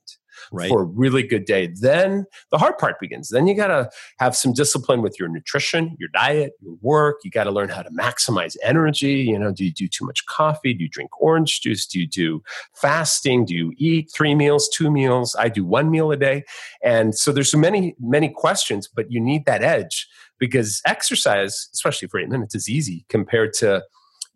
right. 0.51 0.69
for 0.69 0.81
a 0.81 0.85
really 0.85 1.23
good 1.23 1.45
day. 1.45 1.67
Then 1.67 2.25
the 2.51 2.57
hard 2.57 2.77
part 2.77 2.99
begins. 2.99 3.29
Then 3.29 3.47
you 3.47 3.55
got 3.55 3.67
to 3.67 3.89
have 4.19 4.35
some 4.35 4.53
discipline 4.53 5.01
with 5.01 5.19
your 5.19 5.29
nutrition, 5.29 5.95
your 5.99 6.09
diet, 6.09 6.53
your 6.61 6.75
work. 6.81 7.17
You 7.23 7.31
got 7.31 7.45
to 7.45 7.51
learn 7.51 7.69
how 7.69 7.81
to 7.81 7.89
maximize 7.91 8.55
energy. 8.63 9.13
You 9.13 9.39
know, 9.39 9.51
do 9.51 9.65
you 9.65 9.71
do 9.71 9.87
too 9.87 10.05
much 10.05 10.25
coffee? 10.25 10.73
Do 10.73 10.83
you 10.83 10.89
drink 10.89 11.09
orange 11.21 11.61
juice? 11.61 11.85
Do 11.85 11.99
you 11.99 12.07
do 12.07 12.43
fasting? 12.73 13.45
Do 13.45 13.55
you 13.55 13.73
eat 13.77 14.11
three 14.13 14.35
meals, 14.35 14.69
two 14.69 14.91
meals? 14.91 15.35
I 15.37 15.49
do 15.49 15.65
one 15.65 15.89
meal 15.89 16.11
a 16.11 16.17
day. 16.17 16.43
And 16.83 17.15
so 17.15 17.31
there's 17.31 17.51
so 17.51 17.57
many, 17.57 17.95
many 17.99 18.29
questions, 18.29 18.87
but 18.87 19.11
you 19.11 19.19
need 19.19 19.45
that 19.45 19.63
edge 19.63 20.07
because 20.39 20.81
exercise, 20.85 21.69
especially 21.73 22.07
for 22.07 22.19
eight 22.19 22.29
minutes, 22.29 22.55
is 22.55 22.69
easy 22.69 23.05
compared 23.09 23.53
to 23.53 23.83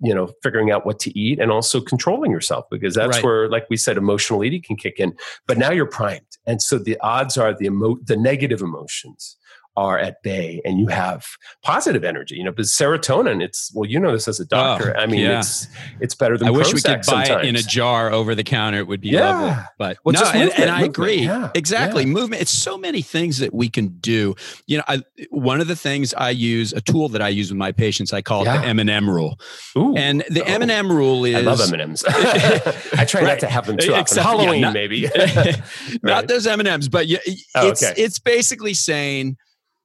you 0.01 0.13
know 0.13 0.29
figuring 0.43 0.71
out 0.71 0.85
what 0.85 0.99
to 0.99 1.17
eat 1.19 1.39
and 1.39 1.51
also 1.51 1.81
controlling 1.81 2.31
yourself 2.31 2.65
because 2.71 2.95
that's 2.95 3.17
Right. 3.17 3.23
where 3.23 3.49
like 3.49 3.65
we 3.69 3.77
said 3.77 3.97
emotional 3.97 4.43
eating 4.43 4.61
can 4.61 4.75
kick 4.77 4.99
in 4.99 5.13
but 5.47 5.57
now 5.57 5.71
you're 5.71 5.85
primed 5.85 6.21
and 6.45 6.61
so 6.61 6.77
the 6.77 6.97
odds 7.01 7.37
are 7.37 7.53
the 7.53 7.65
emo- 7.65 7.99
the 8.03 8.15
negative 8.15 8.61
emotions 8.61 9.35
are 9.77 9.97
at 9.97 10.21
bay 10.23 10.61
and 10.65 10.77
you 10.79 10.87
have 10.87 11.25
positive 11.63 12.03
energy 12.03 12.35
you 12.35 12.43
know 12.43 12.51
but 12.51 12.65
serotonin 12.65 13.41
it's 13.41 13.71
well 13.73 13.89
you 13.89 13.99
know 13.99 14.11
this 14.11 14.27
as 14.27 14.39
a 14.39 14.45
doctor 14.45 14.93
Oh, 14.97 15.01
i 15.01 15.05
mean 15.05 15.21
yeah. 15.21 15.39
it's 15.39 15.67
it's 16.01 16.15
better 16.15 16.37
than 16.37 16.47
I 16.47 16.51
wish 16.51 16.73
we 16.73 16.79
Prozac 16.81 17.05
could 17.05 17.11
buy 17.11 17.23
it 17.25 17.45
in 17.45 17.55
a 17.55 17.61
jar 17.61 18.11
over 18.11 18.35
the 18.35 18.43
counter. 18.43 18.79
It 18.79 18.87
would 18.87 19.01
be 19.01 19.09
Yeah. 19.09 19.29
lovely. 19.29 19.63
But 19.77 19.97
Well, 20.03 20.13
no, 20.13 20.19
just 20.19 20.33
and, 20.33 20.43
movement, 20.45 20.59
and 20.59 20.69
I 20.71 20.73
movement. 20.75 20.97
agree. 20.97 21.15
Yeah, 21.23 21.49
Exactly. 21.55 22.03
yeah. 22.03 22.09
Movement. 22.09 22.41
It's 22.41 22.51
so 22.51 22.77
many 22.77 23.01
things 23.01 23.37
that 23.39 23.53
we 23.53 23.69
can 23.69 23.87
do. 23.99 24.35
You 24.67 24.77
know, 24.77 24.83
I, 24.87 25.03
one 25.29 25.61
of 25.61 25.67
the 25.67 25.75
things 25.75 26.13
I 26.13 26.29
use, 26.31 26.73
a 26.73 26.81
tool 26.81 27.09
that 27.09 27.21
I 27.21 27.27
use 27.29 27.49
with 27.51 27.57
my 27.57 27.71
patients, 27.71 28.11
I 28.13 28.21
call 28.21 28.41
it 28.41 28.45
the 28.45 28.51
M&M 28.65 29.09
rule. 29.09 29.39
Ooh, 29.77 29.95
And 29.95 30.23
the 30.29 30.41
Oh. 30.41 30.45
M&M 30.45 30.91
rule 30.91 31.25
is 31.25 31.35
i 31.35 31.39
love 31.41 31.61
m&ms 31.61 32.03
i 32.07 33.05
try 33.05 33.21
Right. 33.21 33.27
not 33.27 33.39
to 33.39 33.47
have 33.47 33.65
them 33.67 33.77
too 33.77 33.91
often 33.93 34.01
Except- 34.01 34.17
yeah, 34.17 34.23
halloween 34.23 34.61
not- 34.61 34.73
maybe 34.73 35.01
not 35.13 35.61
Right. 36.03 36.27
those 36.27 36.47
M&Ms, 36.47 36.89
but 36.89 37.07
yeah, 37.07 37.19
Oh, 37.55 37.67
it's 37.69 37.83
okay. 37.83 38.01
it's 38.01 38.19
basically 38.19 38.73
saying 38.73 39.37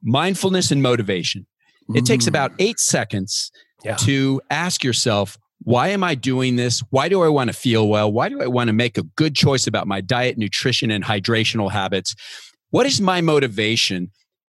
mindfulness 0.05 0.71
and 0.71 0.83
motivation. 0.83 1.47
It 1.95 2.05
takes 2.07 2.25
Mm. 2.25 2.29
about 2.29 2.53
8 2.59 2.79
seconds 2.79 3.51
Yeah. 3.85 3.97
to 3.97 4.41
ask 4.51 4.85
yourself, 4.85 5.37
why 5.63 5.89
am 5.89 6.05
I 6.05 6.15
doing 6.15 6.57
this? 6.57 6.83
Why 6.91 7.09
do 7.09 7.23
I 7.23 7.29
want 7.29 7.49
to 7.49 7.55
feel 7.55 7.89
well? 7.89 8.13
Why 8.13 8.29
do 8.29 8.41
I 8.43 8.47
want 8.47 8.69
to 8.69 8.73
make 8.75 8.97
a 8.99 9.03
good 9.17 9.35
choice 9.35 9.67
about 9.67 9.87
my 9.87 10.01
diet, 10.01 10.37
nutrition, 10.39 10.91
and 10.91 11.05
hydrational 11.05 11.71
habits? 11.73 12.15
What 12.71 12.87
is 12.87 13.01
my 13.01 13.21
motivation? 13.21 14.11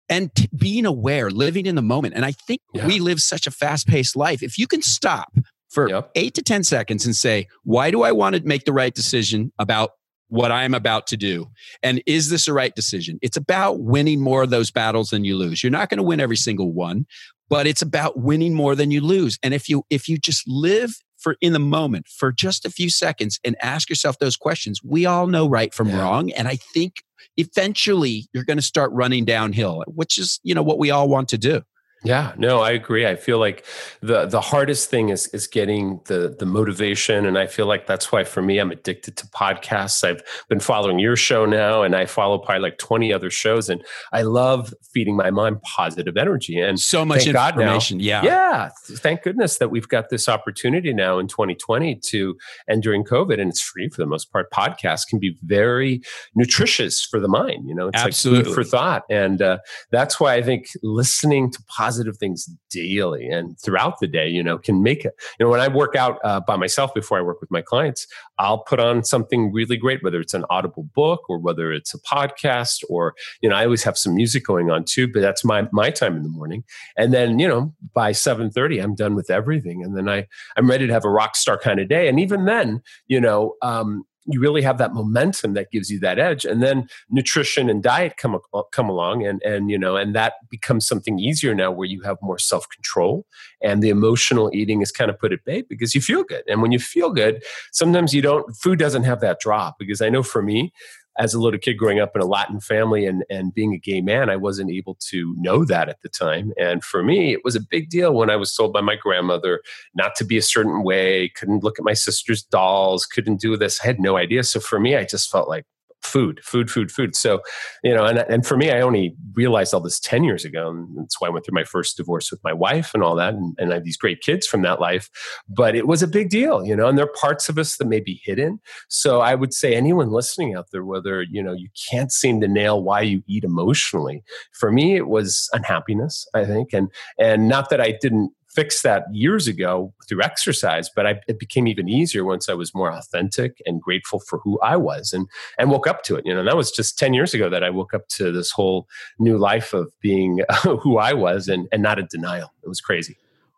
And 0.08 0.34
t- 0.34 0.50
being 0.56 0.86
aware, 0.88 1.30
living 1.30 1.66
in 1.68 1.76
the 1.76 1.82
moment. 1.84 2.16
And 2.16 2.26
I 2.26 2.32
think 2.32 2.62
Yeah. 2.74 2.88
we 2.88 3.00
live 3.00 3.20
such 3.22 3.46
a 3.46 3.52
fast 3.52 3.88
paced 3.88 4.16
life. 4.16 4.42
If 4.42 4.58
you 4.58 4.66
can 4.68 4.82
stop 4.82 5.32
for 5.70 5.88
Yep. 5.88 6.12
eight 6.16 6.34
to 6.34 6.42
10 6.42 6.64
seconds 6.64 7.06
and 7.06 7.16
say, 7.16 7.48
why 7.64 7.92
do 7.92 8.02
I 8.02 8.12
want 8.12 8.36
to 8.36 8.42
make 8.44 8.66
the 8.66 8.74
right 8.74 8.94
decision 8.94 9.52
about 9.60 9.92
what 10.30 10.52
I'm 10.52 10.74
about 10.74 11.06
to 11.08 11.18
do? 11.18 11.48
And 11.84 12.02
is 12.06 12.30
this 12.30 12.46
the 12.46 12.54
right 12.54 12.74
decision? 12.74 13.20
It's 13.22 13.38
about 13.38 13.82
winning 13.82 14.22
more 14.22 14.44
of 14.44 14.50
those 14.50 14.72
battles 14.72 15.10
than 15.10 15.26
you 15.26 15.36
lose. 15.38 15.64
You're 15.64 15.72
not 15.72 15.90
going 15.90 15.98
to 15.98 16.04
win 16.04 16.20
every 16.20 16.38
single 16.38 16.72
one, 16.72 17.06
but 17.50 17.68
it's 17.68 17.82
about 17.82 18.18
winning 18.20 18.54
more 18.54 18.76
than 18.76 18.92
you 18.92 19.02
lose. 19.02 19.38
And 19.44 19.54
if 19.54 19.68
you 19.70 19.84
if 19.90 20.08
you 20.08 20.18
just 20.18 20.48
live 20.48 20.94
for 21.18 21.36
in 21.42 21.52
the 21.54 21.60
moment 21.60 22.08
for 22.08 22.32
just 22.32 22.66
a 22.66 22.70
few 22.70 22.90
seconds 22.90 23.40
and 23.44 23.56
ask 23.62 23.90
yourself 23.90 24.20
those 24.20 24.38
questions, 24.38 24.82
we 24.84 25.06
all 25.06 25.28
know 25.28 25.50
right 25.50 25.74
from 25.74 25.90
Yeah. 25.90 26.00
wrong. 26.00 26.32
And 26.32 26.48
I 26.48 26.56
think 26.56 27.04
eventually 27.38 28.28
you're 28.34 28.44
going 28.46 28.58
to 28.58 28.64
start 28.64 28.92
running 28.94 29.26
downhill, 29.26 29.84
which 29.88 30.18
is, 30.18 30.40
you 30.44 30.54
know, 30.54 30.64
what 30.64 30.80
we 30.80 30.92
all 30.92 31.10
want 31.10 31.28
to 31.30 31.38
do. 31.38 31.62
Yeah, 32.04 32.34
no, 32.38 32.62
I 32.62 32.72
agree. 32.72 33.06
I 33.06 33.16
feel 33.16 33.40
like 33.40 33.66
the 34.02 34.26
the 34.26 34.40
hardest 34.40 34.90
thing 34.90 35.10
is 35.10 35.28
is 35.28 35.48
getting 35.48 36.00
the 36.06 36.34
the 36.40 36.46
motivation, 36.46 37.26
and 37.26 37.38
I 37.38 37.46
feel 37.48 37.66
like 37.66 37.88
that's 37.88 38.10
why 38.12 38.24
for 38.24 38.42
me, 38.42 38.58
I'm 38.58 38.72
addicted 38.72 39.18
to 39.18 39.28
podcasts. 39.28 40.04
I've 40.04 40.22
been 40.48 40.62
following 40.62 41.00
your 41.00 41.18
show 41.18 41.46
now, 41.46 41.84
and 41.84 41.96
I 41.96 42.06
follow 42.06 42.38
probably 42.38 42.62
like 42.62 42.78
20 42.78 43.12
other 43.12 43.30
shows, 43.30 43.70
and 43.70 43.84
I 44.14 44.22
love 44.22 44.74
feeding 44.94 45.18
my 45.18 45.30
mind 45.30 45.62
positive 45.62 46.16
energy. 46.16 46.58
And 46.60 46.80
So 46.80 47.04
much 47.04 47.30
God 47.32 47.56
now. 47.58 47.64
information. 47.64 48.00
Yeah. 48.00 48.24
yeah, 48.24 48.70
thank 48.98 49.24
goodness 49.24 49.58
that 49.58 49.70
we've 49.70 49.88
got 49.88 50.10
this 50.10 50.30
opportunity 50.30 50.94
now 50.94 51.20
in 51.20 51.28
2020 51.28 51.96
to 51.96 52.38
and 52.68 52.82
during 52.82 53.04
COVID, 53.04 53.42
and 53.42 53.50
it's 53.50 53.62
free 53.62 53.90
for 53.90 54.02
the 54.02 54.08
most 54.08 54.32
part. 54.32 54.50
Podcasts 54.52 55.06
can 55.06 55.20
be 55.20 55.36
very 55.44 56.02
nutritious 56.34 57.04
for 57.04 57.20
the 57.20 57.28
mind. 57.28 57.68
You 57.68 57.76
know, 57.76 57.90
it's 57.90 57.98
like 57.98 58.08
Absolutely. 58.08 58.46
food 58.46 58.54
for 58.54 58.64
thought, 58.64 59.04
and 59.10 59.42
uh, 59.42 59.58
that's 59.92 60.18
why 60.20 60.36
I 60.36 60.42
think 60.42 60.68
listening 60.82 61.52
to 61.52 61.60
positive 61.90 62.18
things 62.18 62.48
daily 62.70 63.28
and 63.28 63.60
throughout 63.60 64.00
the 64.00 64.06
day, 64.06 64.30
you 64.30 64.44
know, 64.44 64.60
can 64.60 64.84
make 64.84 65.04
it. 65.04 65.14
You 65.40 65.46
know, 65.46 65.50
when 65.50 65.60
I 65.60 65.68
work 65.68 65.96
out 65.96 66.20
uh, 66.24 66.40
by 66.40 66.56
myself 66.56 66.94
before 66.94 67.18
I 67.18 67.22
work 67.22 67.42
with 67.42 67.50
my 67.50 67.64
clients, 67.64 68.06
I'll 68.38 68.60
put 68.60 68.80
on 68.80 69.04
something 69.04 69.52
really 69.52 69.76
great, 69.76 70.04
whether 70.04 70.22
it's 70.22 70.36
an 70.36 70.46
audible 70.52 70.84
book 70.94 71.22
or 71.30 71.40
whether 71.40 71.74
it's 71.74 71.96
a 71.96 72.00
podcast 72.02 72.84
or 72.90 73.16
you 73.42 73.50
know, 73.50 73.56
I 73.56 73.66
always 73.66 73.84
have 73.84 73.98
some 73.98 74.14
music 74.14 74.46
going 74.46 74.70
on 74.70 74.84
too. 74.86 75.08
But 75.12 75.22
that's 75.22 75.44
my 75.44 75.68
my 75.72 75.90
time 75.90 76.16
in 76.16 76.22
the 76.22 76.30
morning, 76.30 76.64
and 76.96 77.12
then 77.12 77.40
you 77.40 77.48
know, 77.48 77.74
by 77.96 78.12
seven 78.12 78.52
thirty, 78.52 78.78
I'm 78.78 78.94
done 78.94 79.16
with 79.16 79.32
everything, 79.32 79.84
and 79.84 79.98
then 79.98 80.08
I 80.08 80.28
I'm 80.58 80.70
ready 80.70 80.86
to 80.86 80.94
have 80.94 81.06
a 81.06 81.10
rock 81.10 81.36
star 81.36 81.58
kind 81.58 81.80
of 81.80 81.90
day. 81.90 82.08
And 82.08 82.20
even 82.20 82.46
then, 82.46 82.82
you 83.08 83.20
know. 83.20 83.56
Um, 83.64 84.04
you 84.32 84.40
really 84.40 84.62
have 84.62 84.78
that 84.78 84.94
momentum 84.94 85.54
that 85.54 85.72
gives 85.72 85.90
you 85.90 86.00
that 86.00 86.20
edge. 86.20 86.46
And 86.46 86.62
then 86.62 86.88
nutrition 87.10 87.70
and 87.70 87.82
diet 87.84 88.18
come 88.18 88.38
uh, 88.54 88.64
come 88.72 88.90
along 88.90 89.26
and 89.26 89.42
and 89.44 89.70
you 89.70 89.78
know 89.78 89.96
and 89.96 90.16
that 90.16 90.34
becomes 90.50 90.88
something 90.88 91.20
easier 91.20 91.54
now 91.56 91.72
where 91.72 91.88
you 91.88 92.02
have 92.02 92.18
more 92.22 92.40
self-control 92.40 93.26
and 93.62 93.84
the 93.84 93.90
emotional 93.90 94.50
eating 94.54 94.82
is 94.82 94.92
kind 94.92 95.10
of 95.10 95.20
put 95.20 95.34
at 95.34 95.44
bay 95.46 95.64
because 95.68 95.94
you 95.94 96.02
feel 96.02 96.24
good. 96.24 96.44
And 96.48 96.62
when 96.62 96.72
you 96.72 96.80
feel 96.80 97.12
good 97.12 97.44
sometimes 97.72 98.14
you 98.14 98.22
don't 98.22 98.52
food 98.56 98.80
doesn't 98.80 99.04
have 99.04 99.22
that 99.22 99.40
drop 99.40 99.76
because 99.80 100.02
i 100.02 100.10
know 100.10 100.24
for 100.24 100.42
me 100.42 100.72
as 101.20 101.34
a 101.34 101.40
little 101.40 101.60
kid 101.60 101.74
growing 101.74 102.00
up 102.00 102.16
in 102.16 102.22
a 102.22 102.26
Latin 102.26 102.62
family 102.62 103.06
and, 103.06 103.26
and 103.30 103.54
being 103.54 103.74
a 103.74 103.78
gay 103.78 104.00
man, 104.00 104.30
I 104.30 104.38
wasn't 104.38 104.72
able 104.72 104.98
to 105.10 105.36
know 105.38 105.66
that 105.66 105.90
at 105.90 106.02
the 106.02 106.08
time. 106.08 106.54
And 106.58 106.82
for 106.82 107.04
me, 107.04 107.34
it 107.34 107.44
was 107.44 107.56
a 107.56 107.62
big 107.62 107.90
deal 107.90 108.14
when 108.14 108.30
I 108.30 108.38
was 108.38 108.56
told 108.56 108.72
by 108.72 108.82
my 108.82 108.96
grandmother 108.96 109.62
not 109.94 110.16
to 110.16 110.24
be 110.24 110.38
a 110.38 110.42
certain 110.42 110.82
way, 110.82 111.30
couldn't 111.36 111.64
look 111.64 111.78
at 111.78 111.84
my 111.84 111.94
sister's 111.94 112.42
dolls, 112.42 113.06
couldn't 113.06 113.42
do 113.42 113.58
this. 113.58 113.82
I 113.84 113.88
had 113.88 114.00
no 114.00 114.16
idea. 114.16 114.44
So 114.44 114.62
for 114.62 114.80
me, 114.80 114.96
I 114.96 115.04
just 115.04 115.30
felt 115.30 115.50
like, 115.50 115.66
food, 116.02 116.40
food, 116.44 116.72
food, 116.72 116.92
food. 116.92 117.16
So, 117.16 117.42
you 117.84 117.94
know, 117.94 118.06
and, 118.06 118.20
and 118.20 118.46
for 118.46 118.58
me, 118.58 118.72
I 118.72 118.82
only 118.82 119.16
realized 119.34 119.74
all 119.74 119.80
this 119.80 120.00
10 120.00 120.24
years 120.24 120.46
ago. 120.46 120.70
And 120.70 120.98
that's 120.98 121.20
why 121.20 121.28
I 121.28 121.32
went 121.32 121.46
through 121.46 121.56
my 121.56 121.64
first 121.64 121.98
divorce 121.98 122.32
with 122.32 122.44
my 122.44 122.54
wife 122.54 122.94
and 122.94 123.04
all 123.04 123.16
that. 123.16 123.34
And, 123.34 123.56
and 123.58 123.72
I 123.72 123.76
have 123.76 123.84
these 123.84 123.98
great 123.98 124.22
kids 124.22 124.48
from 124.48 124.62
that 124.64 124.80
life. 124.80 125.10
But 125.48 125.76
it 125.76 125.88
was 125.88 126.02
a 126.02 126.08
big 126.08 126.30
deal, 126.30 126.66
you 126.66 126.76
know, 126.76 126.88
and 126.88 126.98
there 126.98 127.06
are 127.06 127.14
parts 127.20 127.50
of 127.50 127.58
us 127.58 127.78
that 127.78 127.86
may 127.86 128.00
be 128.00 128.22
hidden. 128.24 128.60
So 128.88 129.22
I 129.22 129.36
would 129.36 129.54
say 129.54 129.76
anyone 129.76 130.10
listening 130.10 130.56
out 130.56 130.68
there, 130.72 130.86
whether, 130.86 131.22
you 131.22 131.44
know, 131.44 131.54
you 131.54 131.70
can't 131.90 132.12
seem 132.12 132.42
to 132.42 132.48
nail 132.48 132.82
why 132.82 133.02
you 133.02 133.22
eat 133.28 133.44
emotionally. 133.44 134.24
For 134.54 134.72
me, 134.72 134.96
it 134.96 135.08
was 135.08 135.50
unhappiness, 135.54 136.28
I 136.34 136.46
think. 136.46 136.74
And, 136.74 136.90
and 137.20 137.48
not 137.48 137.70
that 137.70 137.82
I 137.82 137.98
didn't 138.00 138.32
fixed 138.50 138.84
that 138.84 139.04
years 139.12 139.48
ago 139.48 139.94
through 140.08 140.22
exercise, 140.22 140.90
but 140.94 141.06
I, 141.06 141.22
it 141.28 141.40
became 141.40 141.68
even 141.68 141.88
easier 141.88 142.26
once 142.26 142.50
I 142.50 142.54
was 142.54 142.74
more 142.74 142.92
authentic 142.92 143.62
and 143.66 143.82
grateful 143.82 144.20
for 144.20 144.40
who 144.40 144.60
I 144.62 144.76
was 144.76 145.14
and 145.14 145.28
and 145.58 145.70
woke 145.70 145.88
up 145.88 146.04
to 146.04 146.16
it. 146.16 146.26
You 146.26 146.34
know, 146.34 146.40
and 146.40 146.48
that 146.48 146.58
was 146.58 146.72
just 146.72 146.98
ten 146.98 147.14
years 147.14 147.34
ago 147.34 147.50
that 147.50 147.64
I 147.64 147.70
woke 147.70 147.94
up 147.94 148.08
to 148.10 148.32
this 148.32 148.52
whole 148.52 148.88
new 149.20 149.38
life 149.38 149.74
of 149.74 149.92
being 150.02 150.42
who 150.64 150.98
I 150.98 151.14
was 151.14 151.48
and 151.48 151.68
and 151.72 151.82
not 151.82 152.00
in 152.00 152.08
denial. 152.10 152.54
It 152.64 152.70
was 152.70 152.82
crazy. 152.82 153.18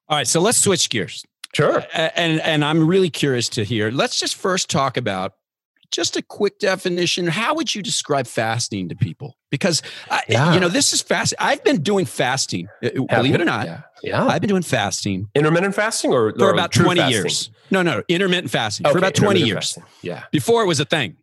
All 0.09 0.17
right, 0.17 0.27
so 0.27 0.41
let's 0.41 0.57
switch 0.57 0.89
gears. 0.89 1.25
Sure. 1.53 1.83
And 1.93 2.39
and 2.41 2.63
I'm 2.63 2.87
really 2.87 3.09
curious 3.09 3.49
to 3.49 3.63
hear. 3.63 3.91
Let's 3.91 4.19
just 4.19 4.35
first 4.35 4.69
talk 4.69 4.97
about 4.97 5.33
just 5.91 6.17
a 6.17 6.21
quick 6.21 6.57
definition. 6.59 7.27
How 7.27 7.53
would 7.53 7.75
you 7.75 7.81
describe 7.81 8.27
fasting 8.27 8.89
to 8.89 8.95
people? 8.95 9.37
Because 9.49 9.81
I, 10.09 10.23
yeah. 10.27 10.53
you 10.53 10.59
know, 10.59 10.69
this 10.69 10.93
is 10.93 11.01
fast. 11.01 11.33
I've 11.37 11.63
been 11.63 11.81
doing 11.81 12.05
fasting, 12.05 12.67
uh, 12.83 12.87
uh, 12.87 12.89
Have 13.09 13.19
believe 13.19 13.31
you? 13.31 13.35
it 13.35 13.41
or 13.41 13.45
not. 13.45 13.65
Yeah. 13.65 13.81
yeah. 14.01 14.25
I've 14.25 14.41
been 14.41 14.49
doing 14.49 14.61
fasting. 14.61 15.29
Intermittent 15.35 15.75
fasting 15.75 16.13
or, 16.13 16.33
for 16.37 16.51
about 16.51 16.71
20 16.71 16.99
fasting? 16.99 17.11
years. 17.13 17.51
No, 17.69 17.81
no, 17.81 18.03
intermittent 18.07 18.51
fasting 18.51 18.87
okay, 18.87 18.93
for 18.93 18.97
about 18.97 19.15
20 19.15 19.41
years. 19.41 19.73
Fasting. 19.73 19.83
Yeah. 20.01 20.23
Before 20.31 20.63
it 20.63 20.67
was 20.67 20.79
a 20.79 20.85
thing. 20.85 21.17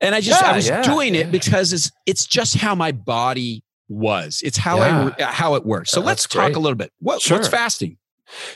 And 0.00 0.14
I 0.14 0.20
just, 0.20 0.42
yeah, 0.42 0.50
I 0.50 0.56
was 0.56 0.86
doing 0.86 1.14
it 1.14 1.30
because 1.30 1.72
it's, 1.72 1.90
it's 2.04 2.26
just 2.26 2.56
how 2.56 2.74
my 2.74 2.92
body 2.92 3.62
was. 3.88 4.42
It's 4.44 4.58
how 4.58 4.78
I, 4.78 5.14
how 5.22 5.54
it 5.54 5.64
works. 5.64 5.90
So 5.90 6.00
let's 6.00 6.26
talk 6.26 6.56
a 6.56 6.58
little 6.58 6.76
bit. 6.76 6.92
What, 6.98 7.22
sure. 7.22 7.38
What's 7.38 7.48
fasting? 7.48 7.96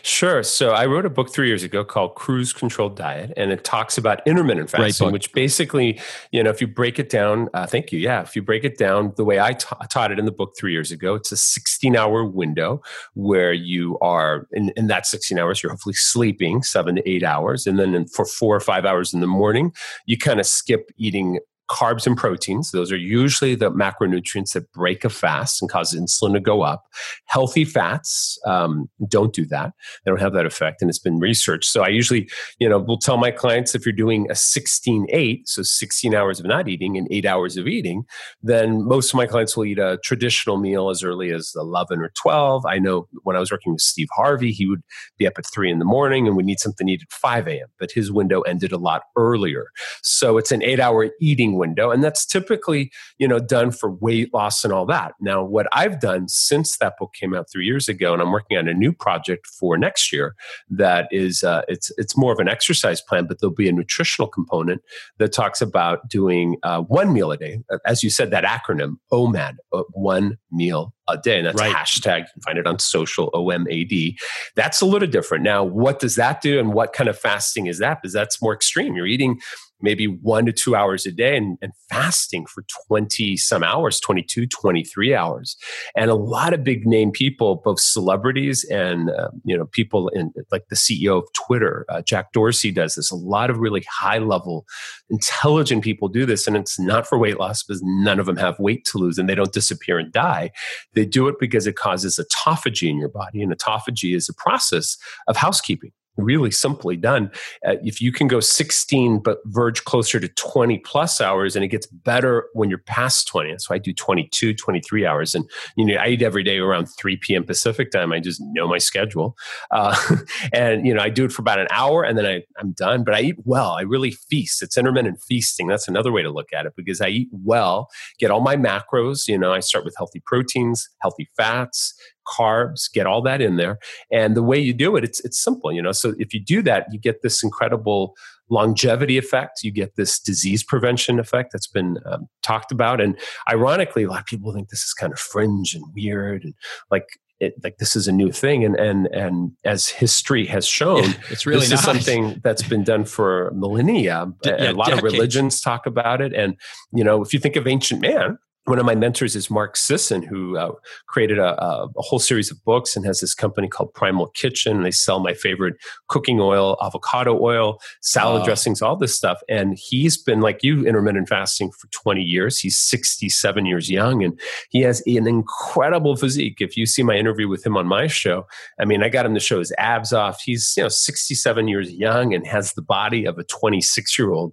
Sure. 0.02 0.42
So 0.42 0.70
I 0.70 0.86
wrote 0.86 1.04
a 1.04 1.10
book 1.10 1.32
three 1.32 1.48
years 1.48 1.62
ago 1.62 1.84
called 1.84 2.14
Cruise 2.14 2.52
Controlled 2.52 2.96
Diet, 2.96 3.32
and 3.36 3.52
it 3.52 3.64
talks 3.64 3.98
about 3.98 4.26
intermittent 4.26 4.70
fasting, 4.70 5.12
which 5.12 5.32
basically, 5.32 6.00
you 6.32 6.42
know, 6.42 6.50
if 6.50 6.60
you 6.60 6.66
break 6.66 6.98
it 6.98 7.10
down, 7.10 7.48
uh, 7.52 7.66
thank 7.66 7.92
you. 7.92 7.98
Yeah. 7.98 8.22
If 8.22 8.34
you 8.34 8.42
break 8.42 8.64
it 8.64 8.78
down 8.78 9.12
the 9.16 9.24
way 9.24 9.38
I 9.38 9.52
ta- 9.52 9.76
taught 9.90 10.10
it 10.10 10.18
in 10.18 10.24
the 10.24 10.32
book 10.32 10.54
three 10.56 10.72
years 10.72 10.90
ago, 10.90 11.14
it's 11.14 11.32
a 11.32 11.36
16 11.36 11.96
hour 11.96 12.24
window 12.24 12.82
where 13.14 13.52
you 13.52 13.98
are, 14.00 14.48
in, 14.52 14.70
in 14.70 14.86
that 14.86 15.06
16 15.06 15.38
hours, 15.38 15.62
you're 15.62 15.72
hopefully 15.72 15.94
sleeping 15.94 16.62
seven 16.62 16.96
to 16.96 17.08
eight 17.08 17.22
hours. 17.22 17.66
And 17.66 17.78
then 17.78 17.94
in, 17.94 18.06
for 18.06 18.24
four 18.24 18.56
or 18.56 18.60
five 18.60 18.84
hours 18.84 19.12
in 19.12 19.20
the 19.20 19.26
morning, 19.26 19.72
you 20.06 20.16
kind 20.16 20.40
of 20.40 20.46
skip 20.46 20.90
eating 20.96 21.40
carbs 21.70 22.06
and 22.06 22.16
proteins. 22.16 22.70
Those 22.70 22.90
are 22.90 22.96
usually 22.96 23.54
the 23.54 23.70
macronutrients 23.70 24.52
that 24.52 24.70
break 24.72 25.04
a 25.04 25.10
fast 25.10 25.60
and 25.60 25.70
cause 25.70 25.94
insulin 25.94 26.32
to 26.32 26.40
go 26.40 26.62
up. 26.62 26.86
Healthy 27.26 27.64
fats 27.64 28.38
um, 28.46 28.88
don't 29.08 29.32
do 29.32 29.44
that. 29.46 29.72
They 30.04 30.10
don't 30.10 30.20
have 30.20 30.32
that 30.32 30.46
effect. 30.46 30.80
And 30.80 30.88
it's 30.88 30.98
been 30.98 31.18
researched. 31.18 31.70
So 31.70 31.82
I 31.82 31.88
usually, 31.88 32.28
you 32.58 32.68
know, 32.68 32.78
will 32.78 32.98
tell 32.98 33.18
my 33.18 33.30
clients 33.30 33.74
if 33.74 33.84
you're 33.84 33.92
doing 33.92 34.30
a 34.30 34.34
16 34.34 35.06
8, 35.10 35.48
so 35.48 35.62
16 35.62 36.14
hours 36.14 36.40
of 36.40 36.46
not 36.46 36.68
eating 36.68 36.96
and 36.96 37.06
eight 37.10 37.26
hours 37.26 37.56
of 37.56 37.66
eating, 37.66 38.04
then 38.42 38.84
most 38.84 39.12
of 39.12 39.16
my 39.16 39.26
clients 39.26 39.56
will 39.56 39.66
eat 39.66 39.78
a 39.78 39.98
traditional 40.02 40.56
meal 40.56 40.90
as 40.90 41.02
early 41.02 41.30
as 41.30 41.52
11 41.56 42.00
or 42.00 42.10
12. 42.20 42.64
I 42.66 42.78
know 42.78 43.08
when 43.22 43.36
I 43.36 43.40
was 43.40 43.50
working 43.50 43.72
with 43.72 43.82
Steve 43.82 44.08
Harvey, 44.14 44.52
he 44.52 44.66
would 44.66 44.82
be 45.18 45.26
up 45.26 45.34
at 45.38 45.46
three 45.46 45.70
in 45.70 45.78
the 45.78 45.84
morning 45.84 46.26
and 46.26 46.36
would 46.36 46.46
need 46.46 46.60
something 46.60 46.86
to 46.86 46.92
eat 46.92 47.02
at 47.02 47.12
5 47.12 47.46
a.m., 47.48 47.68
but 47.78 47.90
his 47.90 48.10
window 48.10 48.40
ended 48.42 48.72
a 48.72 48.78
lot 48.78 49.02
earlier. 49.16 49.66
So 50.02 50.38
it's 50.38 50.52
an 50.52 50.62
eight 50.62 50.80
hour 50.80 51.10
eating 51.20 51.57
window 51.58 51.90
and 51.90 52.02
that's 52.02 52.24
typically 52.24 52.90
you 53.18 53.26
know 53.26 53.38
done 53.38 53.70
for 53.70 53.90
weight 53.90 54.32
loss 54.32 54.64
and 54.64 54.72
all 54.72 54.86
that 54.86 55.12
now 55.20 55.42
what 55.42 55.66
i've 55.72 56.00
done 56.00 56.28
since 56.28 56.78
that 56.78 56.94
book 56.98 57.12
came 57.18 57.34
out 57.34 57.46
three 57.50 57.66
years 57.66 57.88
ago 57.88 58.12
and 58.12 58.22
i'm 58.22 58.32
working 58.32 58.56
on 58.56 58.68
a 58.68 58.74
new 58.74 58.92
project 58.92 59.46
for 59.46 59.76
next 59.76 60.12
year 60.12 60.34
that 60.70 61.08
is 61.10 61.42
uh, 61.42 61.62
it's 61.68 61.90
it's 61.98 62.16
more 62.16 62.32
of 62.32 62.38
an 62.38 62.48
exercise 62.48 63.00
plan 63.00 63.26
but 63.26 63.40
there'll 63.40 63.54
be 63.54 63.68
a 63.68 63.72
nutritional 63.72 64.28
component 64.28 64.80
that 65.18 65.32
talks 65.32 65.60
about 65.60 66.08
doing 66.08 66.56
uh, 66.62 66.80
one 66.82 67.12
meal 67.12 67.32
a 67.32 67.36
day 67.36 67.58
as 67.84 68.02
you 68.02 68.10
said 68.10 68.30
that 68.30 68.44
acronym 68.44 68.94
omad 69.12 69.56
uh, 69.72 69.82
one 69.92 70.38
meal 70.50 70.94
a 71.08 71.16
day. 71.16 71.38
And 71.38 71.46
that's 71.46 71.58
right. 71.58 71.74
hashtag. 71.74 72.20
You 72.20 72.26
can 72.34 72.42
find 72.42 72.58
it 72.58 72.66
on 72.66 72.78
social, 72.78 73.30
OMAD. 73.32 74.14
That's 74.54 74.80
a 74.80 74.86
little 74.86 75.08
different. 75.08 75.42
Now, 75.42 75.64
what 75.64 75.98
does 75.98 76.16
that 76.16 76.40
do? 76.40 76.58
And 76.58 76.72
what 76.72 76.92
kind 76.92 77.08
of 77.08 77.18
fasting 77.18 77.66
is 77.66 77.78
that? 77.78 78.00
Because 78.00 78.12
that's 78.12 78.40
more 78.40 78.54
extreme. 78.54 78.94
You're 78.94 79.06
eating 79.06 79.40
maybe 79.80 80.06
one 80.06 80.46
to 80.46 80.52
two 80.52 80.74
hours 80.74 81.06
a 81.06 81.12
day 81.12 81.36
and, 81.36 81.58
and, 81.62 81.72
fasting 81.88 82.44
for 82.44 82.66
20 82.86 83.34
some 83.38 83.62
hours 83.62 83.98
22 83.98 84.46
23 84.46 85.14
hours. 85.14 85.56
And 85.96 86.10
a 86.10 86.14
lot 86.14 86.52
of 86.52 86.62
big 86.62 86.86
name 86.86 87.10
people 87.10 87.62
both 87.64 87.80
celebrities 87.80 88.62
and 88.64 89.08
uh, 89.08 89.30
you 89.44 89.56
know 89.56 89.64
people 89.64 90.08
in 90.08 90.30
like 90.52 90.68
the 90.68 90.76
ceo 90.76 91.22
of 91.22 91.28
twitter 91.32 91.86
uh, 91.88 92.02
jack 92.02 92.32
dorsey 92.32 92.70
does 92.70 92.94
this. 92.94 93.10
A 93.10 93.16
lot 93.16 93.48
of 93.48 93.58
really 93.58 93.86
high 93.90 94.18
level 94.18 94.66
intelligent 95.08 95.82
people 95.82 96.08
do 96.08 96.26
this 96.26 96.46
and 96.46 96.58
it's 96.58 96.78
not 96.78 97.06
for 97.06 97.16
weight 97.16 97.38
loss 97.38 97.62
because 97.62 97.80
none 97.82 98.20
of 98.20 98.26
them 98.26 98.36
have 98.36 98.58
weight 98.58 98.84
to 98.84 98.98
lose 98.98 99.16
and 99.16 99.28
they 99.28 99.34
don't 99.34 99.52
disappear 99.52 99.98
and 99.98 100.12
die. 100.12 100.50
They 100.92 101.06
do 101.06 101.26
it 101.28 101.36
because 101.40 101.66
it 101.66 101.76
causes 101.76 102.18
autophagy 102.18 102.90
in 102.90 102.98
your 102.98 103.08
body 103.08 103.42
and 103.42 103.50
autophagy 103.56 104.14
is 104.14 104.28
a 104.28 104.34
process 104.34 104.98
of 105.26 105.38
housekeeping 105.38 105.92
really 106.18 106.50
simply 106.50 106.96
done. 106.96 107.30
Uh, 107.66 107.76
if 107.82 108.00
you 108.00 108.12
can 108.12 108.26
go 108.26 108.40
16 108.40 109.20
but 109.20 109.38
verge 109.46 109.84
closer 109.84 110.20
to 110.20 110.28
20 110.28 110.78
plus 110.80 111.20
hours 111.20 111.56
and 111.56 111.64
it 111.64 111.68
gets 111.68 111.86
better 111.86 112.48
when 112.52 112.68
you're 112.68 112.78
past 112.78 113.28
20. 113.28 113.56
So 113.58 113.74
I 113.74 113.78
do 113.78 113.92
22, 113.92 114.54
23 114.54 115.06
hours. 115.06 115.34
And, 115.34 115.48
you 115.76 115.86
know, 115.86 115.94
I 115.94 116.08
eat 116.08 116.22
every 116.22 116.42
day 116.42 116.58
around 116.58 116.86
3 116.86 117.16
p.m. 117.16 117.44
Pacific 117.44 117.90
time. 117.90 118.12
I 118.12 118.20
just 118.20 118.40
know 118.40 118.68
my 118.68 118.78
schedule. 118.78 119.36
Uh, 119.70 119.96
and, 120.52 120.86
you 120.86 120.92
know, 120.92 121.00
I 121.00 121.08
do 121.08 121.24
it 121.24 121.32
for 121.32 121.42
about 121.42 121.60
an 121.60 121.68
hour 121.70 122.02
and 122.02 122.18
then 122.18 122.26
I, 122.26 122.42
I'm 122.58 122.72
done. 122.72 123.04
But 123.04 123.14
I 123.14 123.20
eat 123.20 123.36
well. 123.44 123.70
I 123.72 123.82
really 123.82 124.10
feast. 124.10 124.62
It's 124.62 124.76
intermittent 124.76 125.20
feasting. 125.22 125.68
That's 125.68 125.88
another 125.88 126.12
way 126.12 126.22
to 126.22 126.30
look 126.30 126.52
at 126.52 126.66
it 126.66 126.72
because 126.76 127.00
I 127.00 127.08
eat 127.08 127.28
well, 127.32 127.88
get 128.18 128.30
all 128.30 128.40
my 128.40 128.56
macros. 128.56 129.28
You 129.28 129.38
know, 129.38 129.52
I 129.52 129.60
start 129.60 129.84
with 129.84 129.94
healthy 129.96 130.20
proteins, 130.24 130.88
healthy 131.00 131.28
fats, 131.36 131.94
carbs, 132.28 132.92
get 132.92 133.06
all 133.06 133.22
that 133.22 133.40
in 133.40 133.56
there. 133.56 133.78
And 134.12 134.36
the 134.36 134.42
way 134.42 134.58
you 134.58 134.72
do 134.72 134.96
it, 134.96 135.04
it's 135.04 135.20
it's 135.24 135.42
simple, 135.42 135.72
you 135.72 135.82
know. 135.82 135.92
So 135.92 136.14
if 136.18 136.34
you 136.34 136.40
do 136.40 136.62
that, 136.62 136.86
you 136.92 136.98
get 136.98 137.22
this 137.22 137.42
incredible 137.42 138.14
longevity 138.50 139.18
effect. 139.18 139.62
You 139.62 139.70
get 139.70 139.96
this 139.96 140.18
disease 140.18 140.62
prevention 140.62 141.18
effect 141.18 141.52
that's 141.52 141.66
been 141.66 141.98
um, 142.06 142.28
talked 142.42 142.72
about. 142.72 143.00
And 143.00 143.18
ironically, 143.50 144.04
a 144.04 144.08
lot 144.08 144.20
of 144.20 144.26
people 144.26 144.52
think 144.52 144.68
this 144.68 144.82
is 144.82 144.94
kind 144.94 145.12
of 145.12 145.18
fringe 145.18 145.74
and 145.74 145.84
weird 145.94 146.44
and 146.44 146.54
like 146.90 147.06
it, 147.40 147.54
like 147.62 147.78
this 147.78 147.94
is 147.94 148.08
a 148.08 148.12
new 148.12 148.32
thing 148.32 148.64
and 148.64 148.74
and 148.76 149.06
and 149.08 149.52
as 149.64 149.88
history 149.88 150.44
has 150.46 150.66
shown 150.66 151.04
yeah, 151.04 151.12
it's 151.30 151.46
really 151.46 151.60
this 151.60 151.70
not. 151.70 151.78
is 151.78 151.84
something 151.84 152.40
that's 152.42 152.62
been 152.62 152.82
done 152.82 153.04
for 153.04 153.52
millennia 153.54 154.26
D- 154.42 154.50
yeah, 154.50 154.70
a 154.70 154.72
lot 154.72 154.86
decades. 154.86 154.98
of 154.98 155.12
religions 155.12 155.60
talk 155.60 155.86
about 155.86 156.20
it 156.20 156.32
and 156.34 156.56
you 156.92 157.04
know 157.04 157.22
if 157.22 157.32
you 157.32 157.38
think 157.38 157.54
of 157.56 157.66
ancient 157.66 158.00
man 158.00 158.38
one 158.68 158.78
of 158.78 158.84
my 158.84 158.94
mentors 158.94 159.34
is 159.34 159.50
Mark 159.50 159.78
Sisson, 159.78 160.22
who 160.22 160.58
uh, 160.58 160.72
created 161.06 161.38
a, 161.38 161.58
a, 161.62 161.88
whole 161.96 162.18
series 162.18 162.50
of 162.50 162.62
books 162.64 162.96
and 162.96 163.06
has 163.06 163.20
this 163.20 163.34
company 163.34 163.66
called 163.66 163.94
Primal 163.94 164.26
Kitchen. 164.28 164.82
They 164.82 164.90
sell 164.90 165.20
my 165.20 165.32
favorite 165.32 165.76
cooking 166.08 166.38
oil, 166.38 166.76
avocado 166.82 167.40
oil, 167.40 167.80
salad 168.02 168.40
wow. 168.40 168.44
dressings, 168.44 168.82
all 168.82 168.94
this 168.94 169.14
stuff. 169.14 169.40
And 169.48 169.78
he's 169.78 170.18
been 170.22 170.42
like 170.42 170.62
you, 170.62 170.86
intermittent 170.86 171.30
fasting 171.30 171.70
for 171.72 171.86
20 171.88 172.22
years. 172.22 172.58
He's 172.58 172.78
67 172.78 173.64
years 173.64 173.90
young 173.90 174.22
and 174.22 174.38
he 174.68 174.82
has 174.82 175.02
an 175.06 175.26
incredible 175.26 176.14
physique. 176.14 176.60
If 176.60 176.76
you 176.76 176.84
see 176.84 177.02
my 177.02 177.14
interview 177.14 177.48
with 177.48 177.64
him 177.64 177.76
on 177.76 177.86
my 177.86 178.06
show, 178.06 178.46
I 178.78 178.84
mean, 178.84 179.02
I 179.02 179.08
got 179.08 179.24
him 179.24 179.32
to 179.32 179.40
show 179.40 179.60
his 179.60 179.72
abs 179.78 180.12
off. 180.12 180.42
He's, 180.42 180.74
you 180.76 180.82
know, 180.82 180.90
67 180.90 181.68
years 181.68 181.90
young 181.90 182.34
and 182.34 182.46
has 182.46 182.74
the 182.74 182.82
body 182.82 183.24
of 183.24 183.38
a 183.38 183.44
26 183.44 184.18
year 184.18 184.30
old 184.30 184.52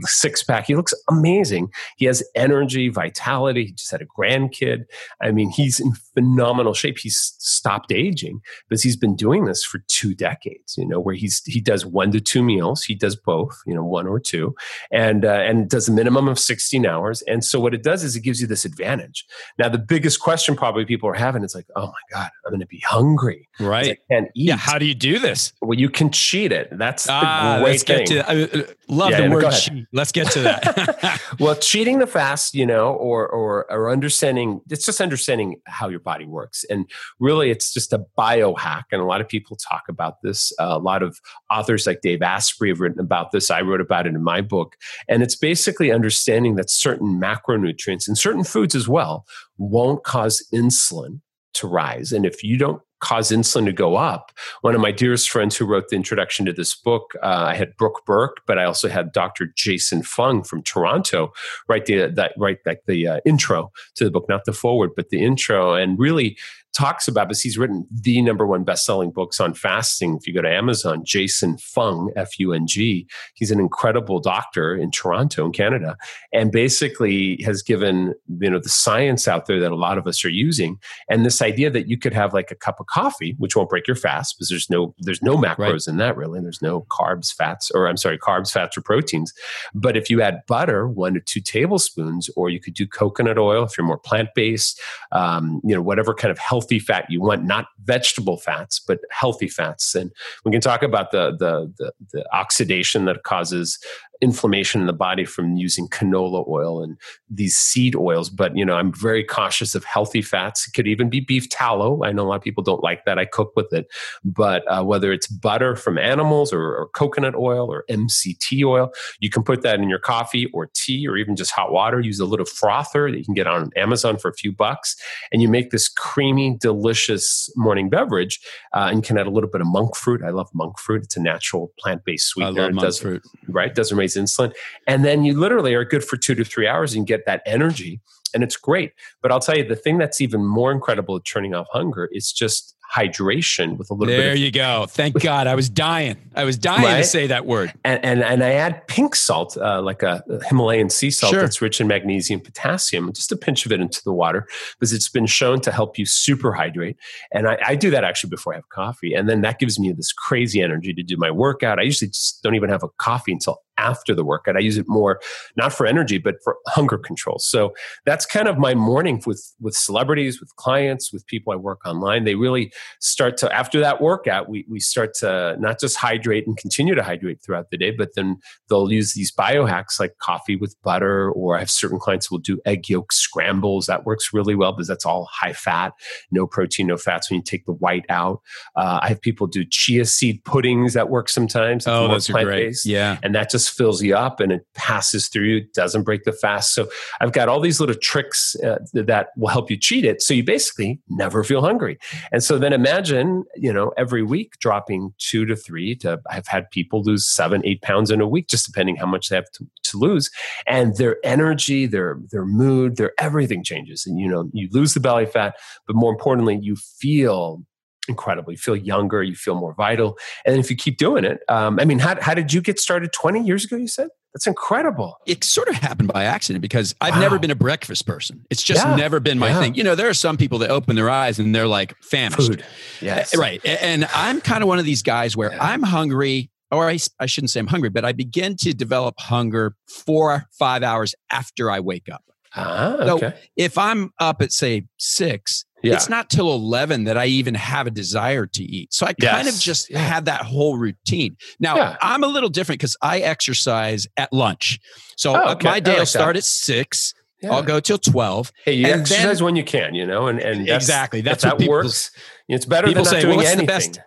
six 0.00 0.42
pack. 0.42 0.66
He 0.66 0.74
looks 0.74 0.94
amazing. 1.08 1.70
He 1.96 2.06
has 2.06 2.22
energy, 2.34 2.88
vitality. 2.88 3.66
He 3.66 3.72
just 3.72 3.90
had 3.90 4.02
a 4.02 4.06
grandkid. 4.06 4.84
I 5.20 5.30
mean, 5.30 5.50
he's 5.50 5.80
in 5.80 5.92
phenomenal 6.14 6.74
shape. 6.74 6.98
He's 6.98 7.34
stopped 7.38 7.92
aging 7.92 8.40
because 8.68 8.82
he's 8.82 8.96
been 8.96 9.16
doing 9.16 9.44
this 9.44 9.64
for 9.64 9.82
two 9.88 10.14
decades. 10.14 10.76
You 10.76 10.86
know, 10.86 11.00
where 11.00 11.14
he's 11.14 11.42
he 11.44 11.60
does 11.60 11.84
one 11.86 12.12
to 12.12 12.20
two 12.20 12.42
meals. 12.42 12.82
He 12.82 12.94
does 12.94 13.16
both. 13.16 13.60
You 13.66 13.74
know, 13.74 13.84
one 13.84 14.06
or 14.06 14.20
two, 14.20 14.54
and 14.90 15.24
uh, 15.24 15.28
and 15.32 15.68
does 15.68 15.88
a 15.88 15.92
minimum 15.92 16.28
of 16.28 16.38
sixteen 16.38 16.86
hours. 16.86 17.22
And 17.22 17.44
so 17.44 17.60
what 17.60 17.74
it 17.74 17.82
does 17.82 18.04
is 18.04 18.16
it 18.16 18.20
gives 18.20 18.40
you 18.40 18.46
this 18.46 18.64
advantage. 18.64 19.24
Now, 19.58 19.68
the 19.68 19.78
biggest 19.78 20.20
question 20.20 20.56
probably 20.56 20.84
people 20.84 21.08
are 21.08 21.14
having 21.14 21.44
is 21.44 21.54
like, 21.54 21.66
oh 21.76 21.86
my 21.86 21.92
god, 22.10 22.30
I'm 22.44 22.50
going 22.50 22.60
to 22.60 22.66
be 22.66 22.80
hungry. 22.80 23.48
Right. 23.60 23.98
I 24.10 24.12
can't 24.12 24.28
eat. 24.34 24.48
Yeah. 24.48 24.56
How 24.56 24.78
do 24.78 24.86
you 24.86 24.94
do 24.94 25.18
this? 25.18 25.52
Well, 25.60 25.78
you 25.78 25.88
can 25.88 26.10
cheat 26.10 26.52
it. 26.52 26.68
That's 26.72 27.04
the 27.04 27.12
ah, 27.12 27.60
great 27.62 27.80
thing. 27.82 28.06
To, 28.06 28.30
I 28.30 28.42
uh, 28.42 28.62
love 28.88 29.10
yeah, 29.10 29.28
the 29.28 29.34
word 29.34 29.50
cheat 29.52 29.81
Let's 29.92 30.12
get 30.12 30.30
to 30.32 30.40
that. 30.40 31.20
well, 31.40 31.54
cheating 31.54 31.98
the 31.98 32.06
fast, 32.06 32.54
you 32.54 32.66
know, 32.66 32.92
or 32.94 33.28
or 33.28 33.70
or 33.70 33.90
understanding 33.90 34.60
it's 34.70 34.86
just 34.86 35.00
understanding 35.00 35.60
how 35.66 35.88
your 35.88 36.00
body 36.00 36.26
works, 36.26 36.64
and 36.70 36.90
really, 37.20 37.50
it's 37.50 37.72
just 37.72 37.92
a 37.92 38.04
biohack. 38.18 38.84
And 38.92 39.00
a 39.00 39.04
lot 39.04 39.20
of 39.20 39.28
people 39.28 39.56
talk 39.56 39.84
about 39.88 40.22
this. 40.22 40.52
Uh, 40.60 40.68
a 40.70 40.78
lot 40.78 41.02
of 41.02 41.18
authors 41.50 41.86
like 41.86 42.00
Dave 42.02 42.22
Asprey 42.22 42.68
have 42.70 42.80
written 42.80 43.00
about 43.00 43.32
this. 43.32 43.50
I 43.50 43.60
wrote 43.62 43.80
about 43.80 44.06
it 44.06 44.14
in 44.14 44.22
my 44.22 44.40
book, 44.40 44.76
and 45.08 45.22
it's 45.22 45.36
basically 45.36 45.92
understanding 45.92 46.56
that 46.56 46.70
certain 46.70 47.20
macronutrients 47.20 48.06
and 48.06 48.16
certain 48.16 48.44
foods 48.44 48.74
as 48.74 48.88
well 48.88 49.26
won't 49.58 50.04
cause 50.04 50.46
insulin 50.52 51.20
to 51.54 51.66
rise. 51.66 52.12
And 52.12 52.24
if 52.24 52.42
you 52.42 52.56
don't 52.56 52.82
cause 53.02 53.30
insulin 53.30 53.66
to 53.66 53.72
go 53.72 53.96
up. 53.96 54.32
One 54.62 54.74
of 54.74 54.80
my 54.80 54.92
dearest 54.92 55.28
friends 55.28 55.56
who 55.56 55.66
wrote 55.66 55.88
the 55.88 55.96
introduction 55.96 56.46
to 56.46 56.52
this 56.52 56.74
book, 56.74 57.12
uh, 57.22 57.46
I 57.48 57.54
had 57.54 57.76
Brooke 57.76 58.02
Burke, 58.06 58.40
but 58.46 58.58
I 58.58 58.64
also 58.64 58.88
had 58.88 59.12
Dr. 59.12 59.52
Jason 59.56 60.02
Fung 60.02 60.42
from 60.42 60.62
Toronto 60.62 61.32
write 61.68 61.86
the 61.86 62.06
that 62.06 62.32
write 62.38 62.58
like 62.64 62.82
the 62.86 63.06
uh, 63.06 63.20
intro 63.26 63.70
to 63.96 64.04
the 64.04 64.10
book, 64.10 64.26
not 64.28 64.44
the 64.46 64.52
forward, 64.52 64.90
but 64.96 65.10
the 65.10 65.22
intro, 65.22 65.74
and 65.74 65.98
really 65.98 66.38
talks 66.72 67.06
about 67.06 67.28
this. 67.28 67.40
He's 67.40 67.58
written 67.58 67.86
the 67.90 68.22
number 68.22 68.46
one 68.46 68.64
best-selling 68.64 69.10
books 69.10 69.40
on 69.40 69.54
fasting. 69.54 70.16
If 70.16 70.26
you 70.26 70.34
go 70.34 70.42
to 70.42 70.48
Amazon, 70.48 71.02
Jason 71.04 71.58
Fung, 71.58 72.10
F-U-N-G, 72.16 73.06
he's 73.34 73.50
an 73.50 73.60
incredible 73.60 74.20
doctor 74.20 74.74
in 74.74 74.90
Toronto, 74.90 75.44
in 75.44 75.52
Canada, 75.52 75.96
and 76.32 76.50
basically 76.50 77.40
has 77.44 77.62
given 77.62 78.14
you 78.40 78.50
know 78.50 78.58
the 78.58 78.68
science 78.68 79.28
out 79.28 79.46
there 79.46 79.60
that 79.60 79.72
a 79.72 79.76
lot 79.76 79.98
of 79.98 80.06
us 80.06 80.24
are 80.24 80.30
using, 80.30 80.78
and 81.10 81.24
this 81.24 81.42
idea 81.42 81.70
that 81.70 81.88
you 81.88 81.98
could 81.98 82.14
have 82.14 82.32
like 82.32 82.50
a 82.50 82.56
cup 82.56 82.80
of 82.80 82.86
coffee, 82.92 83.34
which 83.38 83.56
won't 83.56 83.70
break 83.70 83.86
your 83.86 83.96
fast 83.96 84.36
because 84.36 84.48
there's 84.48 84.68
no 84.68 84.94
there's 84.98 85.22
no 85.22 85.36
macros 85.36 85.58
right. 85.58 85.88
in 85.88 85.96
that 85.96 86.16
really. 86.16 86.40
There's 86.40 86.62
no 86.62 86.82
carbs, 86.90 87.32
fats, 87.32 87.70
or 87.70 87.88
I'm 87.88 87.96
sorry, 87.96 88.18
carbs, 88.18 88.52
fats, 88.52 88.76
or 88.76 88.82
proteins. 88.82 89.32
But 89.74 89.96
if 89.96 90.10
you 90.10 90.20
add 90.20 90.42
butter, 90.46 90.88
one 90.88 91.14
to 91.14 91.20
two 91.20 91.40
tablespoons, 91.40 92.28
or 92.36 92.50
you 92.50 92.60
could 92.60 92.74
do 92.74 92.86
coconut 92.86 93.38
oil 93.38 93.64
if 93.64 93.76
you're 93.78 93.86
more 93.86 93.98
plant-based, 93.98 94.80
um, 95.12 95.60
you 95.64 95.74
know, 95.74 95.82
whatever 95.82 96.14
kind 96.14 96.30
of 96.30 96.38
healthy 96.38 96.78
fat 96.78 97.06
you 97.08 97.20
want, 97.20 97.44
not 97.44 97.66
vegetable 97.84 98.36
fats, 98.36 98.78
but 98.78 98.98
healthy 99.10 99.48
fats. 99.48 99.94
And 99.94 100.12
we 100.44 100.52
can 100.52 100.60
talk 100.60 100.82
about 100.82 101.12
the 101.12 101.32
the 101.38 101.72
the, 101.78 101.92
the 102.12 102.36
oxidation 102.36 103.06
that 103.06 103.22
causes 103.22 103.78
inflammation 104.22 104.80
in 104.80 104.86
the 104.86 104.92
body 104.92 105.24
from 105.24 105.56
using 105.56 105.88
canola 105.88 106.48
oil 106.48 106.82
and 106.82 106.96
these 107.28 107.56
seed 107.56 107.96
oils. 107.96 108.30
But 108.30 108.56
you 108.56 108.64
know, 108.64 108.76
I'm 108.76 108.92
very 108.92 109.24
cautious 109.24 109.74
of 109.74 109.84
healthy 109.84 110.22
fats. 110.22 110.66
It 110.66 110.72
could 110.72 110.86
even 110.86 111.10
be 111.10 111.20
beef 111.20 111.48
tallow. 111.48 112.04
I 112.04 112.12
know 112.12 112.22
a 112.22 112.28
lot 112.28 112.36
of 112.36 112.42
people 112.42 112.62
don't 112.62 112.82
like 112.82 113.04
that. 113.04 113.18
I 113.18 113.24
cook 113.24 113.52
with 113.56 113.72
it, 113.72 113.86
but 114.24 114.62
uh, 114.68 114.84
whether 114.84 115.12
it's 115.12 115.26
butter 115.26 115.74
from 115.74 115.98
animals 115.98 116.52
or, 116.52 116.62
or, 116.62 116.88
coconut 116.92 117.34
oil 117.34 117.72
or 117.72 117.84
MCT 117.90 118.64
oil, 118.64 118.92
you 119.18 119.28
can 119.28 119.42
put 119.42 119.62
that 119.62 119.80
in 119.80 119.88
your 119.88 119.98
coffee 119.98 120.46
or 120.52 120.70
tea 120.74 121.06
or 121.08 121.16
even 121.16 121.34
just 121.34 121.50
hot 121.50 121.72
water. 121.72 122.00
Use 122.00 122.20
a 122.20 122.26
little 122.26 122.46
frother 122.46 123.10
that 123.10 123.18
you 123.18 123.24
can 123.24 123.34
get 123.34 123.46
on 123.46 123.70
Amazon 123.76 124.18
for 124.18 124.30
a 124.30 124.34
few 124.34 124.52
bucks, 124.52 124.94
and 125.32 125.42
you 125.42 125.48
make 125.48 125.70
this 125.70 125.88
creamy, 125.88 126.56
delicious 126.60 127.50
morning 127.56 127.90
beverage. 127.90 128.40
Uh, 128.72 128.88
and 128.92 129.02
can 129.02 129.18
add 129.18 129.26
a 129.26 129.30
little 129.30 129.50
bit 129.50 129.60
of 129.60 129.66
monk 129.66 129.96
fruit. 129.96 130.22
I 130.24 130.30
love 130.30 130.48
monk 130.54 130.78
fruit. 130.78 131.02
It's 131.02 131.16
a 131.16 131.20
natural 131.20 131.72
plant-based 131.78 132.28
sweetener. 132.28 132.62
I 132.62 132.64
love 132.66 132.74
monk 132.74 132.94
fruit. 132.94 133.22
Right, 133.48 133.74
doesn't 133.74 133.96
raise 133.96 134.11
insulin. 134.16 134.52
And 134.86 135.04
then 135.04 135.24
you 135.24 135.38
literally 135.38 135.74
are 135.74 135.84
good 135.84 136.04
for 136.04 136.16
two 136.16 136.34
to 136.34 136.44
three 136.44 136.66
hours 136.66 136.94
and 136.94 137.06
get 137.06 137.26
that 137.26 137.42
energy. 137.46 138.00
And 138.34 138.42
it's 138.42 138.56
great. 138.56 138.92
But 139.20 139.30
I'll 139.30 139.40
tell 139.40 139.56
you, 139.56 139.64
the 139.64 139.76
thing 139.76 139.98
that's 139.98 140.20
even 140.20 140.44
more 140.44 140.72
incredible 140.72 141.16
at 141.16 141.24
turning 141.24 141.54
off 141.54 141.66
hunger 141.70 142.08
is 142.12 142.32
just 142.32 142.72
hydration 142.94 143.78
with 143.78 143.90
a 143.90 143.94
little 143.94 144.06
there 144.06 144.18
bit. 144.18 144.24
There 144.24 144.34
you 144.34 144.50
go. 144.50 144.86
Thank 144.88 145.20
God. 145.22 145.46
I 145.46 145.54
was 145.54 145.70
dying. 145.70 146.16
I 146.34 146.44
was 146.44 146.58
dying 146.58 146.82
right? 146.82 146.98
to 146.98 147.04
say 147.04 147.26
that 147.28 147.46
word. 147.46 147.72
And 147.84 148.04
and, 148.04 148.22
and 148.22 148.44
I 148.44 148.52
add 148.52 148.86
pink 148.86 149.14
salt, 149.14 149.56
uh, 149.56 149.80
like 149.80 150.02
a 150.02 150.22
Himalayan 150.48 150.90
sea 150.90 151.10
salt 151.10 151.32
sure. 151.32 151.40
that's 151.40 151.62
rich 151.62 151.80
in 151.80 151.86
magnesium, 151.86 152.40
potassium, 152.40 153.12
just 153.12 153.32
a 153.32 153.36
pinch 153.36 153.64
of 153.64 153.72
it 153.72 153.80
into 153.80 154.02
the 154.04 154.12
water 154.12 154.46
because 154.78 154.92
it's 154.92 155.08
been 155.08 155.26
shown 155.26 155.60
to 155.62 155.72
help 155.72 155.98
you 155.98 156.04
super 156.04 156.52
hydrate. 156.52 156.96
And 157.32 157.48
I, 157.48 157.58
I 157.66 157.74
do 157.76 157.90
that 157.90 158.04
actually 158.04 158.30
before 158.30 158.52
I 158.52 158.56
have 158.56 158.68
coffee, 158.68 159.14
and 159.14 159.28
then 159.28 159.40
that 159.40 159.58
gives 159.58 159.78
me 159.78 159.92
this 159.92 160.12
crazy 160.12 160.60
energy 160.60 160.92
to 160.92 161.02
do 161.02 161.16
my 161.16 161.30
workout. 161.30 161.78
I 161.78 161.82
usually 161.82 162.08
just 162.08 162.42
don't 162.42 162.54
even 162.54 162.68
have 162.68 162.82
a 162.82 162.88
coffee 162.98 163.32
until 163.32 163.62
after 163.78 164.14
the 164.14 164.24
workout. 164.24 164.56
I 164.56 164.60
use 164.60 164.78
it 164.78 164.86
more 164.88 165.20
not 165.56 165.72
for 165.72 165.86
energy, 165.86 166.18
but 166.18 166.36
for 166.44 166.56
hunger 166.68 166.98
control. 166.98 167.38
So 167.38 167.72
that's 168.04 168.26
kind 168.26 168.48
of 168.48 168.58
my 168.58 168.74
morning 168.74 169.22
with 169.26 169.54
with 169.60 169.74
celebrities, 169.74 170.40
with 170.40 170.54
clients, 170.56 171.12
with 171.12 171.26
people 171.26 171.52
I 171.52 171.56
work 171.56 171.80
online. 171.86 172.24
They 172.24 172.34
really 172.34 172.72
start 173.00 173.36
to 173.38 173.52
after 173.52 173.80
that 173.80 174.00
workout, 174.00 174.48
we 174.48 174.64
we 174.68 174.80
start 174.80 175.14
to 175.20 175.56
not 175.58 175.80
just 175.80 175.96
hydrate 175.96 176.46
and 176.46 176.56
continue 176.56 176.94
to 176.94 177.02
hydrate 177.02 177.40
throughout 177.42 177.70
the 177.70 177.76
day, 177.76 177.90
but 177.90 178.10
then 178.14 178.38
they'll 178.68 178.90
use 178.90 179.14
these 179.14 179.32
biohacks 179.32 179.98
like 180.00 180.18
coffee 180.18 180.56
with 180.56 180.76
butter, 180.82 181.30
or 181.30 181.56
I 181.56 181.60
have 181.60 181.70
certain 181.70 181.98
clients 181.98 182.30
will 182.30 182.38
do 182.38 182.60
egg 182.64 182.88
yolk 182.88 183.12
scrambles. 183.12 183.86
That 183.86 184.04
works 184.04 184.32
really 184.32 184.54
well 184.54 184.72
because 184.72 184.88
that's 184.88 185.06
all 185.06 185.28
high 185.30 185.52
fat, 185.52 185.92
no 186.30 186.46
protein, 186.46 186.86
no 186.86 186.96
fats. 186.96 187.30
When 187.30 187.38
you 187.38 187.42
take 187.42 187.66
the 187.66 187.72
white 187.72 188.06
out, 188.08 188.40
uh, 188.76 189.00
I 189.02 189.08
have 189.08 189.20
people 189.20 189.46
do 189.46 189.64
chia 189.64 190.04
seed 190.04 190.44
puddings 190.44 190.94
that 190.94 191.08
work 191.08 191.28
sometimes. 191.28 191.86
Oh, 191.86 192.08
those 192.08 192.30
are 192.30 192.44
great. 192.44 192.76
Yeah, 192.84 193.18
and 193.22 193.34
that 193.34 193.50
fills 193.72 194.02
you 194.02 194.14
up 194.14 194.40
and 194.40 194.52
it 194.52 194.66
passes 194.74 195.28
through 195.28 195.44
you, 195.44 195.66
doesn't 195.74 196.02
break 196.02 196.24
the 196.24 196.32
fast. 196.32 196.74
So 196.74 196.88
I've 197.20 197.32
got 197.32 197.48
all 197.48 197.60
these 197.60 197.80
little 197.80 197.94
tricks 197.94 198.54
uh, 198.64 198.78
that 198.92 199.28
will 199.36 199.48
help 199.48 199.70
you 199.70 199.76
cheat 199.76 200.04
it. 200.04 200.22
So 200.22 200.34
you 200.34 200.44
basically 200.44 201.00
never 201.08 201.42
feel 201.42 201.62
hungry. 201.62 201.98
And 202.30 202.44
so 202.44 202.58
then 202.58 202.72
imagine, 202.72 203.44
you 203.56 203.72
know, 203.72 203.92
every 203.96 204.22
week 204.22 204.58
dropping 204.60 205.14
two 205.18 205.46
to 205.46 205.56
three 205.56 205.94
to, 205.96 206.20
I've 206.30 206.46
had 206.46 206.70
people 206.70 207.02
lose 207.02 207.26
seven, 207.26 207.62
eight 207.64 207.82
pounds 207.82 208.10
in 208.10 208.20
a 208.20 208.28
week, 208.28 208.48
just 208.48 208.66
depending 208.66 208.96
how 208.96 209.06
much 209.06 209.28
they 209.28 209.36
have 209.36 209.50
to, 209.52 209.66
to 209.84 209.98
lose. 209.98 210.30
And 210.66 210.96
their 210.96 211.16
energy, 211.24 211.86
their, 211.86 212.18
their 212.30 212.44
mood, 212.44 212.96
their 212.96 213.12
everything 213.18 213.64
changes. 213.64 214.06
And, 214.06 214.18
you 214.18 214.28
know, 214.28 214.50
you 214.52 214.68
lose 214.70 214.94
the 214.94 215.00
belly 215.00 215.26
fat, 215.26 215.54
but 215.86 215.96
more 215.96 216.12
importantly, 216.12 216.58
you 216.60 216.76
feel 216.76 217.62
incredible. 218.08 218.52
You 218.52 218.58
feel 218.58 218.76
younger, 218.76 219.22
you 219.22 219.34
feel 219.34 219.54
more 219.54 219.74
vital. 219.74 220.18
And 220.44 220.58
if 220.58 220.70
you 220.70 220.76
keep 220.76 220.96
doing 220.96 221.24
it, 221.24 221.40
um, 221.48 221.78
I 221.80 221.84
mean, 221.84 221.98
how, 221.98 222.20
how 222.20 222.34
did 222.34 222.52
you 222.52 222.60
get 222.60 222.80
started 222.80 223.12
20 223.12 223.44
years 223.44 223.64
ago, 223.64 223.76
you 223.76 223.88
said? 223.88 224.08
That's 224.34 224.46
incredible. 224.46 225.18
It 225.26 225.44
sort 225.44 225.68
of 225.68 225.74
happened 225.74 226.10
by 226.10 226.24
accident 226.24 226.62
because 226.62 226.94
I've 227.02 227.14
wow. 227.14 227.20
never 227.20 227.38
been 227.38 227.50
a 227.50 227.54
breakfast 227.54 228.06
person. 228.06 228.46
It's 228.50 228.62
just 228.62 228.84
yeah. 228.84 228.96
never 228.96 229.20
been 229.20 229.38
my 229.38 229.48
yeah. 229.48 229.60
thing. 229.60 229.74
You 229.74 229.84
know, 229.84 229.94
there 229.94 230.08
are 230.08 230.14
some 230.14 230.38
people 230.38 230.58
that 230.60 230.70
open 230.70 230.96
their 230.96 231.10
eyes 231.10 231.38
and 231.38 231.54
they're 231.54 231.66
like 231.66 231.94
famished. 232.02 232.48
Food. 232.48 232.64
Yes. 233.02 233.36
Uh, 233.36 233.40
right. 233.40 233.60
And 233.64 234.08
I'm 234.14 234.40
kind 234.40 234.62
of 234.62 234.68
one 234.68 234.78
of 234.78 234.86
these 234.86 235.02
guys 235.02 235.36
where 235.36 235.52
yeah. 235.52 235.62
I'm 235.62 235.82
hungry, 235.82 236.50
or 236.70 236.88
I, 236.88 236.98
I 237.20 237.26
shouldn't 237.26 237.50
say 237.50 237.60
I'm 237.60 237.66
hungry, 237.66 237.90
but 237.90 238.06
I 238.06 238.12
begin 238.12 238.56
to 238.58 238.72
develop 238.72 239.16
hunger 239.18 239.74
four, 239.86 240.46
five 240.58 240.82
hours 240.82 241.14
after 241.30 241.70
I 241.70 241.80
wake 241.80 242.08
up. 242.10 242.24
Ah, 242.54 242.94
okay. 242.94 243.30
So 243.30 243.32
if 243.56 243.76
I'm 243.76 244.12
up 244.18 244.40
at 244.40 244.52
say 244.52 244.84
six, 244.96 245.66
yeah. 245.82 245.94
It's 245.94 246.08
not 246.08 246.30
till 246.30 246.52
11 246.52 247.04
that 247.04 247.18
I 247.18 247.26
even 247.26 247.54
have 247.54 247.86
a 247.86 247.90
desire 247.90 248.46
to 248.46 248.62
eat. 248.62 248.92
So 248.94 249.06
I 249.06 249.14
yes. 249.18 249.32
kind 249.32 249.48
of 249.48 249.54
just 249.54 249.92
had 249.92 250.26
that 250.26 250.42
whole 250.42 250.76
routine. 250.76 251.36
Now, 251.58 251.76
yeah. 251.76 251.96
I'm 252.00 252.22
a 252.22 252.28
little 252.28 252.48
different 252.48 252.80
because 252.80 252.96
I 253.02 253.20
exercise 253.20 254.06
at 254.16 254.32
lunch. 254.32 254.78
So 255.16 255.32
oh, 255.32 255.34
uh, 255.34 255.52
okay. 255.54 255.68
my 255.68 255.80
day 255.80 255.92
like 255.92 255.98
will 256.00 256.06
start 256.06 256.36
at 256.36 256.44
six. 256.44 257.14
Yeah. 257.42 257.52
I'll 257.52 257.62
go 257.62 257.80
till 257.80 257.98
12. 257.98 258.52
Hey, 258.64 258.74
you 258.74 258.86
exercise 258.86 259.38
then, 259.38 259.44
when 259.44 259.56
you 259.56 259.64
can, 259.64 259.94
you 259.94 260.06
know, 260.06 260.28
and, 260.28 260.38
and 260.38 260.68
that's, 260.68 260.84
exactly. 260.84 261.22
That's 261.22 261.42
that 261.42 261.60
works. 261.62 262.12
It's 262.48 262.64
better 262.64 262.86
than 262.86 262.98
not 262.98 263.06
say, 263.06 263.20
doing 263.20 263.38
well, 263.38 263.46
anything. 263.46 263.66
The 263.66 263.72
best, 263.72 264.00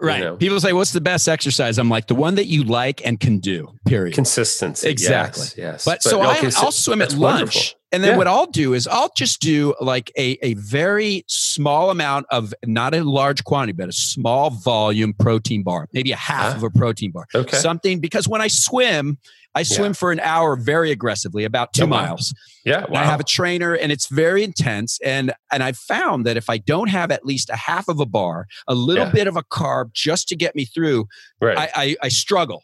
Right. 0.00 0.18
You 0.18 0.24
know? 0.24 0.36
People 0.36 0.58
say, 0.58 0.72
"What's 0.72 0.90
the 0.90 1.00
best 1.00 1.28
exercise?" 1.28 1.78
I'm 1.78 1.88
like, 1.88 2.08
the 2.08 2.16
one 2.16 2.34
that 2.34 2.46
you 2.46 2.64
like 2.64 3.06
and 3.06 3.20
can 3.20 3.38
do. 3.38 3.68
Period. 3.86 4.14
Consistency. 4.14 4.88
Exactly. 4.88 5.42
Yes. 5.42 5.56
yes. 5.56 5.84
But, 5.84 6.00
but 6.02 6.10
so 6.10 6.20
okay, 6.22 6.50
I, 6.56 6.64
will 6.64 6.72
swim 6.72 7.02
at 7.02 7.12
lunch, 7.12 7.20
wonderful. 7.20 7.62
And 7.92 8.02
then 8.02 8.12
yeah. 8.12 8.16
what 8.16 8.26
I'll 8.26 8.46
do 8.46 8.72
is 8.72 8.88
I'll 8.88 9.12
just 9.14 9.40
do 9.40 9.74
like 9.80 10.10
a 10.16 10.38
a 10.42 10.54
very 10.54 11.24
small 11.28 11.90
amount 11.90 12.26
of 12.30 12.54
not 12.64 12.94
a 12.94 13.04
large 13.04 13.44
quantity, 13.44 13.72
but 13.72 13.88
a 13.88 13.92
small 13.92 14.50
volume 14.50 15.12
protein 15.12 15.62
bar, 15.62 15.88
maybe 15.92 16.10
a 16.10 16.16
half 16.16 16.52
huh? 16.52 16.56
of 16.56 16.62
a 16.62 16.70
protein 16.70 17.10
bar. 17.10 17.26
Okay. 17.34 17.56
Something 17.56 18.00
because 18.00 18.26
when 18.26 18.40
I 18.40 18.48
swim, 18.48 19.18
I 19.54 19.62
swim 19.62 19.90
yeah. 19.90 19.92
for 19.92 20.12
an 20.12 20.20
hour 20.20 20.56
very 20.56 20.90
aggressively, 20.90 21.44
about 21.44 21.74
two 21.74 21.84
oh, 21.84 21.86
miles. 21.86 22.34
Yeah, 22.64 22.86
wow. 22.88 23.02
I 23.02 23.04
have 23.04 23.20
a 23.20 23.24
trainer, 23.24 23.74
and 23.74 23.92
it's 23.92 24.06
very 24.06 24.42
intense. 24.42 24.98
And 25.04 25.34
and 25.52 25.62
I've 25.62 25.76
found 25.76 26.24
that 26.24 26.38
if 26.38 26.48
I 26.48 26.56
don't 26.58 26.88
have 26.88 27.10
at 27.10 27.26
least 27.26 27.50
a 27.50 27.56
half 27.56 27.88
of 27.88 28.00
a 28.00 28.06
bar, 28.06 28.46
a 28.66 28.74
little 28.74 29.04
yeah. 29.06 29.12
bit 29.12 29.26
of 29.26 29.36
a 29.36 29.42
carb 29.42 29.92
just 29.92 30.28
to 30.28 30.36
get 30.36 30.56
me 30.56 30.64
through, 30.64 31.06
right. 31.40 31.58
I, 31.58 31.70
I, 31.74 31.96
I 32.04 32.08
struggle. 32.08 32.62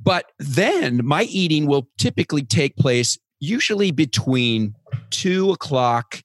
But 0.00 0.26
then 0.38 1.04
my 1.04 1.24
eating 1.24 1.66
will 1.66 1.88
typically 1.98 2.42
take 2.42 2.76
place 2.76 3.18
usually 3.48 3.90
between 3.90 4.74
two 5.10 5.50
o'clock 5.50 6.22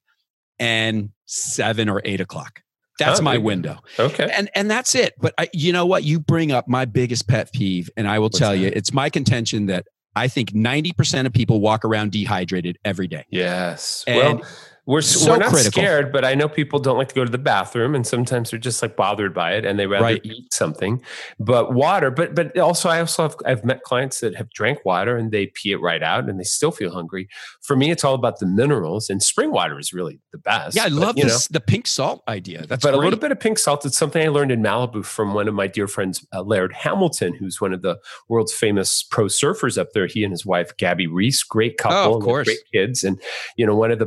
and 0.58 1.10
seven 1.26 1.88
or 1.88 2.02
eight 2.04 2.20
o'clock. 2.20 2.62
That's 2.98 3.20
oh, 3.20 3.22
my 3.22 3.38
window. 3.38 3.78
Okay. 3.98 4.30
And 4.32 4.50
and 4.54 4.70
that's 4.70 4.94
it. 4.94 5.14
But 5.18 5.34
I, 5.38 5.48
you 5.52 5.72
know 5.72 5.86
what? 5.86 6.04
You 6.04 6.20
bring 6.20 6.52
up 6.52 6.68
my 6.68 6.84
biggest 6.84 7.26
pet 7.26 7.52
peeve, 7.52 7.90
and 7.96 8.06
I 8.06 8.18
will 8.18 8.26
What's 8.26 8.38
tell 8.38 8.52
that? 8.52 8.58
you, 8.58 8.68
it's 8.68 8.92
my 8.92 9.10
contention 9.10 9.66
that 9.66 9.86
I 10.14 10.28
think 10.28 10.50
90% 10.50 11.26
of 11.26 11.32
people 11.32 11.60
walk 11.60 11.84
around 11.84 12.12
dehydrated 12.12 12.78
every 12.84 13.08
day. 13.08 13.24
Yes. 13.30 14.04
And 14.06 14.40
well, 14.40 14.48
We're, 14.84 15.00
So 15.00 15.30
we're 15.30 15.38
not 15.38 15.50
critical. 15.50 15.80
scared, 15.80 16.12
but 16.12 16.24
I 16.24 16.34
know 16.34 16.48
people 16.48 16.80
don't 16.80 16.98
like 16.98 17.06
to 17.08 17.14
go 17.14 17.24
to 17.24 17.30
the 17.30 17.38
bathroom, 17.38 17.94
and 17.94 18.04
sometimes 18.04 18.50
they're 18.50 18.58
just 18.58 18.82
like 18.82 18.96
bothered 18.96 19.32
by 19.32 19.52
it, 19.54 19.64
and 19.64 19.78
they 19.78 19.86
rather 19.86 20.02
Right. 20.04 20.20
eat 20.24 20.52
something. 20.52 21.00
But 21.38 21.72
water, 21.72 22.10
but 22.10 22.34
but 22.34 22.58
also 22.58 22.88
I 22.88 22.98
also 22.98 23.22
have 23.22 23.36
I've 23.46 23.64
met 23.64 23.84
clients 23.84 24.18
that 24.20 24.34
have 24.34 24.50
drank 24.50 24.84
water 24.84 25.16
and 25.16 25.30
they 25.30 25.46
pee 25.54 25.70
it 25.70 25.76
right 25.80 26.02
out, 26.02 26.28
and 26.28 26.38
they 26.40 26.42
still 26.44 26.72
feel 26.72 26.90
hungry. 26.90 27.28
For 27.60 27.76
me, 27.76 27.92
it's 27.92 28.02
all 28.02 28.14
about 28.14 28.40
the 28.40 28.46
minerals, 28.46 29.08
and 29.08 29.22
spring 29.22 29.52
water 29.52 29.78
is 29.78 29.92
really 29.92 30.18
the 30.32 30.38
best. 30.38 30.74
Yeah, 30.74 30.82
I 30.86 30.88
but, 30.88 30.92
love 30.98 31.14
this, 31.16 31.46
the 31.46 31.60
pink 31.60 31.86
salt 31.86 32.24
idea. 32.26 32.66
That's 32.66 32.82
but 32.82 32.92
a 32.92 32.96
little 32.96 33.20
bit 33.20 33.30
of 33.30 33.38
pink 33.38 33.60
salt. 33.60 33.86
It's 33.86 33.96
something 33.96 34.20
I 34.20 34.28
learned 34.30 34.50
in 34.50 34.62
Malibu 34.62 35.04
from 35.04 35.32
one 35.32 35.46
of 35.46 35.54
my 35.54 35.68
dear 35.68 35.86
friends, 35.86 36.26
uh, 36.34 36.42
Laird 36.42 36.72
Hamilton, 36.72 37.34
who's 37.34 37.60
one 37.60 37.72
of 37.72 37.82
the 37.82 37.98
world's 38.28 38.52
famous 38.52 39.04
pro 39.04 39.26
surfers 39.26 39.78
up 39.78 39.92
there. 39.92 40.06
He 40.08 40.24
and 40.24 40.32
his 40.32 40.44
wife, 40.44 40.76
Gabby 40.76 41.06
Reece, 41.06 41.44
great 41.44 41.78
couple, 41.78 41.96
Oh, 41.98 42.00
of 42.00 42.06
and 42.16 42.22
they 42.22 42.26
have 42.26 42.34
course. 42.34 42.46
great 42.48 42.60
kids. 42.72 43.04
And 43.04 43.20
you 43.56 43.64
know, 43.64 43.76
one 43.76 43.92
of 43.92 44.00
the 44.00 44.06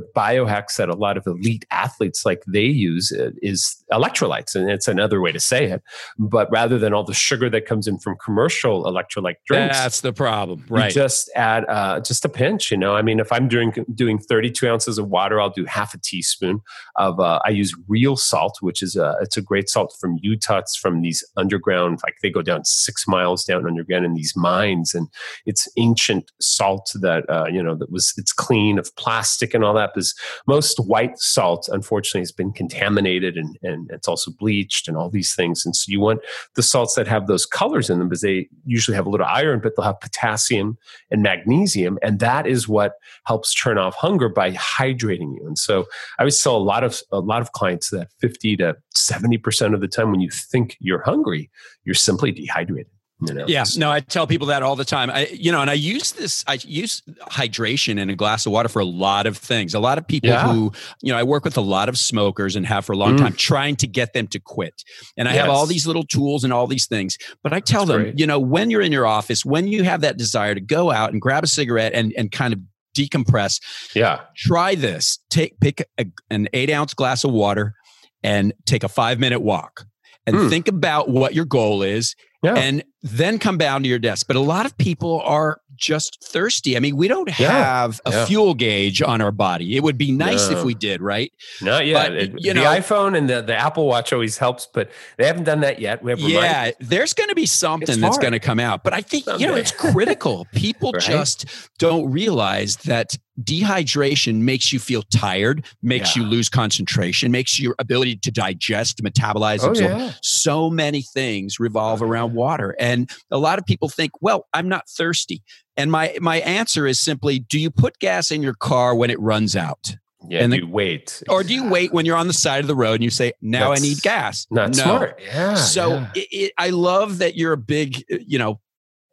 that 0.78 0.90
a 0.90 0.96
lot 0.96 1.18
of 1.18 1.26
elite 1.28 1.66
athletes 1.72 2.26
like 2.26 2.44
they 2.48 2.64
use 2.64 3.12
uh, 3.12 3.32
is 3.42 3.84
electrolytes, 3.92 4.56
and 4.56 4.70
it's 4.70 4.88
another 4.88 5.22
way 5.22 5.32
to 5.32 5.40
say 5.40 5.66
it. 5.66 5.82
But 6.18 6.50
rather 6.52 6.78
than 6.78 6.94
all 6.94 7.04
the 7.04 7.14
sugar 7.14 7.50
that 7.50 7.66
comes 7.66 7.88
in 7.88 8.00
from 8.00 8.16
commercial 8.24 8.84
electrolyte 8.86 9.38
drinks, 9.46 9.78
That's 9.78 10.02
the 10.02 10.14
problem, 10.14 10.66
you 10.70 10.76
right? 10.76 10.92
just 10.92 11.30
add 11.36 11.66
uh, 11.70 12.00
just 12.00 12.26
a 12.26 12.30
pinch. 12.30 12.72
You 12.72 12.78
know, 12.78 12.96
I 12.96 13.02
mean, 13.02 13.20
if 13.20 13.32
I'm 13.32 13.48
doing 13.48 13.74
doing 13.94 14.18
32 14.18 14.68
ounces 14.68 14.98
of 14.98 15.08
water, 15.08 15.40
I'll 15.40 15.50
do 15.50 15.66
half 15.66 15.94
a 15.94 15.98
teaspoon 15.98 16.62
of. 16.96 17.20
Uh, 17.20 17.40
I 17.46 17.50
use 17.50 17.74
real 17.88 18.16
salt, 18.18 18.58
which 18.62 18.82
is 18.82 18.96
a 18.96 19.16
it's 19.22 19.38
a 19.38 19.42
great 19.42 19.70
salt 19.70 19.96
from 20.00 20.18
Utah. 20.22 20.58
It's 20.60 20.76
from 20.76 21.02
these 21.02 21.24
underground, 21.38 22.00
like 22.04 22.16
they 22.22 22.30
go 22.30 22.42
down 22.42 22.66
six 22.66 23.08
miles 23.08 23.44
down 23.44 23.68
underground 23.68 24.06
in 24.06 24.14
these 24.14 24.34
mines, 24.36 24.94
and 24.94 25.08
it's 25.46 25.68
ancient 25.78 26.32
salt 26.40 26.92
that 27.02 27.30
uh, 27.30 27.46
you 27.52 27.62
know 27.62 27.76
that 27.76 27.92
was 27.92 28.14
it's 28.18 28.34
clean 28.34 28.80
of 28.80 28.96
plastic 28.96 29.54
and 29.54 29.64
all 29.64 29.74
that. 29.74 29.92
Because 29.94 30.16
most 30.56 30.80
white 30.80 31.18
salt, 31.20 31.68
unfortunately, 31.72 32.22
has 32.22 32.32
been 32.32 32.54
contaminated 32.54 33.34
and 33.38 33.58
and 33.62 33.90
it's 33.92 34.08
also 34.08 34.32
bleached 34.32 34.88
and 34.88 34.96
all 34.98 35.10
these 35.10 35.36
things. 35.36 35.66
And 35.66 35.76
so 35.76 35.86
you 35.92 36.00
want 36.00 36.22
the 36.56 36.64
salts 36.64 36.96
that 36.96 37.08
have 37.08 37.28
those 37.28 37.46
colors 37.46 37.90
in 37.90 38.00
them 38.00 38.08
because 38.10 38.22
they 38.22 38.48
usually 38.66 38.96
have 38.96 39.06
a 39.06 39.10
little 39.10 39.28
iron, 39.44 39.60
but 39.62 39.74
they'll 39.76 39.92
have 39.92 40.00
potassium 40.00 40.78
and 41.12 41.22
magnesium, 41.22 42.00
and 42.02 42.20
that 42.20 42.48
is 42.48 42.68
what 42.68 42.94
helps 43.26 43.54
turn 43.54 43.78
off 43.78 43.96
hunger 43.96 44.30
by 44.30 44.52
hydrating 44.52 45.32
you. 45.36 45.44
And 45.46 45.58
so 45.58 45.86
I 46.18 46.24
always 46.24 46.42
tell 46.42 46.56
a 46.56 46.68
lot 46.74 46.84
of 46.84 47.02
a 47.12 47.20
lot 47.20 47.42
of 47.42 47.52
clients 47.52 47.90
that 47.90 48.08
fifty 48.20 48.56
to 48.58 48.76
seventy 48.94 49.38
percent 49.38 49.74
of 49.76 49.82
the 49.82 49.88
time 49.88 50.12
when 50.12 50.22
you 50.22 50.32
think 50.32 50.78
you're 50.80 51.04
hungry, 51.04 51.50
you're 51.84 51.96
simply 52.10 52.32
dehydrated. 52.32 52.95
You 53.22 53.34
know? 53.34 53.46
Yeah, 53.48 53.64
no, 53.78 53.90
I 53.90 54.02
tell 54.02 54.28
people 54.28 54.48
that 54.48 54.62
all 54.62 54.76
the 54.76 54.84
time. 54.84 55.10
I, 55.10 55.28
you 55.28 55.50
know, 55.52 55.62
and 55.62 55.70
I 55.70 55.74
use 55.74 56.12
this. 56.12 56.44
I 56.48 56.60
use 56.66 57.02
hydration 57.32 57.98
in 57.98 58.10
a 58.10 58.16
glass 58.16 58.46
of 58.46 58.52
water 58.52 58.68
for 58.68 58.80
a 58.82 58.86
lot 58.86 59.26
of 59.26 59.38
things. 59.38 59.74
A 59.74 59.80
lot 59.80 59.98
of 59.98 60.06
people 60.06 60.30
Yeah. 60.32 60.52
who, 60.52 60.74
you 61.02 61.14
know, 61.14 61.18
I 61.18 61.24
work 61.24 61.46
with 61.46 61.56
a 61.58 61.62
lot 61.62 61.88
of 61.88 61.98
smokers 61.98 62.56
and 62.58 62.66
have 62.68 62.84
for 62.86 62.92
a 62.92 62.98
long 62.98 63.16
Mm. 63.16 63.20
time, 63.20 63.34
trying 63.34 63.78
to 63.78 63.88
get 63.88 64.14
them 64.14 64.28
to 64.28 64.40
quit. 64.40 64.84
And 65.16 65.30
I 65.30 65.34
have 65.34 65.50
all 65.50 65.66
these 65.66 65.88
little 65.88 66.04
tools 66.04 66.44
and 66.44 66.52
all 66.52 66.68
these 66.68 66.88
things. 66.88 67.18
But 67.42 67.54
I 67.54 67.62
tell 67.62 67.86
That's 67.86 67.96
them, 67.96 68.04
great. 68.04 68.20
you 68.20 68.28
know, 68.28 68.38
when 68.40 68.70
you're 68.70 68.82
in 68.82 68.92
your 68.92 69.06
office, 69.08 69.46
when 69.46 69.68
you 69.70 69.84
have 69.84 70.02
that 70.02 70.18
desire 70.18 70.54
to 70.54 70.62
go 70.62 70.92
out 70.92 71.14
and 71.14 71.22
grab 71.22 71.44
a 71.44 71.48
cigarette 71.48 71.94
and 71.94 72.14
and 72.18 72.32
kind 72.32 72.54
of 72.54 72.60
decompress, 72.96 73.62
Yeah. 73.96 74.22
try 74.36 74.76
this. 74.76 75.20
Take 75.30 75.60
pick 75.60 75.86
a, 75.98 76.06
an 76.30 76.48
eight 76.54 76.70
ounce 76.70 76.94
glass 76.94 77.24
of 77.24 77.32
water 77.32 77.76
and 78.24 78.54
take 78.66 78.84
a 78.84 78.90
five 78.90 79.20
minute 79.20 79.40
walk. 79.42 79.86
And 80.28 80.36
Hmm. 80.36 80.50
think 80.50 80.68
about 80.68 81.10
what 81.10 81.34
your 81.36 81.46
goal 81.46 81.84
is 81.84 82.16
Yeah. 82.44 82.56
and 82.56 82.84
then 83.06 83.38
come 83.38 83.58
down 83.58 83.84
to 83.84 83.90
your 83.90 84.00
desk. 84.00 84.26
But 84.28 84.36
a 84.36 84.42
lot 84.42 84.66
of 84.66 84.78
people 84.78 85.22
are 85.22 85.62
just 85.78 86.24
thirsty. 86.24 86.76
I 86.76 86.80
mean, 86.80 86.96
we 86.98 87.08
don't 87.08 87.28
Yeah. 87.40 87.52
have 87.52 88.02
a 88.06 88.12
Yeah. 88.12 88.26
fuel 88.26 88.54
gauge 88.54 89.02
on 89.02 89.22
our 89.22 89.32
body. 89.32 89.76
It 89.76 89.84
would 89.84 89.98
be 89.98 90.12
nice 90.12 90.50
if 90.50 90.64
we 90.64 90.74
did, 90.74 91.02
right? 91.02 91.32
Not 91.62 91.86
yet. 91.86 92.10
But, 92.10 92.14
It- 92.18 92.32
you 92.38 92.54
the 92.54 92.62
know- 92.62 92.64
iPhone 92.66 93.18
and 93.18 93.30
the, 93.30 93.42
the 93.42 93.56
Apple 93.56 93.86
Watch 93.88 94.12
always 94.14 94.38
helps, 94.38 94.68
but 94.74 94.90
they 95.18 95.26
haven't 95.26 95.44
done 95.46 95.62
that 95.62 95.80
yet. 95.80 96.04
We 96.04 96.12
have 96.12 96.20
Yeah, 96.20 96.42
reminders. 96.42 96.74
there's 96.80 97.14
going 97.14 97.30
to 97.30 97.36
be 97.36 97.46
something 97.46 98.00
that's 98.00 98.18
going 98.18 98.34
to 98.34 98.40
come 98.40 98.60
out. 98.60 98.84
But 98.84 98.94
I 98.94 99.02
think, 99.02 99.26
you 99.40 99.48
know, 99.48 99.56
it's 99.56 99.72
critical. 99.72 100.48
People 100.54 100.92
Right? 100.94 101.02
just 101.02 101.46
don't 101.80 102.10
realize 102.12 102.78
that 102.86 103.18
dehydration 103.44 104.36
makes 104.42 104.72
you 104.72 104.80
feel 104.80 105.02
tired, 105.04 105.66
makes 105.82 106.16
Yeah. 106.16 106.24
you 106.24 106.30
lose 106.30 106.48
concentration, 106.50 107.32
makes 107.32 107.60
your 107.60 107.76
ability 107.80 108.16
to 108.18 108.32
digest, 108.32 109.02
metabolize, 109.04 109.60
Oh, 109.64 109.72
absorb. 109.72 109.98
yeah. 109.98 110.12
so 110.22 110.70
many 110.70 111.02
things 111.02 111.60
revolve 111.60 112.02
oh, 112.02 112.06
around 112.06 112.34
water 112.34 112.76
and 112.80 113.10
a 113.32 113.38
lot 113.38 113.60
of 113.60 113.66
people 113.66 113.90
think 113.90 114.12
well 114.22 114.48
i'm 114.54 114.68
not 114.70 114.88
thirsty 114.90 115.42
and 115.78 115.92
my 115.92 116.18
my 116.22 116.38
answer 116.42 116.86
is 116.88 117.00
simply 117.00 117.40
do 117.40 117.60
you 117.60 117.70
put 117.72 118.00
gas 118.00 118.32
in 118.32 118.42
your 118.44 118.54
car 118.56 118.96
when 118.96 119.10
it 119.10 119.20
runs 119.20 119.56
out 119.56 119.96
Yeah. 120.28 120.44
And 120.44 120.52
the- 120.54 120.60
you 120.60 120.68
wait. 120.68 121.22
or 121.30 121.44
do 121.44 121.54
you 121.54 121.70
wait 121.70 121.94
when 121.94 122.06
you're 122.06 122.18
on 122.18 122.28
the 122.28 122.34
side 122.34 122.62
of 122.62 122.68
the 122.68 122.76
road 122.76 122.94
and 122.96 123.04
you 123.04 123.10
say 123.10 123.34
now 123.42 123.72
i 123.72 123.78
need 123.78 124.02
gas 124.02 124.48
Not 124.52 124.70
no 124.78 124.84
smart. 124.84 125.20
Yeah. 125.24 125.54
so 125.56 125.90
yeah. 125.90 126.10
It, 126.16 126.28
it, 126.32 126.52
i 126.58 126.70
love 126.72 127.20
that 127.20 127.36
you're 127.36 127.54
a 127.54 127.58
big 127.58 128.04
you 128.10 128.40
know 128.40 128.60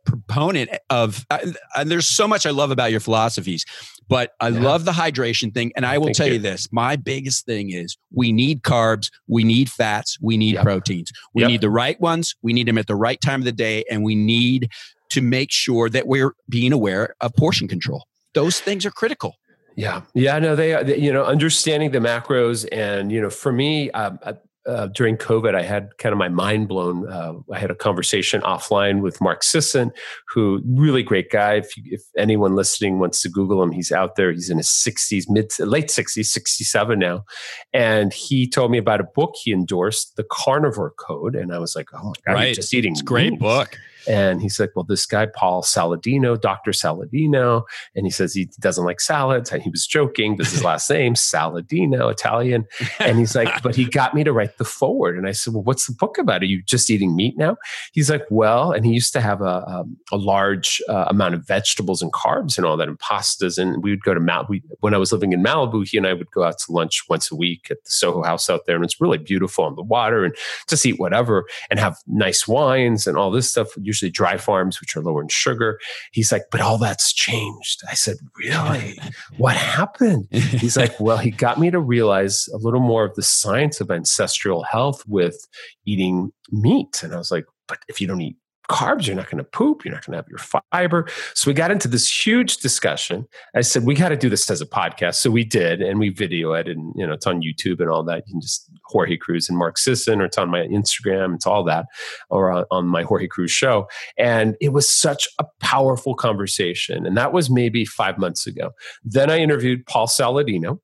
proponent 0.04 0.68
of 0.90 1.24
uh, 1.30 1.38
and 1.76 1.88
there's 1.90 2.06
so 2.08 2.26
much 2.26 2.44
i 2.44 2.50
love 2.50 2.70
about 2.72 2.90
your 2.90 2.98
philosophies 2.98 3.64
but 4.08 4.32
i 4.40 4.48
Yeah. 4.48 4.60
love 4.60 4.84
the 4.84 4.90
hydration 4.92 5.54
thing 5.54 5.70
and 5.76 5.86
i 5.86 5.96
will 5.96 6.06
Thank 6.06 6.16
tell 6.16 6.26
you. 6.26 6.32
you. 6.34 6.38
this 6.40 6.66
my 6.72 6.96
biggest 6.96 7.46
thing 7.46 7.70
is 7.70 7.96
we 8.12 8.32
need 8.32 8.62
carbs 8.62 9.10
we 9.28 9.44
need 9.44 9.70
fats 9.70 10.18
we 10.20 10.36
need 10.36 10.54
Yep. 10.54 10.64
proteins 10.64 11.12
we 11.34 11.42
Yep. 11.42 11.50
need 11.52 11.60
the 11.60 11.70
right 11.70 12.00
ones 12.00 12.34
we 12.42 12.52
need 12.52 12.66
them 12.66 12.78
at 12.78 12.88
the 12.88 12.96
right 12.96 13.20
time 13.20 13.40
of 13.40 13.44
the 13.44 13.52
day 13.52 13.84
and 13.90 14.02
we 14.02 14.16
need 14.16 14.70
to 15.12 15.20
make 15.20 15.50
sure 15.50 15.88
that 15.88 16.06
we're 16.06 16.32
being 16.48 16.72
aware 16.72 17.14
of 17.20 17.32
portion 17.34 17.66
control 17.68 18.04
those 18.34 18.60
things 18.60 18.84
are 18.86 18.90
critical 19.02 19.32
Yeah, 19.76 20.02
yeah, 20.14 20.38
no, 20.38 20.54
they, 20.56 20.74
are- 20.74 20.84
you 21.06 21.12
know, 21.12 21.24
understanding 21.24 21.90
the 21.92 21.98
macros, 22.10 22.66
and 22.72 23.10
you 23.12 23.20
know, 23.22 23.30
for 23.30 23.52
me, 23.52 23.90
um, 23.92 24.18
uh, 24.22 24.34
uh, 24.64 24.86
during 24.98 25.16
COVID, 25.16 25.54
I 25.56 25.62
had 25.62 25.84
kind 25.98 26.12
of 26.12 26.18
my 26.18 26.28
mind 26.28 26.68
blown. 26.68 27.08
Uh, 27.10 27.32
I 27.52 27.58
had 27.58 27.70
a 27.70 27.74
conversation 27.74 28.42
offline 28.42 29.00
with 29.02 29.18
Mark 29.20 29.42
Sisson, 29.42 29.90
who 30.28 30.60
really 30.84 31.02
great 31.02 31.30
guy. 31.32 31.54
If 31.54 31.74
you, 31.76 31.82
if 31.86 32.02
anyone 32.16 32.54
listening 32.54 33.00
wants 33.00 33.22
to 33.22 33.28
Google 33.28 33.60
him, 33.62 33.72
he's 33.72 33.90
out 33.90 34.14
there. 34.16 34.30
He's 34.30 34.50
in 34.50 34.58
his 34.58 34.68
sixties, 34.68 35.24
mid 35.28 35.50
late 35.58 35.90
sixties, 35.90 36.30
sixty 36.30 36.64
seven 36.64 36.98
now, 37.00 37.24
and 37.72 38.12
he 38.12 38.46
told 38.48 38.70
me 38.70 38.78
about 38.78 39.00
a 39.00 39.08
book 39.16 39.34
he 39.42 39.52
endorsed, 39.52 40.16
the 40.16 40.24
Carnivore 40.30 40.92
Code, 40.98 41.34
and 41.34 41.52
I 41.52 41.58
was 41.58 41.74
like, 41.74 41.88
oh 41.94 42.04
my 42.04 42.12
god, 42.26 42.32
Right. 42.34 42.54
just 42.54 42.72
eating 42.74 42.92
it's 42.92 43.02
great 43.02 43.38
book 43.38 43.76
And 44.08 44.40
he's 44.40 44.58
like, 44.58 44.70
well, 44.74 44.84
this 44.84 45.06
guy, 45.06 45.26
Paul 45.26 45.62
Saladino, 45.62 46.40
Dr. 46.40 46.72
Saladino, 46.72 47.64
and 47.94 48.06
he 48.06 48.10
says 48.10 48.34
he 48.34 48.48
doesn't 48.60 48.84
like 48.84 49.00
salads. 49.00 49.52
And 49.52 49.62
he 49.62 49.70
was 49.70 49.86
joking. 49.86 50.36
This 50.36 50.48
is 50.48 50.54
his 50.54 50.64
last 50.64 50.88
name, 50.90 51.14
Saladino, 51.14 52.10
Italian. 52.10 52.66
And 52.98 53.18
he's 53.18 53.34
like, 53.34 53.62
but 53.62 53.74
he 53.74 53.84
got 53.84 54.14
me 54.14 54.24
to 54.24 54.32
write 54.32 54.58
the 54.58 54.64
forward. 54.64 55.16
And 55.16 55.26
I 55.26 55.32
said, 55.32 55.54
well, 55.54 55.62
what's 55.62 55.86
the 55.86 55.94
book 55.94 56.18
about? 56.18 56.42
Are 56.42 56.46
you 56.46 56.62
just 56.62 56.90
eating 56.90 57.16
meat 57.16 57.36
now? 57.36 57.56
He's 57.92 58.10
like, 58.10 58.24
well, 58.30 58.72
and 58.72 58.86
he 58.86 58.92
used 58.92 59.12
to 59.14 59.20
have 59.20 59.40
a, 59.40 59.68
um, 59.68 59.96
a 60.10 60.16
large 60.16 60.80
uh, 60.88 61.06
amount 61.08 61.34
of 61.34 61.46
vegetables 61.46 62.02
and 62.02 62.12
carbs 62.12 62.56
and 62.56 62.66
all 62.66 62.76
that 62.76 62.88
and 62.88 62.98
pastas. 62.98 63.58
And 63.58 63.82
we 63.82 63.90
would 63.90 64.02
go 64.02 64.14
to 64.14 64.20
Mal. 64.20 64.46
We, 64.48 64.62
when 64.80 64.94
I 64.94 64.98
was 64.98 65.12
living 65.12 65.32
in 65.32 65.42
Malibu, 65.42 65.86
he 65.86 65.98
and 65.98 66.06
I 66.06 66.12
would 66.12 66.30
go 66.30 66.44
out 66.44 66.58
to 66.58 66.72
lunch 66.72 67.04
once 67.08 67.30
a 67.30 67.36
week 67.36 67.68
at 67.70 67.84
the 67.84 67.90
Soho 67.90 68.22
House 68.22 68.48
out 68.48 68.66
there. 68.66 68.76
And 68.76 68.84
it's 68.84 69.00
really 69.00 69.18
beautiful 69.18 69.64
on 69.64 69.74
the 69.76 69.82
water 69.82 70.24
and 70.24 70.34
just 70.68 70.86
eat 70.86 70.98
whatever 70.98 71.44
and 71.70 71.78
have 71.78 71.96
nice 72.06 72.46
wines 72.46 73.06
and 73.06 73.16
all 73.16 73.30
this 73.30 73.50
stuff, 73.50 73.68
usually 73.92 74.10
dry 74.10 74.38
farms, 74.38 74.80
which 74.80 74.96
are 74.96 75.02
lower 75.02 75.20
in 75.20 75.28
sugar. 75.28 75.78
He's 76.12 76.32
like, 76.32 76.44
but 76.50 76.62
all 76.62 76.78
that's 76.78 77.12
changed. 77.12 77.82
I 77.90 77.94
said, 77.94 78.16
really? 78.38 78.98
what 79.36 79.54
happened? 79.54 80.28
He's 80.30 80.78
like, 80.78 80.98
well, 80.98 81.18
he 81.18 81.30
got 81.30 81.60
me 81.60 81.70
to 81.70 81.78
realize 81.78 82.48
a 82.54 82.56
little 82.56 82.80
more 82.80 83.04
of 83.04 83.14
the 83.14 83.22
science 83.22 83.80
of 83.82 83.90
ancestral 83.90 84.62
health 84.62 85.04
with 85.06 85.46
eating 85.84 86.32
meat. 86.50 87.02
And 87.02 87.12
I 87.12 87.18
was 87.18 87.30
like, 87.30 87.44
but 87.68 87.80
if 87.88 88.00
you 88.00 88.06
don't 88.06 88.20
eat 88.22 88.36
carbs, 88.72 89.06
you're 89.06 89.14
not 89.14 89.30
going 89.30 89.38
to 89.38 89.44
poop. 89.44 89.84
You're 89.84 89.94
not 89.94 90.04
going 90.04 90.12
to 90.12 90.16
have 90.16 90.28
your 90.28 90.38
fiber. 90.72 91.06
So 91.34 91.50
we 91.50 91.54
got 91.54 91.70
into 91.70 91.86
this 91.86 92.26
huge 92.26 92.56
discussion. 92.56 93.26
I 93.54 93.60
said, 93.60 93.84
we 93.84 93.94
got 93.94 94.08
to 94.08 94.16
do 94.16 94.28
this 94.28 94.50
as 94.50 94.60
a 94.60 94.66
podcast. 94.66 95.16
So 95.16 95.30
we 95.30 95.44
did, 95.44 95.80
and 95.80 96.00
we 96.00 96.08
video 96.08 96.52
it, 96.54 96.68
and 96.68 96.92
you 96.96 97.06
know, 97.06 97.12
it's 97.12 97.26
on 97.26 97.42
YouTube 97.42 97.80
and 97.80 97.90
all 97.90 98.02
that. 98.04 98.24
You 98.26 98.34
can 98.34 98.40
just 98.40 98.70
Jorge 98.86 99.16
Cruise 99.16 99.48
and 99.48 99.58
Mark 99.58 99.78
Sisson, 99.78 100.20
or 100.20 100.24
it's 100.24 100.38
on 100.38 100.50
my 100.50 100.60
Instagram. 100.60 101.34
It's 101.34 101.46
all 101.46 101.62
that, 101.64 101.86
or 102.30 102.50
on, 102.50 102.64
on 102.70 102.86
my 102.86 103.02
Jorge 103.02 103.28
Cruise 103.28 103.52
show. 103.52 103.86
And 104.18 104.56
it 104.60 104.70
was 104.70 104.88
such 104.88 105.28
a 105.38 105.44
powerful 105.60 106.14
conversation. 106.14 107.06
And 107.06 107.16
that 107.16 107.32
was 107.32 107.50
maybe 107.50 107.84
five 107.84 108.18
months 108.18 108.46
ago. 108.46 108.70
Then 109.04 109.30
I 109.30 109.38
interviewed 109.38 109.86
Paul 109.86 110.06
Saladino. 110.06 110.80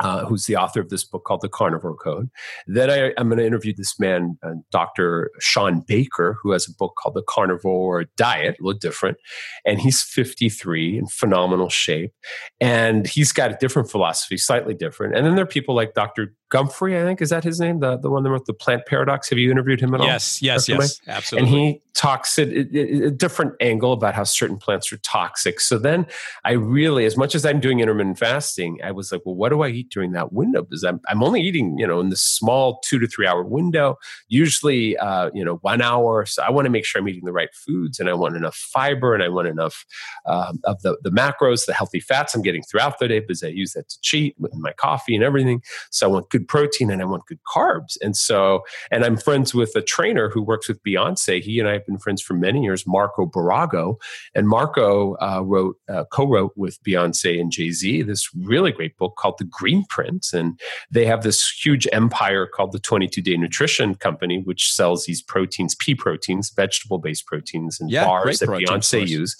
Uh, 0.00 0.24
who's 0.24 0.46
the 0.46 0.56
author 0.56 0.80
of 0.80 0.88
this 0.88 1.04
book 1.04 1.22
called 1.24 1.42
The 1.42 1.50
Carnivore 1.50 1.94
Code. 1.94 2.30
Then 2.66 2.90
I, 2.90 3.12
I'm 3.18 3.28
going 3.28 3.38
to 3.38 3.46
interview 3.46 3.74
this 3.76 4.00
man, 4.00 4.38
uh, 4.42 4.54
Dr. 4.72 5.30
Sean 5.38 5.80
Baker, 5.86 6.38
who 6.42 6.50
has 6.52 6.66
a 6.66 6.72
book 6.72 6.94
called 6.96 7.14
The 7.14 7.22
Carnivore 7.22 8.06
Diet, 8.16 8.56
a 8.58 8.64
little 8.64 8.78
different. 8.78 9.18
And 9.66 9.78
he's 9.78 10.02
53 10.02 10.98
in 10.98 11.06
phenomenal 11.06 11.68
shape. 11.68 12.12
And 12.58 13.06
he's 13.06 13.32
got 13.32 13.52
a 13.52 13.58
different 13.60 13.90
philosophy, 13.90 14.38
slightly 14.38 14.74
different. 14.74 15.14
And 15.14 15.26
then 15.26 15.36
there 15.36 15.44
are 15.44 15.46
people 15.46 15.74
like 15.74 15.94
Dr. 15.94 16.34
Gumphrey, 16.52 17.00
I 17.00 17.04
think 17.04 17.22
is 17.22 17.30
that 17.30 17.44
his 17.44 17.58
name, 17.58 17.80
the 17.80 17.96
the 17.96 18.10
one 18.10 18.22
that 18.22 18.30
wrote 18.30 18.44
the 18.44 18.52
Plant 18.52 18.84
Paradox. 18.86 19.30
Have 19.30 19.38
you 19.38 19.50
interviewed 19.50 19.80
him 19.80 19.94
at 19.94 20.00
all? 20.00 20.06
Yes, 20.06 20.42
yes, 20.42 20.68
yes, 20.68 21.00
absolutely. 21.08 21.48
And 21.48 21.58
he 21.58 21.82
talks 21.94 22.38
at 22.38 22.48
a, 22.48 23.06
a 23.06 23.10
different 23.10 23.54
angle 23.60 23.92
about 23.92 24.14
how 24.14 24.24
certain 24.24 24.56
plants 24.56 24.92
are 24.92 24.96
toxic. 24.98 25.60
So 25.60 25.78
then 25.78 26.06
I 26.44 26.52
really, 26.52 27.04
as 27.04 27.16
much 27.16 27.34
as 27.34 27.46
I'm 27.46 27.60
doing 27.60 27.80
intermittent 27.80 28.18
fasting, 28.18 28.80
I 28.82 28.92
was 28.92 29.12
like, 29.12 29.22
well, 29.24 29.34
what 29.34 29.50
do 29.50 29.62
I 29.62 29.68
eat 29.68 29.90
during 29.90 30.12
that 30.12 30.32
window? 30.32 30.62
Because 30.62 30.84
I'm 30.84 31.00
I'm 31.08 31.22
only 31.22 31.40
eating, 31.40 31.78
you 31.78 31.86
know, 31.86 32.00
in 32.00 32.10
this 32.10 32.22
small 32.22 32.80
two 32.84 32.98
to 32.98 33.06
three 33.06 33.26
hour 33.26 33.42
window, 33.42 33.96
usually, 34.28 34.96
uh, 34.98 35.30
you 35.32 35.44
know, 35.44 35.56
one 35.56 35.80
hour. 35.80 36.26
So 36.26 36.42
I 36.42 36.50
want 36.50 36.66
to 36.66 36.70
make 36.70 36.84
sure 36.84 37.00
I'm 37.00 37.08
eating 37.08 37.24
the 37.24 37.32
right 37.32 37.54
foods, 37.54 37.98
and 37.98 38.10
I 38.10 38.12
want 38.12 38.36
enough 38.36 38.56
fiber, 38.56 39.14
and 39.14 39.22
I 39.22 39.28
want 39.28 39.48
enough 39.48 39.86
um, 40.26 40.60
of 40.64 40.82
the 40.82 40.98
the 41.02 41.10
macros, 41.10 41.64
the 41.64 41.72
healthy 41.72 42.00
fats 42.00 42.34
I'm 42.34 42.42
getting 42.42 42.62
throughout 42.62 42.98
the 42.98 43.08
day 43.08 43.20
because 43.20 43.42
I 43.42 43.48
use 43.48 43.72
that 43.72 43.88
to 43.88 44.00
cheat 44.02 44.34
with 44.38 44.54
my 44.54 44.72
coffee 44.72 45.14
and 45.14 45.24
everything. 45.24 45.62
So 45.90 46.08
I 46.08 46.12
want 46.12 46.30
good 46.30 46.41
protein 46.42 46.90
and 46.90 47.00
I 47.00 47.04
want 47.04 47.26
good 47.26 47.40
carbs. 47.46 47.96
And 48.02 48.16
so, 48.16 48.62
and 48.90 49.04
I'm 49.04 49.16
friends 49.16 49.54
with 49.54 49.74
a 49.76 49.82
trainer 49.82 50.28
who 50.28 50.42
works 50.42 50.68
with 50.68 50.82
Beyonce. 50.82 51.40
He 51.42 51.58
and 51.58 51.68
I 51.68 51.72
have 51.72 51.86
been 51.86 51.98
friends 51.98 52.22
for 52.22 52.34
many 52.34 52.62
years, 52.62 52.86
Marco 52.86 53.26
Barago. 53.26 53.96
And 54.34 54.48
Marco 54.48 55.16
uh, 55.16 55.42
wrote, 55.44 55.76
uh, 55.88 56.04
co-wrote 56.12 56.52
with 56.56 56.82
Beyonce 56.82 57.40
and 57.40 57.50
Jay-Z 57.50 58.02
this 58.02 58.28
really 58.34 58.72
great 58.72 58.96
book 58.96 59.16
called 59.16 59.36
The 59.38 59.44
Greenprint. 59.44 60.32
And 60.32 60.58
they 60.90 61.06
have 61.06 61.22
this 61.22 61.50
huge 61.50 61.86
empire 61.92 62.46
called 62.46 62.72
the 62.72 62.78
22 62.78 63.22
Day 63.22 63.36
Nutrition 63.36 63.94
Company, 63.94 64.42
which 64.42 64.72
sells 64.72 65.06
these 65.06 65.22
proteins, 65.22 65.74
pea 65.74 65.94
proteins, 65.94 66.50
vegetable-based 66.50 67.26
proteins 67.26 67.80
and 67.80 67.90
yeah, 67.90 68.04
bars 68.04 68.38
that 68.40 68.48
Beyonce 68.48 69.06
use. 69.06 69.36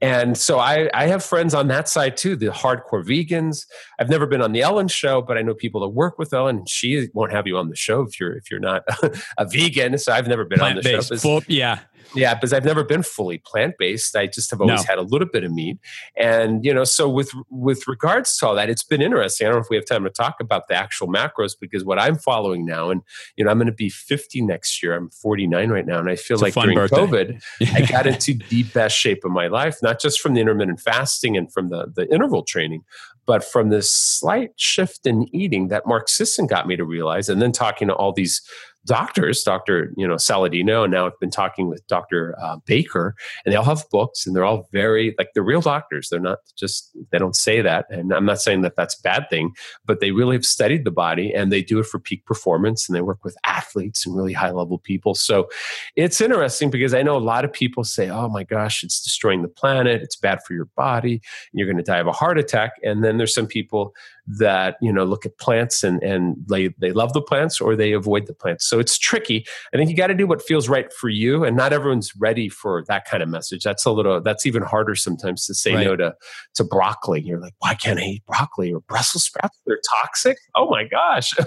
And 0.00 0.36
so 0.36 0.58
I, 0.58 0.88
I 0.94 1.06
have 1.06 1.24
friends 1.24 1.54
on 1.54 1.68
that 1.68 1.88
side 1.88 2.16
too, 2.16 2.36
the 2.36 2.46
hardcore 2.46 3.04
vegans. 3.04 3.66
I've 3.98 4.08
never 4.08 4.26
been 4.26 4.42
on 4.42 4.52
the 4.52 4.62
Ellen 4.62 4.88
show, 4.88 5.22
but 5.22 5.38
I 5.38 5.42
know 5.42 5.54
people 5.54 5.80
that 5.82 5.88
work 5.88 6.18
with 6.18 6.32
Ellen. 6.36 6.64
She 6.66 7.08
won't 7.14 7.32
have 7.32 7.46
you 7.46 7.56
on 7.56 7.68
the 7.68 7.76
show 7.76 8.02
if 8.02 8.20
you're 8.20 8.32
if 8.32 8.50
you're 8.50 8.60
not 8.60 8.84
a 9.38 9.44
vegan. 9.44 9.98
So 9.98 10.12
I've 10.12 10.28
never 10.28 10.44
been 10.44 10.60
on 10.60 10.76
the 10.76 10.82
show. 10.82 11.16
Full, 11.16 11.42
yeah, 11.48 11.80
yeah, 12.14 12.34
because 12.34 12.52
I've 12.52 12.64
never 12.64 12.84
been 12.84 13.02
fully 13.02 13.38
plant 13.38 13.74
based. 13.78 14.16
I 14.16 14.26
just 14.26 14.50
have 14.50 14.60
always 14.60 14.82
no. 14.82 14.86
had 14.86 14.98
a 14.98 15.02
little 15.02 15.28
bit 15.28 15.44
of 15.44 15.52
meat, 15.52 15.78
and 16.16 16.64
you 16.64 16.72
know, 16.72 16.84
so 16.84 17.08
with 17.08 17.30
with 17.50 17.86
regards 17.88 18.36
to 18.38 18.46
all 18.46 18.54
that, 18.54 18.70
it's 18.70 18.82
been 18.82 19.02
interesting. 19.02 19.46
I 19.46 19.50
don't 19.50 19.58
know 19.58 19.62
if 19.62 19.70
we 19.70 19.76
have 19.76 19.86
time 19.86 20.04
to 20.04 20.10
talk 20.10 20.36
about 20.40 20.68
the 20.68 20.74
actual 20.74 21.08
macros 21.08 21.54
because 21.58 21.84
what 21.84 21.98
I'm 21.98 22.16
following 22.16 22.64
now, 22.64 22.90
and 22.90 23.02
you 23.36 23.44
know, 23.44 23.50
I'm 23.50 23.58
going 23.58 23.66
to 23.66 23.72
be 23.72 23.88
50 23.88 24.42
next 24.42 24.82
year. 24.82 24.94
I'm 24.94 25.10
49 25.10 25.70
right 25.70 25.86
now, 25.86 25.98
and 25.98 26.08
I 26.08 26.16
feel 26.16 26.36
it's 26.36 26.42
like 26.42 26.54
during 26.54 26.76
birthday. 26.76 26.96
COVID, 26.96 27.42
I 27.74 27.82
got 27.82 28.06
into 28.06 28.34
the 28.48 28.62
best 28.64 28.96
shape 28.96 29.24
of 29.24 29.30
my 29.30 29.48
life, 29.48 29.78
not 29.82 30.00
just 30.00 30.20
from 30.20 30.34
the 30.34 30.40
intermittent 30.40 30.80
fasting 30.80 31.36
and 31.36 31.52
from 31.52 31.68
the 31.68 31.92
the 31.94 32.12
interval 32.12 32.42
training, 32.42 32.84
but 33.26 33.44
from 33.44 33.68
this 33.68 33.92
slight 33.92 34.52
shift 34.56 35.06
in 35.06 35.26
eating 35.34 35.68
that 35.68 35.86
Mark 35.86 36.08
Sisson 36.08 36.46
got 36.46 36.66
me 36.66 36.76
to 36.76 36.84
realize, 36.84 37.28
and 37.28 37.42
then 37.42 37.52
talking 37.52 37.88
to 37.88 37.94
all 37.94 38.12
these 38.12 38.40
doctors, 38.86 39.42
Dr. 39.42 39.92
You 39.96 40.06
know 40.06 40.14
Saladino, 40.14 40.84
and 40.84 40.92
now 40.92 41.06
I've 41.06 41.18
been 41.20 41.30
talking 41.30 41.68
with 41.68 41.86
Dr. 41.86 42.34
Uh, 42.40 42.56
Baker, 42.64 43.14
and 43.44 43.52
they 43.52 43.56
all 43.56 43.64
have 43.64 43.84
books, 43.90 44.26
and 44.26 44.34
they're 44.34 44.44
all 44.44 44.68
very 44.72 45.14
like 45.18 45.28
they're 45.34 45.42
real 45.42 45.60
doctors. 45.60 46.08
They're 46.08 46.20
not 46.20 46.38
just 46.56 46.96
they 47.10 47.18
don't 47.18 47.36
say 47.36 47.60
that, 47.60 47.86
and 47.90 48.12
I'm 48.12 48.24
not 48.24 48.40
saying 48.40 48.62
that 48.62 48.76
that's 48.76 48.98
a 48.98 49.02
bad 49.02 49.28
thing, 49.28 49.52
but 49.84 50.00
they 50.00 50.12
really 50.12 50.36
have 50.36 50.44
studied 50.44 50.84
the 50.84 50.90
body, 50.90 51.34
and 51.34 51.52
they 51.52 51.62
do 51.62 51.78
it 51.78 51.86
for 51.86 51.98
peak 51.98 52.24
performance, 52.24 52.88
and 52.88 52.96
they 52.96 53.02
work 53.02 53.24
with 53.24 53.36
athletes 53.44 54.06
and 54.06 54.16
really 54.16 54.32
high 54.32 54.52
level 54.52 54.78
people. 54.78 55.14
So 55.14 55.48
it's 55.96 56.20
interesting 56.20 56.70
because 56.70 56.94
I 56.94 57.02
know 57.02 57.16
a 57.16 57.18
lot 57.18 57.44
of 57.44 57.52
people 57.52 57.84
say, 57.84 58.08
"Oh 58.08 58.28
my 58.28 58.44
gosh, 58.44 58.82
it's 58.82 59.02
destroying 59.02 59.42
the 59.42 59.48
planet. 59.48 60.02
It's 60.02 60.16
bad 60.16 60.42
for 60.44 60.54
your 60.54 60.66
body. 60.76 61.20
You're 61.52 61.66
going 61.66 61.76
to 61.76 61.82
die 61.82 61.98
of 61.98 62.06
a 62.06 62.12
heart 62.12 62.38
attack," 62.38 62.72
and 62.82 63.02
then 63.04 63.16
there's 63.18 63.34
some 63.34 63.46
people 63.46 63.94
that 64.26 64.76
you 64.80 64.92
know 64.92 65.04
look 65.04 65.24
at 65.24 65.38
plants 65.38 65.84
and 65.84 66.02
and 66.02 66.36
they 66.48 66.68
they 66.78 66.92
love 66.92 67.12
the 67.12 67.22
plants 67.22 67.60
or 67.60 67.76
they 67.76 67.92
avoid 67.92 68.26
the 68.26 68.34
plants. 68.34 68.66
So 68.66 68.78
it's 68.78 68.98
tricky. 68.98 69.46
I 69.72 69.76
think 69.76 69.90
you 69.90 69.96
got 69.96 70.08
to 70.08 70.14
do 70.14 70.26
what 70.26 70.42
feels 70.42 70.68
right 70.68 70.92
for 70.92 71.08
you 71.08 71.44
and 71.44 71.56
not 71.56 71.72
everyone's 71.72 72.14
ready 72.16 72.48
for 72.48 72.84
that 72.88 73.06
kind 73.06 73.22
of 73.22 73.28
message. 73.28 73.62
That's 73.62 73.86
a 73.86 73.92
little 73.92 74.20
that's 74.20 74.46
even 74.46 74.62
harder 74.62 74.94
sometimes 74.94 75.46
to 75.46 75.54
say 75.54 75.74
right. 75.74 75.86
no 75.86 75.96
to 75.96 76.14
to 76.54 76.64
broccoli. 76.64 77.20
You're 77.20 77.40
like 77.40 77.54
why 77.58 77.74
can't 77.74 77.98
i 78.00 78.02
eat 78.02 78.26
broccoli 78.26 78.72
or 78.72 78.80
brussels 78.80 79.24
sprouts? 79.24 79.58
They're 79.66 79.80
toxic? 79.90 80.38
Oh 80.56 80.68
my 80.68 80.84
gosh. 80.84 81.32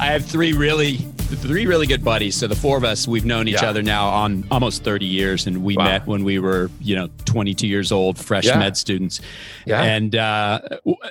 I 0.00 0.06
have 0.06 0.24
three 0.24 0.52
really 0.52 1.04
three 1.36 1.66
really 1.66 1.86
good 1.86 2.02
buddies. 2.02 2.36
So 2.36 2.46
the 2.46 2.56
four 2.56 2.76
of 2.76 2.84
us, 2.84 3.06
we've 3.06 3.24
known 3.24 3.48
each 3.48 3.62
yeah. 3.62 3.68
other 3.68 3.82
now 3.82 4.08
on 4.08 4.44
almost 4.50 4.82
30 4.82 5.06
years, 5.06 5.46
and 5.46 5.62
we 5.62 5.76
wow. 5.76 5.84
met 5.84 6.06
when 6.06 6.24
we 6.24 6.38
were, 6.38 6.70
you 6.80 6.96
know, 6.96 7.08
22 7.26 7.66
years 7.66 7.92
old, 7.92 8.18
fresh 8.18 8.46
yeah. 8.46 8.58
med 8.58 8.76
students. 8.76 9.20
Yeah. 9.66 9.82
And 9.82 10.16
uh, 10.16 10.60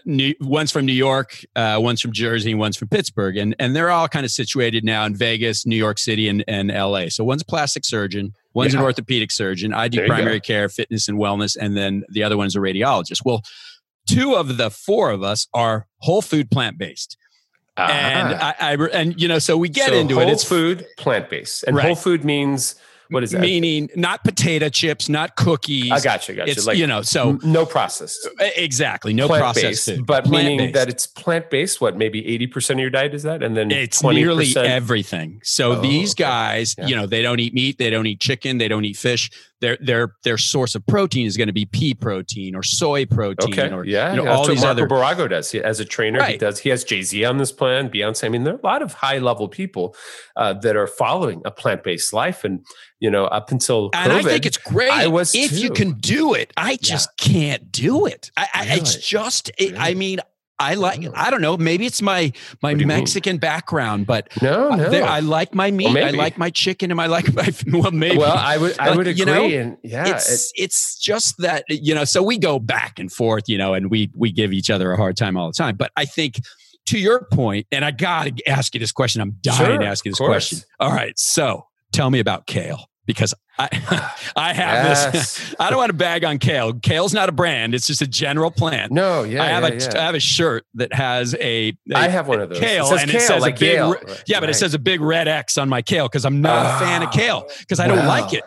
new, 0.06 0.34
one's 0.42 0.72
from 0.72 0.86
New 0.86 0.94
York, 0.94 1.46
uh, 1.56 1.78
one's 1.80 2.02
from 2.02 2.12
Jersey, 2.12 2.56
one's 2.56 2.78
from 2.78 2.88
Pittsburgh, 2.88 3.38
and 3.38 3.56
and 3.60 3.76
they're 3.76 3.92
all 3.92 4.08
kind 4.08 4.26
of 4.26 4.32
situated 4.32 4.84
now 4.84 5.06
in 5.06 5.16
Vegas, 5.16 5.66
New 5.66 5.76
York 5.76 6.00
City, 6.00 6.28
and, 6.28 6.44
and 6.48 6.72
L.A. 6.72 7.10
So 7.10 7.24
one's 7.24 7.44
a 7.44 7.46
plastic 7.46 7.86
surgeon. 7.86 8.34
One's 8.54 8.74
yeah. 8.74 8.80
an 8.80 8.86
orthopedic 8.86 9.32
surgeon. 9.32 9.74
I 9.74 9.88
do 9.88 10.06
primary 10.08 10.40
care, 10.40 10.68
fitness, 10.68 11.08
and 11.08 11.20
wellness, 11.20 11.56
and 11.60 11.78
then 11.78 12.04
the 12.10 12.24
other 12.24 12.38
one's 12.38 12.56
a 12.56 12.60
radiologist. 12.60 13.22
Well, 13.24 13.44
two 14.08 14.36
of 14.36 14.58
the 14.58 14.72
four 14.72 15.12
of 15.12 15.22
us 15.22 15.48
are 15.54 15.86
whole 16.00 16.24
food 16.24 16.50
plant 16.50 16.78
based. 16.78 17.18
Uh-huh. 17.78 17.92
And 17.92 18.34
I, 18.36 18.56
I, 18.60 18.74
and 18.94 19.22
you 19.22 19.28
know, 19.28 19.40
so 19.40 19.56
we 19.56 19.70
get 19.70 19.90
so 19.90 19.96
into 19.96 20.20
it. 20.20 20.30
It's 20.30 20.44
food, 20.44 20.86
plant 20.98 21.30
based, 21.30 21.64
and 21.64 21.76
right. 21.76 21.86
whole 21.86 21.96
food 21.96 22.26
means 22.26 22.76
what 23.10 23.24
is 23.24 23.32
that? 23.32 23.42
Meaning 23.42 23.90
not 23.96 24.24
potato 24.24 24.70
chips, 24.70 25.08
not 25.08 25.36
cookies. 25.36 25.92
I 25.92 26.00
got 26.00 26.28
you. 26.28 26.36
Got 26.36 26.50
it's, 26.50 26.62
you. 26.62 26.68
Like 26.68 26.78
you 26.78 26.88
know, 26.88 27.02
so 27.02 27.40
no 27.44 27.66
processed. 27.66 28.28
Exactly, 28.40 29.14
no 29.14 29.28
processed. 29.28 30.06
But 30.06 30.26
plant 30.26 30.48
meaning 30.48 30.72
that 30.74 30.90
it's 30.90 31.08
plant 31.08 31.50
based. 31.50 31.80
What 31.80 31.98
maybe 31.98 32.26
eighty 32.28 32.48
percent 32.48 32.80
of 32.80 32.82
your 32.82 32.90
diet 32.90 33.14
is 33.14 33.24
that, 33.24 33.44
and 33.44 33.56
then 33.56 33.72
it's 33.72 34.02
20%? 34.02 34.14
nearly 34.16 34.56
everything. 34.58 35.40
So 35.44 35.74
oh, 35.74 35.82
these 35.82 36.14
guys, 36.14 36.74
okay. 36.74 36.84
yeah. 36.84 36.90
you 36.90 36.96
know, 36.96 37.08
they 37.08 37.22
don't 37.22 37.40
eat 37.40 37.54
meat, 37.54 37.78
they 37.78 37.90
don't 37.90 38.08
eat 38.08 38.20
chicken, 38.20 38.58
they 38.58 38.68
don't 38.68 38.86
eat 38.86 38.98
fish 38.98 39.30
their 39.60 39.78
their 39.82 40.14
their 40.24 40.38
source 40.38 40.76
of 40.76 40.86
protein 40.86 41.26
is 41.26 41.36
going 41.36 41.48
to 41.48 41.54
be 41.54 41.66
pea 41.66 41.94
protein 41.94 42.56
or 42.56 42.64
soy 42.64 43.06
protein. 43.06 43.54
Okay. 43.54 43.74
Or, 43.74 43.86
yeah, 43.86 44.12
you 44.12 44.18
know, 44.18 44.24
yeah. 44.26 44.32
all 44.32 44.48
these 44.48 44.62
Marco 44.62 44.84
other. 44.84 44.88
Barago 44.88 45.30
does 45.30 45.52
he, 45.52 45.62
as 45.62 45.80
a 45.80 45.86
trainer. 45.86 46.20
Right. 46.20 46.34
He 46.34 46.38
does. 46.38 46.60
He 46.60 46.70
has 46.70 46.84
Jay 46.84 47.02
Z 47.02 47.24
on 47.26 47.38
this 47.38 47.52
plan. 47.52 47.90
Beyonce. 47.90 48.26
I 48.26 48.30
mean, 48.30 48.44
there 48.44 48.54
are 48.54 48.60
a 48.60 48.66
lot 48.66 48.82
of 48.82 48.94
high 48.94 49.18
level 49.18 49.48
people 49.48 49.96
uh, 50.36 50.54
that 50.54 50.76
are 50.76 50.88
following 50.88 51.42
a 51.46 51.52
plant 51.52 51.84
based 51.84 52.14
life, 52.14 52.44
and 52.44 52.66
you 53.00 53.10
know, 53.10 53.26
up 53.26 53.52
until 53.52 53.90
and 53.94 54.12
COVID, 54.12 54.20
I 54.20 54.24
think 54.24 54.46
it's 54.46 54.58
great. 54.58 54.92
I 54.92 55.08
was 55.08 55.34
if 55.34 55.52
too. 55.52 55.58
you 55.58 55.72
can 55.72 55.94
do 55.94 56.34
it. 56.34 56.54
I 56.56 56.78
just 56.78 57.10
yeah. 57.20 57.34
can't 57.34 57.72
do 57.72 58.06
it. 58.06 58.32
I, 58.38 58.48
I 58.54 58.66
it's 58.76 58.96
just. 58.96 59.50
It, 59.58 59.72
really? 59.72 59.78
I 59.78 59.94
mean, 59.96 60.20
I 60.60 60.74
like. 60.74 61.06
Oh. 61.06 61.12
I 61.14 61.30
don't 61.30 61.42
know. 61.42 61.56
Maybe 61.58 61.86
it's 61.86 62.02
my 62.02 62.34
my 62.62 62.74
Mexican 62.74 63.34
mean? 63.34 63.40
background, 63.40 64.08
but 64.08 64.30
no, 64.42 64.70
no. 64.70 64.90
I, 64.92 65.18
I 65.18 65.20
like 65.20 65.54
my 65.54 65.70
meat. 65.72 65.94
Well, 65.94 66.06
I 66.06 66.10
like 66.12 66.38
my 66.38 66.50
chicken, 66.50 66.90
and 66.92 67.00
I 67.00 67.06
like 67.06 67.34
my 67.34 67.54
well, 67.72 67.92
maybe. 67.92 68.18
Well, 68.18 68.36
I 68.36 68.58
would, 68.58 68.80
I 68.80 68.96
would 68.96 69.08
agree. 69.08 69.20
You 69.20 69.26
know, 69.26 69.46
and 69.46 69.78
yeah, 69.84 70.16
it's 70.16 70.52
it, 70.52 70.64
it's 70.64 70.98
just 70.98 71.36
that 71.40 71.66
you 71.70 71.94
know. 71.94 72.06
So 72.06 72.24
we 72.24 72.38
go 72.38 72.60
back 72.60 72.98
and 73.00 73.12
forth, 73.12 73.44
you 73.48 73.58
know, 73.58 73.74
and 73.74 73.92
we 73.92 74.12
we 74.16 74.32
give 74.32 74.52
each 74.52 74.70
other 74.70 74.92
a 74.92 74.98
hard 74.98 75.16
time 75.16 75.38
all 75.38 75.48
the 75.48 75.54
time. 75.54 75.76
But 75.76 75.92
I 75.96 76.06
think 76.06 76.42
to 76.88 76.98
your 76.98 77.28
point, 77.32 77.68
and 77.72 77.86
I 77.86 77.92
got 77.92 78.26
to 78.26 78.50
ask 78.50 78.74
you 78.74 78.80
this 78.80 78.92
question. 78.92 79.22
I'm 79.22 79.38
dying 79.42 79.58
sure, 79.58 79.78
to 79.78 79.86
ask 79.86 80.06
you 80.06 80.12
this 80.12 80.20
question. 80.20 80.60
All 80.80 80.92
right, 80.92 81.18
so 81.20 81.68
tell 81.92 82.10
me 82.10 82.20
about 82.20 82.48
kale 82.48 82.90
because 83.08 83.34
I, 83.58 83.70
I 84.36 84.54
have 84.54 84.86
yes. 84.86 85.12
this. 85.12 85.56
I 85.60 85.72
don't 85.72 85.80
want 85.80 85.90
to 85.90 85.98
bag 85.98 86.24
on 86.24 86.38
kale. 86.38 86.74
Kale's 86.74 87.14
not 87.14 87.30
a 87.30 87.32
brand; 87.32 87.74
it's 87.74 87.88
just 87.88 88.04
a 88.04 88.08
general 88.08 88.52
plant. 88.52 88.92
No, 88.92 89.24
yeah, 89.24 89.42
I 89.42 89.48
have 89.48 89.64
yeah, 89.64 89.70
a 89.70 89.78
yeah. 89.78 90.00
I 90.00 90.06
have 90.06 90.16
a 90.16 90.20
shirt 90.20 90.66
that 90.76 90.94
has 90.94 91.34
a. 91.36 91.76
a 91.92 91.96
I 91.96 92.10
have 92.10 92.28
one 92.28 92.42
of 92.42 92.50
those. 92.50 92.60
Kale, 92.60 92.86
it 92.94 93.02
and 93.02 93.10
kale, 93.10 93.22
it 93.22 93.24
says 93.24 93.42
like 93.42 93.56
a 93.56 93.60
big. 93.60 93.78
Gale. 93.78 93.96
Yeah, 94.28 94.40
but 94.40 94.50
it 94.52 94.54
says 94.54 94.76
a 94.76 94.80
big 94.80 95.02
red 95.02 95.28
X 95.28 95.58
on 95.58 95.70
my 95.70 95.82
kale 95.82 96.08
because 96.08 96.26
I'm 96.26 96.42
not 96.42 96.66
oh, 96.66 96.76
a 96.76 96.80
fan 96.80 97.02
of 97.02 97.08
ah. 97.08 97.12
kale 97.12 97.50
because 97.60 97.80
I 97.80 97.88
don't 97.88 98.06
like 98.06 98.34
it. 98.34 98.44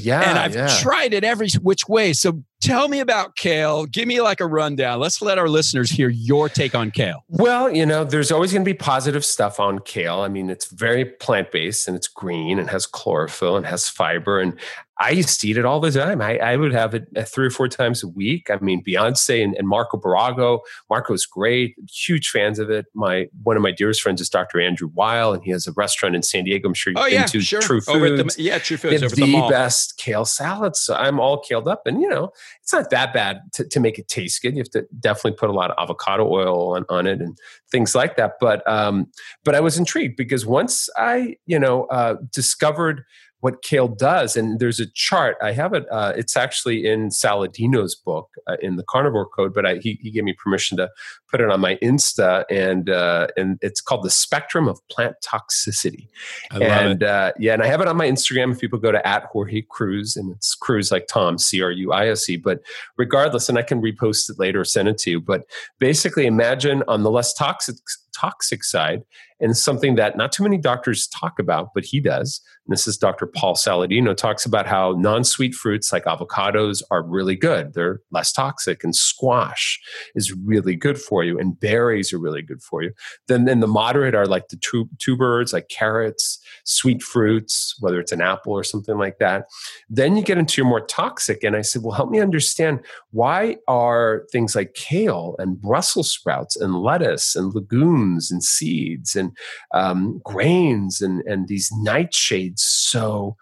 Yeah, 0.00 0.22
and 0.22 0.38
I've 0.38 0.54
yeah. 0.54 0.68
tried 0.80 1.12
it 1.12 1.24
every 1.24 1.48
which 1.60 1.86
way. 1.88 2.14
So 2.14 2.42
tell 2.60 2.88
me 2.88 3.00
about 3.00 3.36
kale. 3.36 3.86
Give 3.86 4.08
me 4.08 4.20
like 4.20 4.40
a 4.40 4.46
rundown. 4.46 5.00
Let's 5.00 5.20
let 5.20 5.38
our 5.38 5.48
listeners 5.48 5.90
hear 5.90 6.08
your 6.08 6.48
take 6.48 6.74
on 6.74 6.90
kale. 6.90 7.24
Well, 7.28 7.70
you 7.70 7.84
know, 7.86 8.04
there's 8.04 8.32
always 8.32 8.52
going 8.52 8.64
to 8.64 8.68
be 8.68 8.74
positive 8.74 9.24
stuff 9.24 9.60
on 9.60 9.80
kale. 9.80 10.20
I 10.20 10.28
mean, 10.28 10.50
it's 10.50 10.66
very 10.70 11.04
plant 11.04 11.52
based 11.52 11.88
and 11.88 11.96
it's 11.96 12.08
green 12.08 12.58
and 12.58 12.70
has 12.70 12.86
chlorophyll 12.86 13.56
and 13.56 13.66
has 13.66 13.88
fiber. 13.88 14.40
And 14.40 14.58
I 14.98 15.10
used 15.10 15.40
to 15.40 15.48
eat 15.48 15.58
it 15.58 15.64
all 15.64 15.80
the 15.80 15.90
time. 15.90 16.22
I, 16.22 16.38
I 16.38 16.56
would 16.56 16.72
have 16.72 16.94
it 16.94 17.08
uh, 17.16 17.22
three 17.22 17.46
or 17.46 17.50
four 17.50 17.66
times 17.66 18.04
a 18.04 18.08
week. 18.08 18.48
I 18.48 18.58
mean, 18.60 18.82
Beyonce 18.84 19.42
and, 19.42 19.54
and 19.56 19.66
Marco 19.66 19.98
Barago. 19.98 20.60
Marco's 20.88 21.26
great, 21.26 21.74
huge 21.90 22.28
fans 22.28 22.60
of 22.60 22.70
it. 22.70 22.86
My 22.94 23.28
one 23.42 23.56
of 23.56 23.62
my 23.62 23.72
dearest 23.72 24.02
friends 24.02 24.20
is 24.20 24.28
Dr. 24.28 24.60
Andrew 24.60 24.90
Weil, 24.94 25.32
and 25.32 25.42
he 25.42 25.50
has 25.50 25.66
a 25.66 25.72
restaurant 25.72 26.14
in 26.14 26.22
San 26.22 26.44
Diego. 26.44 26.68
I'm 26.68 26.74
sure 26.74 26.92
you've 26.92 27.00
oh, 27.00 27.04
been 27.04 27.12
yeah, 27.12 27.26
to 27.26 27.40
sure. 27.40 27.60
True 27.60 27.80
Foods. 27.80 27.96
Over 27.96 28.10
the, 28.10 28.34
yeah, 28.38 28.58
True 28.58 28.76
Foods. 28.76 29.02
It's 29.02 29.14
the, 29.14 29.22
the 29.22 29.48
best 29.50 29.98
kale 29.98 30.24
salad. 30.24 30.76
So 30.76 30.94
I'm 30.94 31.18
all 31.18 31.40
kaled 31.40 31.66
up, 31.66 31.86
and 31.86 32.00
you 32.00 32.08
know, 32.08 32.30
it's 32.62 32.72
not 32.72 32.90
that 32.90 33.12
bad 33.12 33.40
to, 33.54 33.64
to 33.64 33.80
make 33.80 33.98
it 33.98 34.06
taste 34.06 34.42
good. 34.42 34.54
You 34.54 34.60
have 34.60 34.70
to 34.70 34.86
definitely 35.00 35.36
put 35.36 35.50
a 35.50 35.52
lot 35.52 35.72
of 35.72 35.76
avocado 35.82 36.28
oil 36.30 36.76
on, 36.76 36.84
on 36.88 37.08
it 37.08 37.20
and 37.20 37.36
things 37.68 37.96
like 37.96 38.16
that. 38.16 38.34
But 38.40 38.66
um, 38.70 39.08
but 39.42 39.56
I 39.56 39.60
was 39.60 39.76
intrigued 39.76 40.16
because 40.16 40.46
once 40.46 40.88
I 40.96 41.36
you 41.46 41.58
know 41.58 41.84
uh, 41.86 42.16
discovered 42.32 43.02
what 43.40 43.62
kale 43.62 43.88
does, 43.88 44.36
and 44.36 44.58
there's 44.58 44.80
a 44.80 44.86
chart. 44.94 45.36
I 45.42 45.52
have 45.52 45.74
it. 45.74 45.84
Uh, 45.90 46.14
it's 46.16 46.34
actually 46.36 46.86
in 46.86 47.10
Saladino's 47.10 47.94
book 47.94 48.30
uh, 48.46 48.56
in 48.62 48.76
the 48.76 48.84
Carnivore 48.84 49.28
Code, 49.28 49.52
but 49.52 49.66
I, 49.66 49.76
he, 49.76 49.98
he 50.00 50.10
gave 50.10 50.24
me 50.24 50.32
permission 50.32 50.78
to 50.78 50.88
put 51.30 51.40
it 51.40 51.50
on 51.50 51.60
my 51.60 51.76
Insta, 51.82 52.44
and 52.50 52.88
uh, 52.88 53.26
and 53.36 53.58
it's 53.60 53.80
called 53.80 54.02
the 54.02 54.10
Spectrum 54.10 54.66
of 54.66 54.80
Plant 54.88 55.16
Toxicity. 55.22 56.08
I 56.50 56.58
love 56.58 56.62
and 56.62 57.02
it. 57.02 57.08
Uh, 57.08 57.32
yeah, 57.38 57.52
and 57.52 57.62
I 57.62 57.66
have 57.66 57.80
it 57.82 57.88
on 57.88 57.96
my 57.96 58.08
Instagram. 58.08 58.52
If 58.52 58.60
people 58.60 58.78
go 58.78 58.92
to 58.92 59.06
at 59.06 59.24
Jorge 59.24 59.62
Cruise, 59.68 60.16
and 60.16 60.32
it's 60.34 60.54
Cruise 60.54 60.90
like 60.90 61.06
Tom 61.06 61.36
C 61.36 61.60
R 61.62 61.70
U 61.70 61.92
I 61.92 62.08
S 62.08 62.28
E. 62.30 62.36
But 62.36 62.60
regardless, 62.96 63.50
and 63.50 63.58
I 63.58 63.62
can 63.62 63.82
repost 63.82 64.30
it 64.30 64.38
later 64.38 64.60
or 64.60 64.64
send 64.64 64.88
it 64.88 64.96
to 64.98 65.10
you. 65.10 65.20
But 65.20 65.42
basically, 65.78 66.26
imagine 66.26 66.82
on 66.88 67.02
the 67.02 67.10
less 67.10 67.34
toxic 67.34 67.76
toxic 68.14 68.64
side 68.64 69.02
and 69.40 69.56
something 69.56 69.96
that 69.96 70.16
not 70.16 70.32
too 70.32 70.42
many 70.42 70.56
doctors 70.56 71.06
talk 71.08 71.38
about, 71.38 71.70
but 71.74 71.84
he 71.84 72.00
does. 72.00 72.40
And 72.66 72.72
this 72.72 72.86
is 72.86 72.96
Dr. 72.96 73.26
Paul 73.26 73.54
Saladino 73.54 74.16
talks 74.16 74.46
about 74.46 74.66
how 74.66 74.92
non-sweet 74.92 75.54
fruits 75.54 75.92
like 75.92 76.04
avocados 76.04 76.82
are 76.90 77.02
really 77.02 77.36
good. 77.36 77.74
They're 77.74 78.00
less 78.10 78.32
toxic, 78.32 78.84
and 78.84 78.94
squash 78.94 79.78
is 80.14 80.32
really 80.32 80.76
good 80.76 80.98
for 80.98 81.24
you, 81.24 81.38
and 81.38 81.58
berries 81.58 82.12
are 82.12 82.18
really 82.18 82.42
good 82.42 82.62
for 82.62 82.82
you. 82.82 82.92
Then, 83.28 83.44
then 83.44 83.60
the 83.60 83.66
moderate 83.66 84.14
are 84.14 84.26
like 84.26 84.48
the 84.48 84.56
tu- 84.56 84.88
tubers, 84.98 85.52
like 85.52 85.68
carrots, 85.68 86.38
sweet 86.64 87.02
fruits, 87.02 87.76
whether 87.80 88.00
it's 88.00 88.12
an 88.12 88.22
apple 88.22 88.52
or 88.52 88.64
something 88.64 88.96
like 88.96 89.18
that. 89.18 89.46
Then 89.90 90.16
you 90.16 90.22
get 90.22 90.38
into 90.38 90.60
your 90.60 90.68
more 90.68 90.86
toxic, 90.86 91.44
and 91.44 91.56
I 91.56 91.62
said, 91.62 91.82
well, 91.82 91.92
help 91.92 92.10
me 92.10 92.20
understand 92.20 92.80
why 93.10 93.56
are 93.68 94.24
things 94.32 94.54
like 94.56 94.74
kale 94.74 95.36
and 95.38 95.60
Brussels 95.60 96.10
sprouts 96.10 96.56
and 96.56 96.80
lettuce 96.80 97.36
and 97.36 97.54
legumes 97.54 98.03
and 98.30 98.42
seeds 98.42 99.16
and 99.16 99.36
um, 99.72 100.20
grains 100.24 101.00
and 101.00 101.22
and 101.26 101.48
these 101.48 101.70
nightshades 101.84 102.60
so 102.60 103.36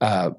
uh, 0.00 0.30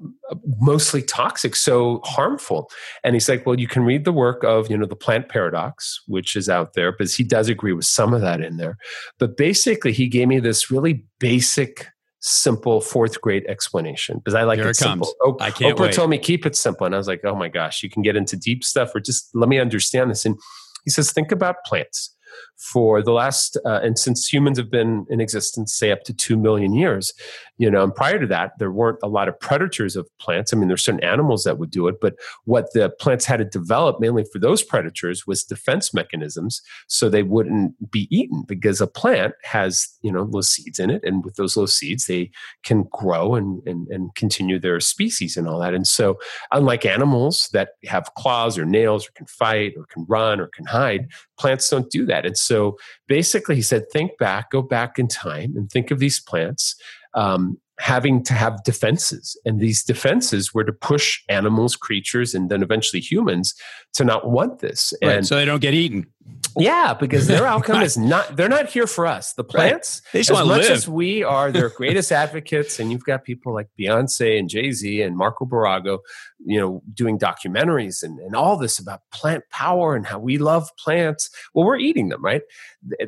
mostly 0.58 1.02
toxic, 1.02 1.54
so 1.54 2.00
harmful. 2.04 2.70
And 3.04 3.14
he's 3.14 3.28
like, 3.28 3.44
well, 3.44 3.58
you 3.58 3.68
can 3.68 3.84
read 3.84 4.04
the 4.04 4.12
work 4.12 4.42
of, 4.42 4.70
you 4.70 4.76
know, 4.76 4.86
the 4.86 4.96
plant 4.96 5.28
paradox, 5.28 6.00
which 6.06 6.34
is 6.34 6.48
out 6.48 6.72
there, 6.74 6.92
but 6.96 7.10
he 7.10 7.24
does 7.24 7.48
agree 7.48 7.72
with 7.72 7.84
some 7.84 8.14
of 8.14 8.20
that 8.22 8.40
in 8.40 8.56
there. 8.56 8.78
But 9.18 9.36
basically, 9.36 9.92
he 9.92 10.08
gave 10.08 10.28
me 10.28 10.40
this 10.40 10.70
really 10.70 11.04
basic, 11.18 11.88
simple 12.20 12.80
fourth 12.80 13.20
grade 13.20 13.44
explanation 13.48 14.18
because 14.18 14.34
I 14.34 14.44
like 14.44 14.58
Here 14.58 14.68
it, 14.68 14.70
it 14.70 14.76
simple. 14.76 15.12
Oh, 15.22 15.36
I 15.40 15.50
can't 15.50 15.76
Oprah 15.76 15.82
wait. 15.82 15.92
told 15.92 16.10
me 16.10 16.18
keep 16.18 16.46
it 16.46 16.56
simple, 16.56 16.86
and 16.86 16.94
I 16.94 16.98
was 16.98 17.08
like, 17.08 17.20
oh 17.24 17.34
my 17.34 17.48
gosh, 17.48 17.82
you 17.82 17.90
can 17.90 18.02
get 18.02 18.16
into 18.16 18.36
deep 18.36 18.64
stuff, 18.64 18.94
or 18.94 19.00
just 19.00 19.28
let 19.34 19.48
me 19.48 19.58
understand 19.58 20.10
this. 20.10 20.24
And 20.24 20.38
he 20.84 20.90
says, 20.90 21.12
think 21.12 21.32
about 21.32 21.56
plants 21.66 22.16
for 22.60 23.02
the 23.02 23.12
last 23.12 23.56
uh, 23.64 23.80
and 23.82 23.98
since 23.98 24.30
humans 24.30 24.58
have 24.58 24.70
been 24.70 25.06
in 25.08 25.20
existence 25.20 25.74
say 25.74 25.90
up 25.90 26.02
to 26.04 26.12
2 26.12 26.36
million 26.36 26.74
years 26.74 27.14
you 27.56 27.70
know 27.70 27.82
and 27.82 27.94
prior 27.94 28.18
to 28.18 28.26
that 28.26 28.52
there 28.58 28.70
weren't 28.70 28.98
a 29.02 29.08
lot 29.08 29.28
of 29.28 29.40
predators 29.40 29.96
of 29.96 30.06
plants. 30.18 30.52
I 30.52 30.56
mean 30.56 30.68
there's 30.68 30.84
certain 30.84 31.02
animals 31.02 31.44
that 31.44 31.58
would 31.58 31.70
do 31.70 31.88
it 31.88 31.96
but 32.00 32.14
what 32.44 32.72
the 32.74 32.90
plants 33.00 33.24
had 33.24 33.38
to 33.38 33.44
develop 33.44 33.98
mainly 33.98 34.24
for 34.30 34.38
those 34.38 34.62
predators 34.62 35.26
was 35.26 35.42
defense 35.42 35.94
mechanisms 35.94 36.60
so 36.86 37.08
they 37.08 37.22
wouldn't 37.22 37.90
be 37.90 38.06
eaten 38.10 38.44
because 38.46 38.80
a 38.80 38.86
plant 38.86 39.34
has 39.42 39.88
you 40.02 40.12
know 40.12 40.22
little 40.22 40.42
seeds 40.42 40.78
in 40.78 40.90
it 40.90 41.02
and 41.02 41.24
with 41.24 41.36
those 41.36 41.56
little 41.56 41.66
seeds 41.66 42.06
they 42.06 42.30
can 42.62 42.84
grow 42.92 43.34
and, 43.34 43.66
and, 43.66 43.88
and 43.88 44.14
continue 44.14 44.58
their 44.58 44.80
species 44.80 45.36
and 45.36 45.48
all 45.48 45.60
that. 45.60 45.74
And 45.74 45.86
so 45.86 46.18
unlike 46.52 46.84
animals 46.84 47.48
that 47.52 47.70
have 47.84 48.12
claws 48.14 48.58
or 48.58 48.64
nails 48.64 49.08
or 49.08 49.12
can 49.12 49.26
fight 49.26 49.72
or 49.76 49.86
can 49.86 50.04
run 50.08 50.40
or 50.40 50.48
can 50.48 50.66
hide 50.66 51.08
plants 51.40 51.70
don't 51.70 51.90
do 51.90 52.04
that. 52.06 52.26
And 52.26 52.36
so 52.50 52.76
basically 53.06 53.54
he 53.54 53.62
said 53.62 53.88
think 53.92 54.18
back 54.18 54.50
go 54.50 54.60
back 54.60 54.98
in 54.98 55.06
time 55.06 55.56
and 55.56 55.70
think 55.70 55.90
of 55.90 56.00
these 56.00 56.18
plants 56.20 56.74
um, 57.14 57.58
having 57.78 58.22
to 58.22 58.34
have 58.34 58.62
defenses 58.64 59.40
and 59.44 59.60
these 59.60 59.84
defenses 59.84 60.52
were 60.52 60.64
to 60.64 60.72
push 60.72 61.22
animals 61.28 61.76
creatures 61.76 62.34
and 62.34 62.50
then 62.50 62.62
eventually 62.62 63.00
humans 63.00 63.54
to 63.94 64.04
not 64.04 64.28
want 64.30 64.58
this 64.58 64.92
Right, 65.02 65.24
so 65.24 65.36
they 65.36 65.44
don't 65.44 65.62
get 65.62 65.74
eaten. 65.74 66.06
Yeah 66.56 66.94
because 66.94 67.26
their 67.26 67.46
outcome 67.46 67.80
is 67.90 67.96
not 67.96 68.36
they're 68.36 68.48
not 68.48 68.68
here 68.68 68.86
for 68.86 69.06
us. 69.06 69.32
The 69.34 69.44
plants 69.44 70.02
They 70.12 70.20
just 70.20 70.30
as 70.30 70.46
much 70.46 70.62
live. 70.62 70.70
as 70.70 70.88
we 70.88 71.22
are 71.22 71.52
their 71.52 71.68
greatest 71.76 72.10
advocates 72.12 72.78
and 72.80 72.90
you've 72.90 73.04
got 73.04 73.24
people 73.24 73.54
like 73.54 73.68
beyonce 73.78 74.38
and 74.38 74.48
jay-z 74.48 75.00
and 75.00 75.16
marco 75.16 75.44
barago 75.46 76.00
you 76.44 76.58
know 76.58 76.82
doing 76.92 77.18
documentaries 77.18 78.02
and, 78.02 78.18
and 78.18 78.34
all 78.34 78.56
this 78.56 78.78
about 78.78 79.00
plant 79.12 79.44
power 79.50 79.94
and 79.94 80.06
how 80.06 80.18
we 80.18 80.38
love 80.38 80.68
plants. 80.76 81.30
Well 81.54 81.64
we're 81.64 81.78
eating 81.78 82.08
them 82.08 82.24
right? 82.24 82.42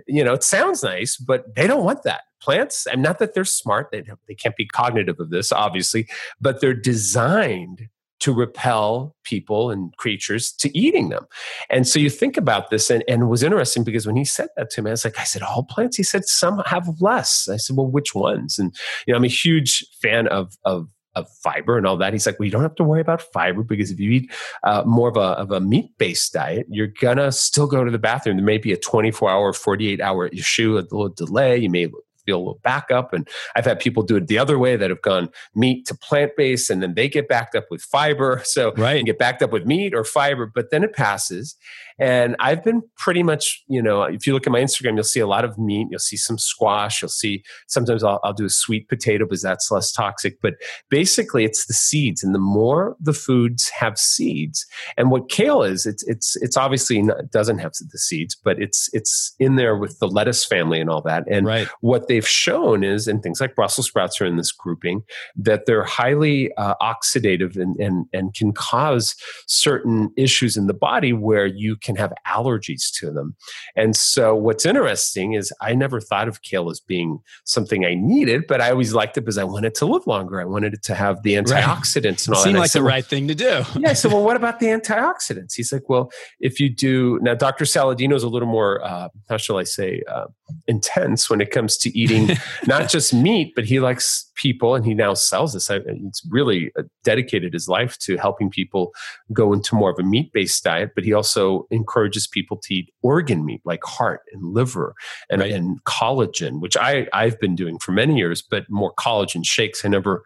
You 0.07 0.25
know 0.25 0.35
it 0.35 0.45
sounds 0.45 0.83
nice 0.83 1.17
but 1.17 1.55
they 1.55 1.67
don't 1.67 1.85
want 1.85 2.05
that. 2.05 2.23
Plants 2.41 2.87
and 2.87 3.03
not 3.03 3.19
that 3.19 3.35
they're 3.35 3.45
smart 3.45 3.91
they, 3.93 4.03
they 4.27 4.35
can't 4.35 4.57
be 4.57 4.67
cognitive 4.67 5.21
of 5.21 5.31
this 5.31 5.53
obviously 5.53 6.09
but 6.41 6.61
they're 6.61 6.75
designed 6.75 7.89
to 8.23 8.33
repel 8.33 9.15
people 9.25 9.71
and 9.71 9.97
creatures 9.97 10.53
to 10.53 10.77
eating 10.77 11.09
them 11.11 11.27
and 11.71 11.87
so 11.87 11.99
you 11.99 12.11
think 12.11 12.37
about 12.37 12.71
this, 12.71 12.91
and, 12.91 13.05
and 13.09 13.23
it 13.23 13.27
was 13.27 13.43
interesting 13.43 13.85
because 13.85 14.07
when 14.07 14.17
he 14.17 14.25
said 14.25 14.49
that 14.57 14.71
to 14.71 14.83
me, 14.83 14.91
I 14.91 14.93
was 14.93 15.05
like, 15.05 15.19
I 15.19 15.25
said, 15.25 15.43
all 15.43 15.65
plants? 15.65 15.97
He 15.97 16.03
said, 16.03 16.27
some 16.27 16.63
have 16.67 16.89
less. 17.01 17.49
I 17.49 17.57
said, 17.57 17.77
well, 17.77 17.87
which 17.87 18.15
ones? 18.15 18.59
And, 18.59 18.75
you 19.07 19.13
know, 19.13 19.17
I'm 19.19 19.25
a 19.25 19.29
huge 19.29 19.85
fan 20.01 20.29
of, 20.29 20.57
of, 20.65 20.89
of 21.15 21.29
fiber 21.43 21.77
and 21.77 21.87
all 21.87 21.97
that. 21.99 22.13
He's 22.13 22.27
like, 22.27 22.39
well, 22.39 22.47
you 22.47 22.53
don't 22.53 22.63
have 22.63 22.75
to 22.77 22.85
worry 22.85 23.01
about 23.01 23.23
fiber 23.33 23.63
because 23.63 23.91
if 23.91 24.01
you 24.01 24.11
eat 24.11 24.33
uh, 24.65 24.83
more 24.87 25.09
of 25.09 25.17
a, 25.17 25.39
of 25.39 25.51
a 25.51 25.61
meat 25.61 25.91
based 25.99 26.33
diet, 26.33 26.67
you're 26.71 26.89
to 26.89 27.33
still 27.33 27.67
go 27.67 27.85
to 27.85 27.91
the 27.91 27.99
bathroom. 27.99 28.37
There 28.37 28.47
may 28.47 28.59
be 28.59 28.73
a 28.73 28.79
24 28.79 29.31
hour, 29.31 29.53
48 29.53 30.01
hour 30.01 30.29
issue, 30.29 30.79
a 30.79 30.81
little 30.81 31.09
delay. 31.11 31.59
You 31.59 31.71
may 31.71 31.89
feel 32.25 32.37
a 32.37 32.39
little 32.39 32.61
backup. 32.63 33.13
And 33.13 33.29
I've 33.57 33.65
had 33.65 33.81
people 33.81 34.03
do 34.03 34.17
it 34.17 34.27
the 34.29 34.39
other 34.39 34.59
way 34.59 34.77
that 34.77 34.91
have 34.91 35.03
gone 35.03 35.29
meat 35.55 35.87
to 35.87 35.95
plant 35.95 36.33
based 36.37 36.71
and 36.71 36.83
then 36.83 36.95
they 36.95 37.09
get 37.09 37.29
backed 37.29 37.55
up 37.55 37.65
with 37.71 37.83
fiber. 37.83 38.43
So 38.53 38.73
Right. 38.77 38.99
and 38.99 39.07
get 39.07 39.19
backed 39.19 39.41
up 39.43 39.51
with 39.51 39.65
meat 39.67 39.95
or 39.95 40.05
fiber, 40.05 40.51
but 40.55 40.71
then 40.71 40.85
it 40.85 40.93
passes. 40.93 41.57
And 41.99 42.37
I've 42.39 42.65
been 42.65 42.83
pretty 42.97 43.23
much, 43.23 43.63
you 43.69 43.81
know, 43.81 44.03
if 44.03 44.27
you 44.27 44.33
look 44.35 44.47
at 44.47 44.53
my 44.53 44.61
Instagram, 44.61 44.95
you'll 44.95 45.05
see 45.05 45.21
a 45.21 45.27
lot 45.27 45.45
of 45.45 45.57
meat. 45.59 45.87
You'll 45.91 46.01
see 46.01 46.17
some 46.17 46.37
squash. 46.39 47.01
You'll 47.01 47.09
see 47.11 47.43
sometimes 47.69 48.03
I'll, 48.03 48.19
I'll 48.25 48.33
do 48.33 48.45
a 48.45 48.51
sweet 48.51 48.89
potato 48.89 49.25
because 49.25 49.43
that's 49.43 49.71
less 49.71 49.93
toxic. 49.93 50.41
But 50.43 50.55
basically, 50.91 51.45
it's 51.45 51.67
the 51.67 51.75
seeds, 51.75 52.23
and 52.25 52.35
the 52.35 52.39
more 52.41 52.97
the 53.01 53.13
foods 53.13 53.69
have 53.71 53.99
seeds, 53.99 54.67
and 54.97 55.11
what 55.11 55.29
kale 55.29 55.63
is, 55.63 55.87
it's 55.87 56.03
it's 56.09 56.35
it's 56.37 56.57
obviously 56.57 57.03
not, 57.03 57.31
doesn't 57.31 57.59
have 57.59 57.73
the 57.93 57.99
seeds, 57.99 58.35
but 58.35 58.61
it's 58.61 58.89
it's 58.93 59.35
in 59.39 59.57
there 59.57 59.77
with 59.77 59.99
the 59.99 60.09
lettuce 60.09 60.45
family 60.45 60.81
and 60.81 60.91
all 60.91 61.03
that. 61.03 61.25
And 61.31 61.47
Right. 61.47 61.69
what 61.83 62.09
they've 62.13 62.29
shown 62.29 62.85
is, 62.85 63.09
and 63.09 63.23
things 63.23 63.41
like 63.41 63.55
Brussels 63.55 63.87
sprouts 63.87 64.21
are 64.21 64.27
in 64.27 64.37
this 64.37 64.53
grouping, 64.53 65.03
that 65.35 65.65
they're 65.65 65.83
highly 65.83 66.55
uh, 66.57 66.75
oxidative 66.83 67.57
and, 67.57 67.75
and, 67.77 68.05
and 68.13 68.35
can 68.35 68.53
cause 68.53 69.17
certain 69.47 70.13
issues 70.19 70.55
in 70.59 70.67
the 70.67 70.75
body 70.75 71.15
where 71.15 71.47
you 71.47 71.75
can 71.75 71.97
have 71.97 72.13
allergies 72.29 72.93
to 72.99 73.11
them. 73.11 73.35
And 73.77 73.97
so, 73.97 74.35
what's 74.35 74.67
interesting 74.67 75.33
is 75.33 75.51
I 75.63 75.75
never 75.75 76.03
thought 76.03 76.29
of 76.29 76.43
kale 76.43 76.69
as 76.69 76.81
being 76.81 77.21
something 77.45 77.87
I 77.87 77.95
needed, 77.95 78.43
but 78.47 78.61
I 78.61 78.71
always 78.71 78.93
liked 78.93 79.17
it 79.17 79.23
because 79.23 79.39
I 79.39 79.45
wanted 79.45 79.75
to 79.77 79.87
live 79.87 80.07
longer. 80.07 80.39
I 80.39 80.45
wanted 80.45 80.75
it 80.75 80.83
to 80.85 80.95
have 80.95 81.23
the 81.23 81.33
antioxidants 81.35 82.27
and 82.27 82.37
all 82.37 82.43
Seemed 82.43 82.57
that. 82.57 82.59
I 82.59 82.63
like 82.63 82.71
said, 82.71 82.81
the 82.81 82.85
"Well, 82.85 82.93
right 82.93 83.07
thing 83.07 83.27
to 83.29 83.35
do. 83.35 83.63
yeah. 83.79 83.95
So, 83.95 84.11
well, 84.11 84.23
what 84.23 84.37
about 84.37 84.61
the 84.61 84.67
antioxidants? 84.67 85.55
He's 85.55 85.73
like, 85.73 85.89
well, 85.89 86.13
if 86.41 86.61
you 86.61 86.69
do 86.69 87.19
now, 87.23 87.35
Dr. 87.35 87.65
Saladino 87.65 88.15
is 88.15 88.23
a 88.23 88.29
little 88.29 88.49
more, 88.49 88.85
uh, 88.85 89.09
how 89.31 89.39
shall 89.39 89.57
I 89.57 89.65
say, 89.65 90.03
uh, 90.07 90.27
intense 90.67 91.31
when 91.31 91.41
it 91.41 91.51
comes 91.51 91.77
to 91.79 91.99
eating 92.03 92.37
not 92.67 92.91
just 92.91 93.13
meat, 93.15 93.55
but 93.55 93.65
he 93.65 93.81
likes 93.81 94.31
people, 94.35 94.75
and 94.75 94.85
he 94.85 94.95
now 94.95 95.15
sells 95.15 95.53
this. 95.53 95.69
He's 95.69 96.23
really 96.31 96.71
uh, 96.79 96.83
dedicated 97.05 97.53
his 97.53 97.69
life 97.69 97.99
to 97.99 98.17
helping 98.17 98.51
people 98.51 98.93
go 99.33 99.53
into 99.53 99.75
more 99.75 99.91
of 99.91 99.99
a 99.99 100.03
meat-based 100.03 100.63
diet. 100.65 100.91
But 100.95 101.05
he 101.05 101.13
also 101.13 101.67
encourages 101.71 102.27
people 102.27 102.57
to 102.65 102.75
eat 102.75 102.89
organ 103.03 103.45
meat, 103.45 103.61
like 103.65 103.83
heart 103.85 104.21
and 104.33 104.43
liver 104.55 104.95
and, 105.31 105.41
Right. 105.41 105.53
and 105.53 105.83
collagen, 105.85 106.61
which 106.61 106.77
I 106.77 107.07
I've 107.13 107.39
been 107.41 107.55
doing 107.55 107.79
for 107.79 107.93
many 107.93 108.17
years, 108.17 108.43
but 108.43 108.65
more 108.69 108.93
collagen 108.95 109.45
shakes. 109.45 109.85
I 109.85 109.89
never 109.89 110.23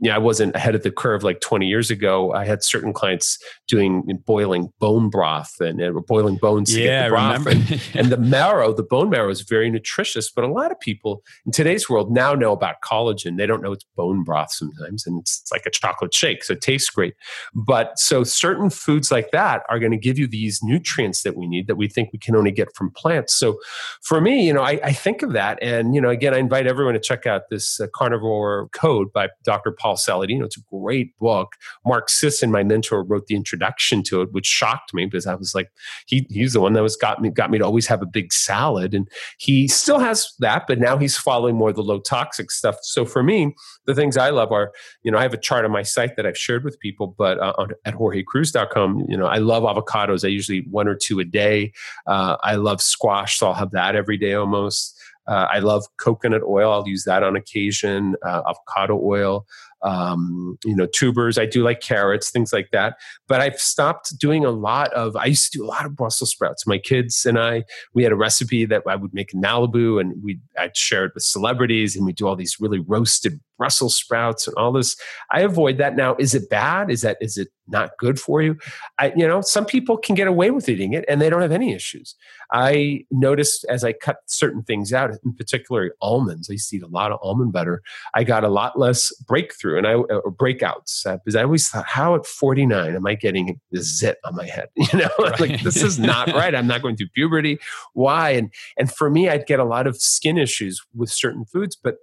yeah, 0.00 0.14
I 0.14 0.18
wasn't 0.18 0.54
ahead 0.54 0.74
of 0.74 0.82
the 0.82 0.90
curve 0.90 1.22
like 1.22 1.40
20 1.40 1.66
years 1.66 1.90
ago. 1.90 2.32
I 2.32 2.44
had 2.44 2.62
certain 2.62 2.92
clients 2.92 3.38
doing 3.66 4.02
boiling 4.26 4.72
bone 4.78 5.08
broth 5.08 5.54
and, 5.60 5.80
and 5.80 6.04
boiling 6.06 6.36
bones 6.36 6.72
to 6.72 6.80
yeah, 6.80 6.86
get 6.86 7.04
the 7.04 7.10
broth. 7.10 7.46
And, 7.46 7.82
and 7.94 8.12
the 8.12 8.16
marrow, 8.16 8.72
the 8.72 8.82
bone 8.82 9.10
marrow 9.10 9.30
is 9.30 9.42
very 9.42 9.70
nutritious, 9.70 10.30
but 10.30 10.44
a 10.44 10.52
lot 10.52 10.70
of 10.70 10.78
people 10.80 11.22
in 11.44 11.52
today's 11.52 11.88
world 11.88 12.12
now 12.12 12.34
know 12.34 12.52
about 12.52 12.76
collagen. 12.84 13.36
They 13.36 13.46
don't 13.46 13.62
know 13.62 13.72
it's 13.72 13.86
bone 13.96 14.22
broth 14.22 14.52
sometimes, 14.52 15.06
and 15.06 15.20
it's 15.20 15.44
like 15.50 15.64
a 15.66 15.70
chocolate 15.70 16.12
shake, 16.12 16.44
so 16.44 16.54
it 16.54 16.60
tastes 16.60 16.90
great. 16.90 17.14
But 17.54 17.98
so 17.98 18.24
certain 18.24 18.70
foods 18.70 19.10
like 19.10 19.30
that 19.30 19.62
are 19.70 19.78
going 19.78 19.92
to 19.92 19.98
give 19.98 20.18
you 20.18 20.26
these 20.26 20.60
nutrients 20.62 21.22
that 21.22 21.36
we 21.36 21.46
need 21.46 21.66
that 21.68 21.76
we 21.76 21.88
think 21.88 22.10
we 22.12 22.18
can 22.18 22.36
only 22.36 22.50
get 22.50 22.74
from 22.74 22.90
plants. 22.90 23.34
So 23.34 23.58
for 24.02 24.20
me, 24.20 24.46
you 24.46 24.52
know, 24.52 24.62
I, 24.62 24.80
I 24.82 24.92
think 24.92 25.22
of 25.22 25.32
that, 25.32 25.58
and 25.62 25.94
you 25.94 26.00
know, 26.00 26.10
again, 26.10 26.34
I 26.34 26.38
invite 26.38 26.66
everyone 26.66 26.94
to 26.94 27.00
check 27.00 27.26
out 27.26 27.42
this 27.50 27.80
uh, 27.80 27.86
carnivore 27.94 28.68
code 28.72 29.12
by 29.12 29.28
Dr. 29.44 29.72
Paul 29.76 29.96
Saladino. 29.96 30.44
It's 30.44 30.56
a 30.56 30.62
great 30.70 31.16
book. 31.18 31.52
Mark 31.84 32.08
Sisson, 32.08 32.50
my 32.50 32.62
mentor, 32.62 33.02
wrote 33.02 33.26
the 33.26 33.36
introduction 33.36 34.02
to 34.04 34.22
it, 34.22 34.32
which 34.32 34.46
shocked 34.46 34.94
me 34.94 35.06
because 35.06 35.26
I 35.26 35.34
was 35.34 35.54
like, 35.54 35.70
he, 36.06 36.26
he's 36.30 36.52
the 36.52 36.60
one 36.60 36.72
that 36.74 36.82
was 36.82 36.96
got 36.96 37.20
me 37.20 37.30
got 37.30 37.50
me 37.50 37.58
to 37.58 37.64
always 37.64 37.86
have 37.86 38.02
a 38.02 38.06
big 38.06 38.32
salad. 38.32 38.94
And 38.94 39.08
he 39.38 39.68
still 39.68 39.98
has 39.98 40.32
that, 40.40 40.66
but 40.66 40.78
now 40.78 40.96
he's 40.96 41.16
following 41.16 41.56
more 41.56 41.72
the 41.72 41.82
low 41.82 42.00
toxic 42.00 42.50
stuff. 42.50 42.76
So 42.82 43.04
for 43.04 43.22
me, 43.22 43.54
the 43.86 43.94
things 43.94 44.16
I 44.16 44.30
love 44.30 44.52
are, 44.52 44.72
you 45.02 45.10
know, 45.10 45.18
I 45.18 45.22
have 45.22 45.34
a 45.34 45.38
chart 45.38 45.64
on 45.64 45.70
my 45.70 45.82
site 45.82 46.16
that 46.16 46.26
I've 46.26 46.38
shared 46.38 46.64
with 46.64 46.78
people, 46.80 47.14
but 47.18 47.38
uh, 47.38 47.52
on, 47.58 47.70
at 47.84 47.94
jorgecruise.com, 47.94 49.06
you 49.08 49.16
know, 49.16 49.26
I 49.26 49.38
love 49.38 49.62
avocados. 49.62 50.24
I 50.24 50.28
usually 50.28 50.66
one 50.70 50.88
or 50.88 50.94
two 50.94 51.20
a 51.20 51.24
day. 51.24 51.72
Uh, 52.06 52.36
I 52.42 52.56
love 52.56 52.80
squash, 52.80 53.38
so 53.38 53.48
I'll 53.48 53.54
have 53.54 53.70
that 53.72 53.96
every 53.96 54.16
day 54.16 54.34
almost. 54.34 54.98
Uh, 55.26 55.46
I 55.52 55.58
love 55.58 55.84
coconut 55.96 56.42
oil. 56.42 56.72
I'll 56.72 56.86
use 56.86 57.04
that 57.04 57.22
on 57.22 57.36
occasion. 57.36 58.14
Uh, 58.24 58.42
avocado 58.48 59.00
oil 59.02 59.46
um, 59.82 60.58
you 60.64 60.74
know, 60.74 60.86
tubers. 60.86 61.38
I 61.38 61.46
do 61.46 61.62
like 61.62 61.80
carrots, 61.80 62.30
things 62.30 62.52
like 62.52 62.70
that. 62.72 62.96
But 63.28 63.40
I've 63.40 63.60
stopped 63.60 64.18
doing 64.18 64.44
a 64.44 64.50
lot 64.50 64.92
of. 64.92 65.16
I 65.16 65.26
used 65.26 65.52
to 65.52 65.58
do 65.58 65.64
a 65.64 65.68
lot 65.68 65.86
of 65.86 65.96
Brussels 65.96 66.30
sprouts. 66.30 66.66
My 66.66 66.78
kids 66.78 67.24
and 67.26 67.38
I, 67.38 67.64
we 67.94 68.02
had 68.02 68.12
a 68.12 68.16
recipe 68.16 68.64
that 68.66 68.82
I 68.86 68.96
would 68.96 69.14
make 69.14 69.34
in 69.34 69.40
Malibu, 69.40 70.00
and 70.00 70.14
we 70.22 70.40
I'd 70.58 70.76
share 70.76 71.04
it 71.04 71.12
with 71.14 71.24
celebrities, 71.24 71.96
and 71.96 72.06
we'd 72.06 72.16
do 72.16 72.26
all 72.26 72.36
these 72.36 72.56
really 72.60 72.80
roasted 72.80 73.40
Brussels 73.58 73.96
sprouts 73.96 74.46
and 74.46 74.56
all 74.56 74.72
this. 74.72 74.96
I 75.30 75.40
avoid 75.40 75.78
that 75.78 75.96
now. 75.96 76.16
Is 76.18 76.34
it 76.34 76.48
bad? 76.50 76.90
Is 76.90 77.02
that 77.02 77.16
is 77.20 77.36
it 77.36 77.48
not 77.68 77.90
good 77.98 78.20
for 78.20 78.42
you? 78.42 78.56
I, 78.98 79.12
you 79.16 79.26
know, 79.26 79.40
some 79.40 79.64
people 79.64 79.96
can 79.96 80.14
get 80.14 80.28
away 80.28 80.50
with 80.50 80.68
eating 80.68 80.92
it 80.92 81.04
and 81.08 81.20
they 81.20 81.28
don't 81.28 81.42
have 81.42 81.52
any 81.52 81.72
issues. 81.72 82.14
I 82.52 83.04
noticed 83.10 83.64
as 83.68 83.82
I 83.82 83.92
cut 83.92 84.18
certain 84.26 84.62
things 84.62 84.92
out, 84.92 85.10
in 85.24 85.34
particular 85.34 85.94
almonds. 86.00 86.48
I 86.48 86.54
used 86.54 86.70
to 86.70 86.76
eat 86.76 86.82
a 86.82 86.88
lot 86.88 87.10
of 87.10 87.18
almond 87.22 87.52
butter. 87.52 87.82
I 88.14 88.24
got 88.24 88.44
a 88.44 88.48
lot 88.48 88.78
less 88.78 89.12
breakthrough 89.26 89.78
and 89.78 89.86
I 89.86 89.94
or 89.94 90.32
breakouts 90.32 91.04
uh, 91.06 91.16
because 91.16 91.34
I 91.34 91.42
always 91.42 91.68
thought, 91.68 91.86
how 91.86 92.14
at 92.14 92.26
49 92.26 92.94
am 92.94 93.06
I 93.06 93.14
getting 93.14 93.60
this 93.72 93.98
zit 93.98 94.18
on 94.24 94.36
my 94.36 94.46
head? 94.46 94.68
You 94.92 95.00
know, 95.00 95.08
right. 95.18 95.40
like 95.40 95.62
this 95.62 95.82
is 95.82 95.98
not 95.98 96.28
right. 96.28 96.54
I'm 96.54 96.68
not 96.68 96.80
going 96.80 96.96
through 96.96 97.08
puberty. 97.08 97.58
Why? 97.94 98.30
And 98.30 98.52
and 98.78 98.92
for 98.92 99.10
me, 99.10 99.28
I'd 99.28 99.46
get 99.46 99.58
a 99.58 99.64
lot 99.64 99.88
of 99.88 99.96
skin 99.96 100.38
issues 100.38 100.80
with 100.94 101.10
certain 101.10 101.44
foods, 101.44 101.74
but 101.74 101.96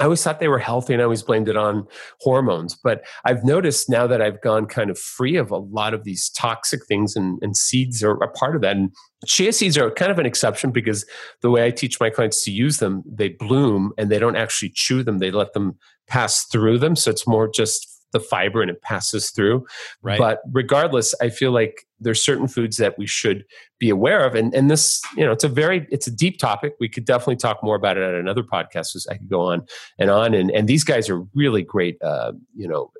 I 0.00 0.04
always 0.04 0.22
thought 0.22 0.40
they 0.40 0.48
were 0.48 0.58
healthy 0.58 0.92
and 0.92 1.00
I 1.00 1.04
always 1.04 1.22
blamed 1.22 1.48
it 1.48 1.56
on 1.56 1.86
hormones. 2.20 2.74
But 2.74 3.04
I've 3.24 3.44
noticed 3.44 3.88
now 3.88 4.06
that 4.08 4.20
I've 4.20 4.40
gone 4.40 4.66
kind 4.66 4.90
of 4.90 4.98
free 4.98 5.36
of 5.36 5.50
a 5.50 5.56
lot 5.56 5.94
of 5.94 6.02
these 6.02 6.30
toxic 6.30 6.84
things 6.86 7.14
and, 7.14 7.38
and 7.42 7.56
seeds 7.56 8.02
are 8.02 8.14
a 8.22 8.28
part 8.28 8.56
of 8.56 8.62
that. 8.62 8.76
And 8.76 8.90
chia 9.24 9.52
seeds 9.52 9.78
are 9.78 9.90
kind 9.90 10.10
of 10.10 10.18
an 10.18 10.26
exception 10.26 10.72
because 10.72 11.06
the 11.42 11.50
way 11.50 11.64
I 11.64 11.70
teach 11.70 12.00
my 12.00 12.10
clients 12.10 12.42
to 12.44 12.50
use 12.50 12.78
them, 12.78 13.04
they 13.06 13.28
bloom 13.28 13.92
and 13.96 14.10
they 14.10 14.18
don't 14.18 14.36
actually 14.36 14.72
chew 14.74 15.04
them, 15.04 15.18
they 15.18 15.30
let 15.30 15.52
them 15.52 15.78
pass 16.08 16.44
through 16.44 16.78
them. 16.78 16.96
So 16.96 17.10
it's 17.10 17.26
more 17.26 17.48
just 17.48 17.93
the 18.14 18.20
fiber 18.20 18.62
and 18.62 18.70
it 18.70 18.80
passes 18.80 19.30
through. 19.30 19.66
Right. 20.00 20.18
But 20.18 20.40
regardless, 20.50 21.14
I 21.20 21.28
feel 21.28 21.50
like 21.50 21.86
there's 22.00 22.22
certain 22.22 22.48
foods 22.48 22.78
that 22.78 22.96
we 22.96 23.06
should 23.06 23.44
be 23.78 23.90
aware 23.90 24.24
of. 24.24 24.34
And 24.34 24.54
and 24.54 24.70
this, 24.70 25.02
you 25.16 25.24
know, 25.24 25.32
it's 25.32 25.44
a 25.44 25.48
very 25.48 25.86
it's 25.90 26.06
a 26.06 26.10
deep 26.10 26.38
topic. 26.38 26.76
We 26.80 26.88
could 26.88 27.04
definitely 27.04 27.36
talk 27.36 27.62
more 27.62 27.76
about 27.76 27.98
it 27.98 28.02
at 28.02 28.14
another 28.14 28.42
podcast. 28.42 28.96
As 28.96 29.06
I 29.10 29.18
could 29.18 29.28
go 29.28 29.42
on 29.42 29.66
and 29.98 30.08
on. 30.08 30.32
And 30.32 30.50
and 30.50 30.66
these 30.66 30.84
guys 30.84 31.10
are 31.10 31.20
really 31.34 31.62
great, 31.62 32.00
uh, 32.02 32.32
you 32.56 32.66
know, 32.66 32.90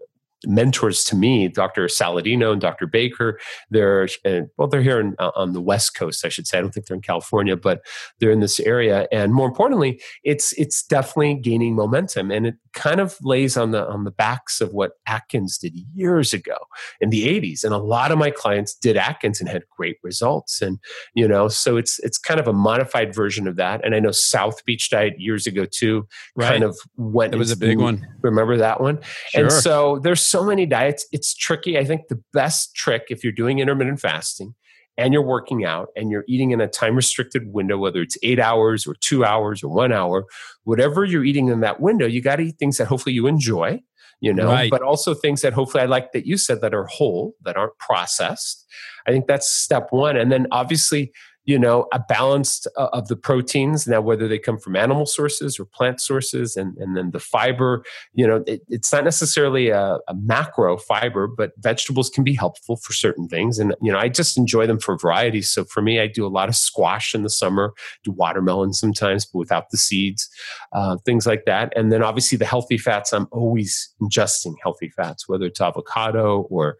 mentors 0.46 1.04
to 1.04 1.16
me, 1.16 1.48
Dr. 1.48 1.86
Saladino 1.86 2.52
and 2.52 2.60
Dr. 2.60 2.86
Baker. 2.86 3.38
They're 3.70 4.08
uh, 4.24 4.42
well, 4.56 4.68
they're 4.68 4.82
here 4.82 5.00
in, 5.00 5.14
uh, 5.18 5.30
on 5.34 5.52
the 5.52 5.60
West 5.60 5.94
Coast, 5.94 6.24
I 6.24 6.28
should 6.28 6.46
say. 6.46 6.58
I 6.58 6.60
don't 6.60 6.72
think 6.72 6.86
they're 6.86 6.96
in 6.96 7.02
California, 7.02 7.56
but 7.56 7.82
they're 8.18 8.30
in 8.30 8.40
this 8.40 8.60
area. 8.60 9.06
And 9.12 9.34
more 9.34 9.46
importantly, 9.46 10.00
it's 10.22 10.52
it's 10.54 10.82
definitely 10.82 11.34
gaining 11.34 11.74
momentum, 11.74 12.30
and 12.30 12.46
it 12.46 12.56
kind 12.72 13.00
of 13.00 13.16
lays 13.22 13.56
on 13.56 13.70
the 13.70 13.86
on 13.88 14.04
the 14.04 14.10
backs 14.10 14.60
of 14.60 14.72
what 14.72 14.92
Atkins 15.06 15.58
did 15.58 15.74
years 15.94 16.32
ago 16.32 16.56
in 17.00 17.10
the 17.10 17.26
'80s. 17.28 17.64
And 17.64 17.72
a 17.72 17.78
lot 17.78 18.12
of 18.12 18.18
my 18.18 18.30
clients 18.30 18.74
did 18.74 18.96
Atkins 18.96 19.40
and 19.40 19.48
had 19.48 19.64
great 19.76 19.96
results. 20.02 20.60
And 20.60 20.78
you 21.14 21.26
know, 21.26 21.48
so 21.48 21.76
it's 21.76 21.98
it's 22.00 22.18
kind 22.18 22.40
of 22.40 22.48
a 22.48 22.52
modified 22.52 23.14
version 23.14 23.46
of 23.46 23.56
that. 23.56 23.84
And 23.84 23.94
I 23.94 24.00
know 24.00 24.10
South 24.10 24.64
Beach 24.64 24.90
Diet 24.90 25.20
years 25.20 25.46
ago 25.46 25.64
too, 25.64 26.06
right. 26.36 26.48
kind 26.48 26.64
of 26.64 26.76
went. 26.96 27.34
It 27.34 27.38
was 27.38 27.50
a 27.50 27.56
big 27.56 27.78
one. 27.78 28.06
Remember 28.22 28.56
that 28.56 28.80
one? 28.80 29.00
Sure. 29.28 29.42
And 29.42 29.52
so 29.52 29.98
there's 30.02 30.26
so 30.34 30.42
many 30.42 30.66
diets. 30.66 31.06
It's 31.12 31.32
tricky. 31.32 31.78
I 31.78 31.84
think 31.84 32.08
the 32.08 32.20
best 32.32 32.74
trick, 32.74 33.04
if 33.08 33.22
you're 33.22 33.32
doing 33.32 33.60
intermittent 33.60 34.00
fasting 34.00 34.56
and 34.98 35.12
you're 35.12 35.22
working 35.22 35.64
out 35.64 35.90
and 35.94 36.10
you're 36.10 36.24
eating 36.26 36.50
in 36.50 36.60
a 36.60 36.66
time 36.66 36.96
restricted 36.96 37.52
window, 37.52 37.78
whether 37.78 38.02
it's 38.02 38.18
eight 38.24 38.40
hours 38.40 38.84
or 38.84 38.96
two 39.00 39.24
hours 39.24 39.62
or 39.62 39.68
one 39.68 39.92
hour, 39.92 40.24
whatever 40.64 41.04
you're 41.04 41.24
eating 41.24 41.46
in 41.50 41.60
that 41.60 41.78
window, 41.78 42.04
you 42.04 42.20
got 42.20 42.36
to 42.36 42.46
eat 42.46 42.58
things 42.58 42.78
that 42.78 42.88
hopefully 42.88 43.14
you 43.14 43.28
enjoy, 43.28 43.80
you 44.20 44.34
know, 44.34 44.48
right. 44.48 44.72
but 44.72 44.82
also 44.82 45.14
things 45.14 45.40
that 45.42 45.52
hopefully 45.52 45.84
I 45.84 45.86
like 45.86 46.10
that 46.10 46.26
you 46.26 46.36
said 46.36 46.60
that 46.62 46.74
are 46.74 46.86
whole, 46.86 47.34
that 47.44 47.56
aren't 47.56 47.78
processed. 47.78 48.66
I 49.06 49.12
think 49.12 49.28
that's 49.28 49.48
step 49.48 49.86
one. 49.90 50.16
And 50.16 50.32
then 50.32 50.48
obviously, 50.50 51.12
you 51.44 51.58
know 51.58 51.86
a 51.92 51.98
balance 51.98 52.66
uh, 52.76 52.88
of 52.92 53.08
the 53.08 53.16
proteins. 53.16 53.86
Now 53.86 54.00
whether 54.00 54.28
they 54.28 54.38
come 54.38 54.58
from 54.58 54.76
animal 54.76 55.06
sources 55.06 55.58
or 55.58 55.64
plant 55.64 56.00
sources 56.00 56.56
and, 56.56 56.76
and 56.78 56.96
then 56.96 57.10
the 57.10 57.20
fiber 57.20 57.84
you 58.14 58.26
know 58.26 58.42
it, 58.46 58.62
it's 58.68 58.92
not 58.92 59.04
necessarily 59.04 59.68
a, 59.68 59.98
a, 60.08 60.14
macro 60.14 60.76
fiber 60.78 61.26
but 61.26 61.52
vegetables 61.58 62.08
can 62.08 62.24
be 62.24 62.34
helpful 62.34 62.76
for 62.76 62.92
certain 62.92 63.28
things. 63.28 63.58
And 63.58 63.74
you 63.82 63.92
know 63.92 63.98
i 63.98 64.08
just 64.08 64.38
enjoy 64.38 64.66
them 64.66 64.78
for 64.78 64.96
variety. 64.96 65.42
So 65.42 65.64
for 65.64 65.82
me 65.82 66.00
i 66.00 66.06
do 66.06 66.26
a 66.26 66.28
lot 66.28 66.48
of 66.48 66.56
squash 66.56 67.14
in 67.14 67.22
the 67.22 67.30
summer 67.30 67.74
do 68.04 68.12
watermelon 68.12 68.72
sometimes 68.72 69.26
but 69.26 69.38
without 69.38 69.70
the 69.70 69.76
seeds 69.76 70.28
uh, 70.72 70.96
things 71.04 71.26
like 71.26 71.44
that. 71.46 71.72
And 71.76 71.92
then 71.92 72.02
obviously 72.02 72.38
the 72.38 72.46
healthy 72.46 72.78
fats 72.78 73.12
i'm 73.12 73.28
always 73.30 73.94
ingesting 74.00 74.54
healthy 74.62 74.88
fats 74.88 75.28
whether 75.28 75.46
it's 75.46 75.60
avocado 75.60 76.42
or 76.50 76.76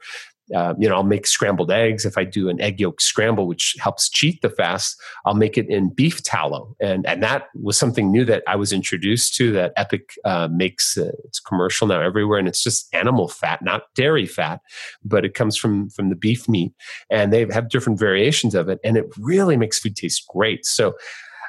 uh, 0.54 0.74
you 0.78 0.88
know, 0.88 0.96
I'll 0.96 1.02
make 1.02 1.26
scrambled 1.26 1.70
eggs. 1.70 2.04
If 2.04 2.18
I 2.18 2.24
do 2.24 2.48
an 2.48 2.60
egg 2.60 2.80
yolk 2.80 3.00
scramble, 3.00 3.46
which 3.46 3.76
helps 3.80 4.10
cheat 4.10 4.42
the 4.42 4.50
fast, 4.50 5.00
I'll 5.24 5.34
make 5.34 5.56
it 5.56 5.68
in 5.68 5.88
beef 5.88 6.22
tallow, 6.22 6.76
and 6.80 7.06
and 7.06 7.22
that 7.22 7.46
was 7.54 7.78
something 7.78 8.10
new 8.10 8.24
that 8.26 8.42
I 8.46 8.56
was 8.56 8.72
introduced 8.72 9.34
to. 9.36 9.52
That 9.52 9.72
Epic 9.76 10.10
uh, 10.24 10.48
makes 10.50 10.98
uh, 10.98 11.12
it's 11.24 11.40
commercial 11.40 11.86
now 11.86 12.00
everywhere, 12.00 12.38
and 12.38 12.48
it's 12.48 12.62
just 12.62 12.94
animal 12.94 13.28
fat, 13.28 13.62
not 13.62 13.84
dairy 13.94 14.26
fat, 14.26 14.60
but 15.02 15.24
it 15.24 15.34
comes 15.34 15.56
from 15.56 15.88
from 15.88 16.10
the 16.10 16.16
beef 16.16 16.46
meat, 16.48 16.72
and 17.08 17.32
they 17.32 17.46
have 17.50 17.70
different 17.70 17.98
variations 17.98 18.54
of 18.54 18.68
it, 18.68 18.80
and 18.84 18.98
it 18.98 19.06
really 19.18 19.56
makes 19.56 19.78
food 19.78 19.96
taste 19.96 20.26
great. 20.28 20.66
So 20.66 20.94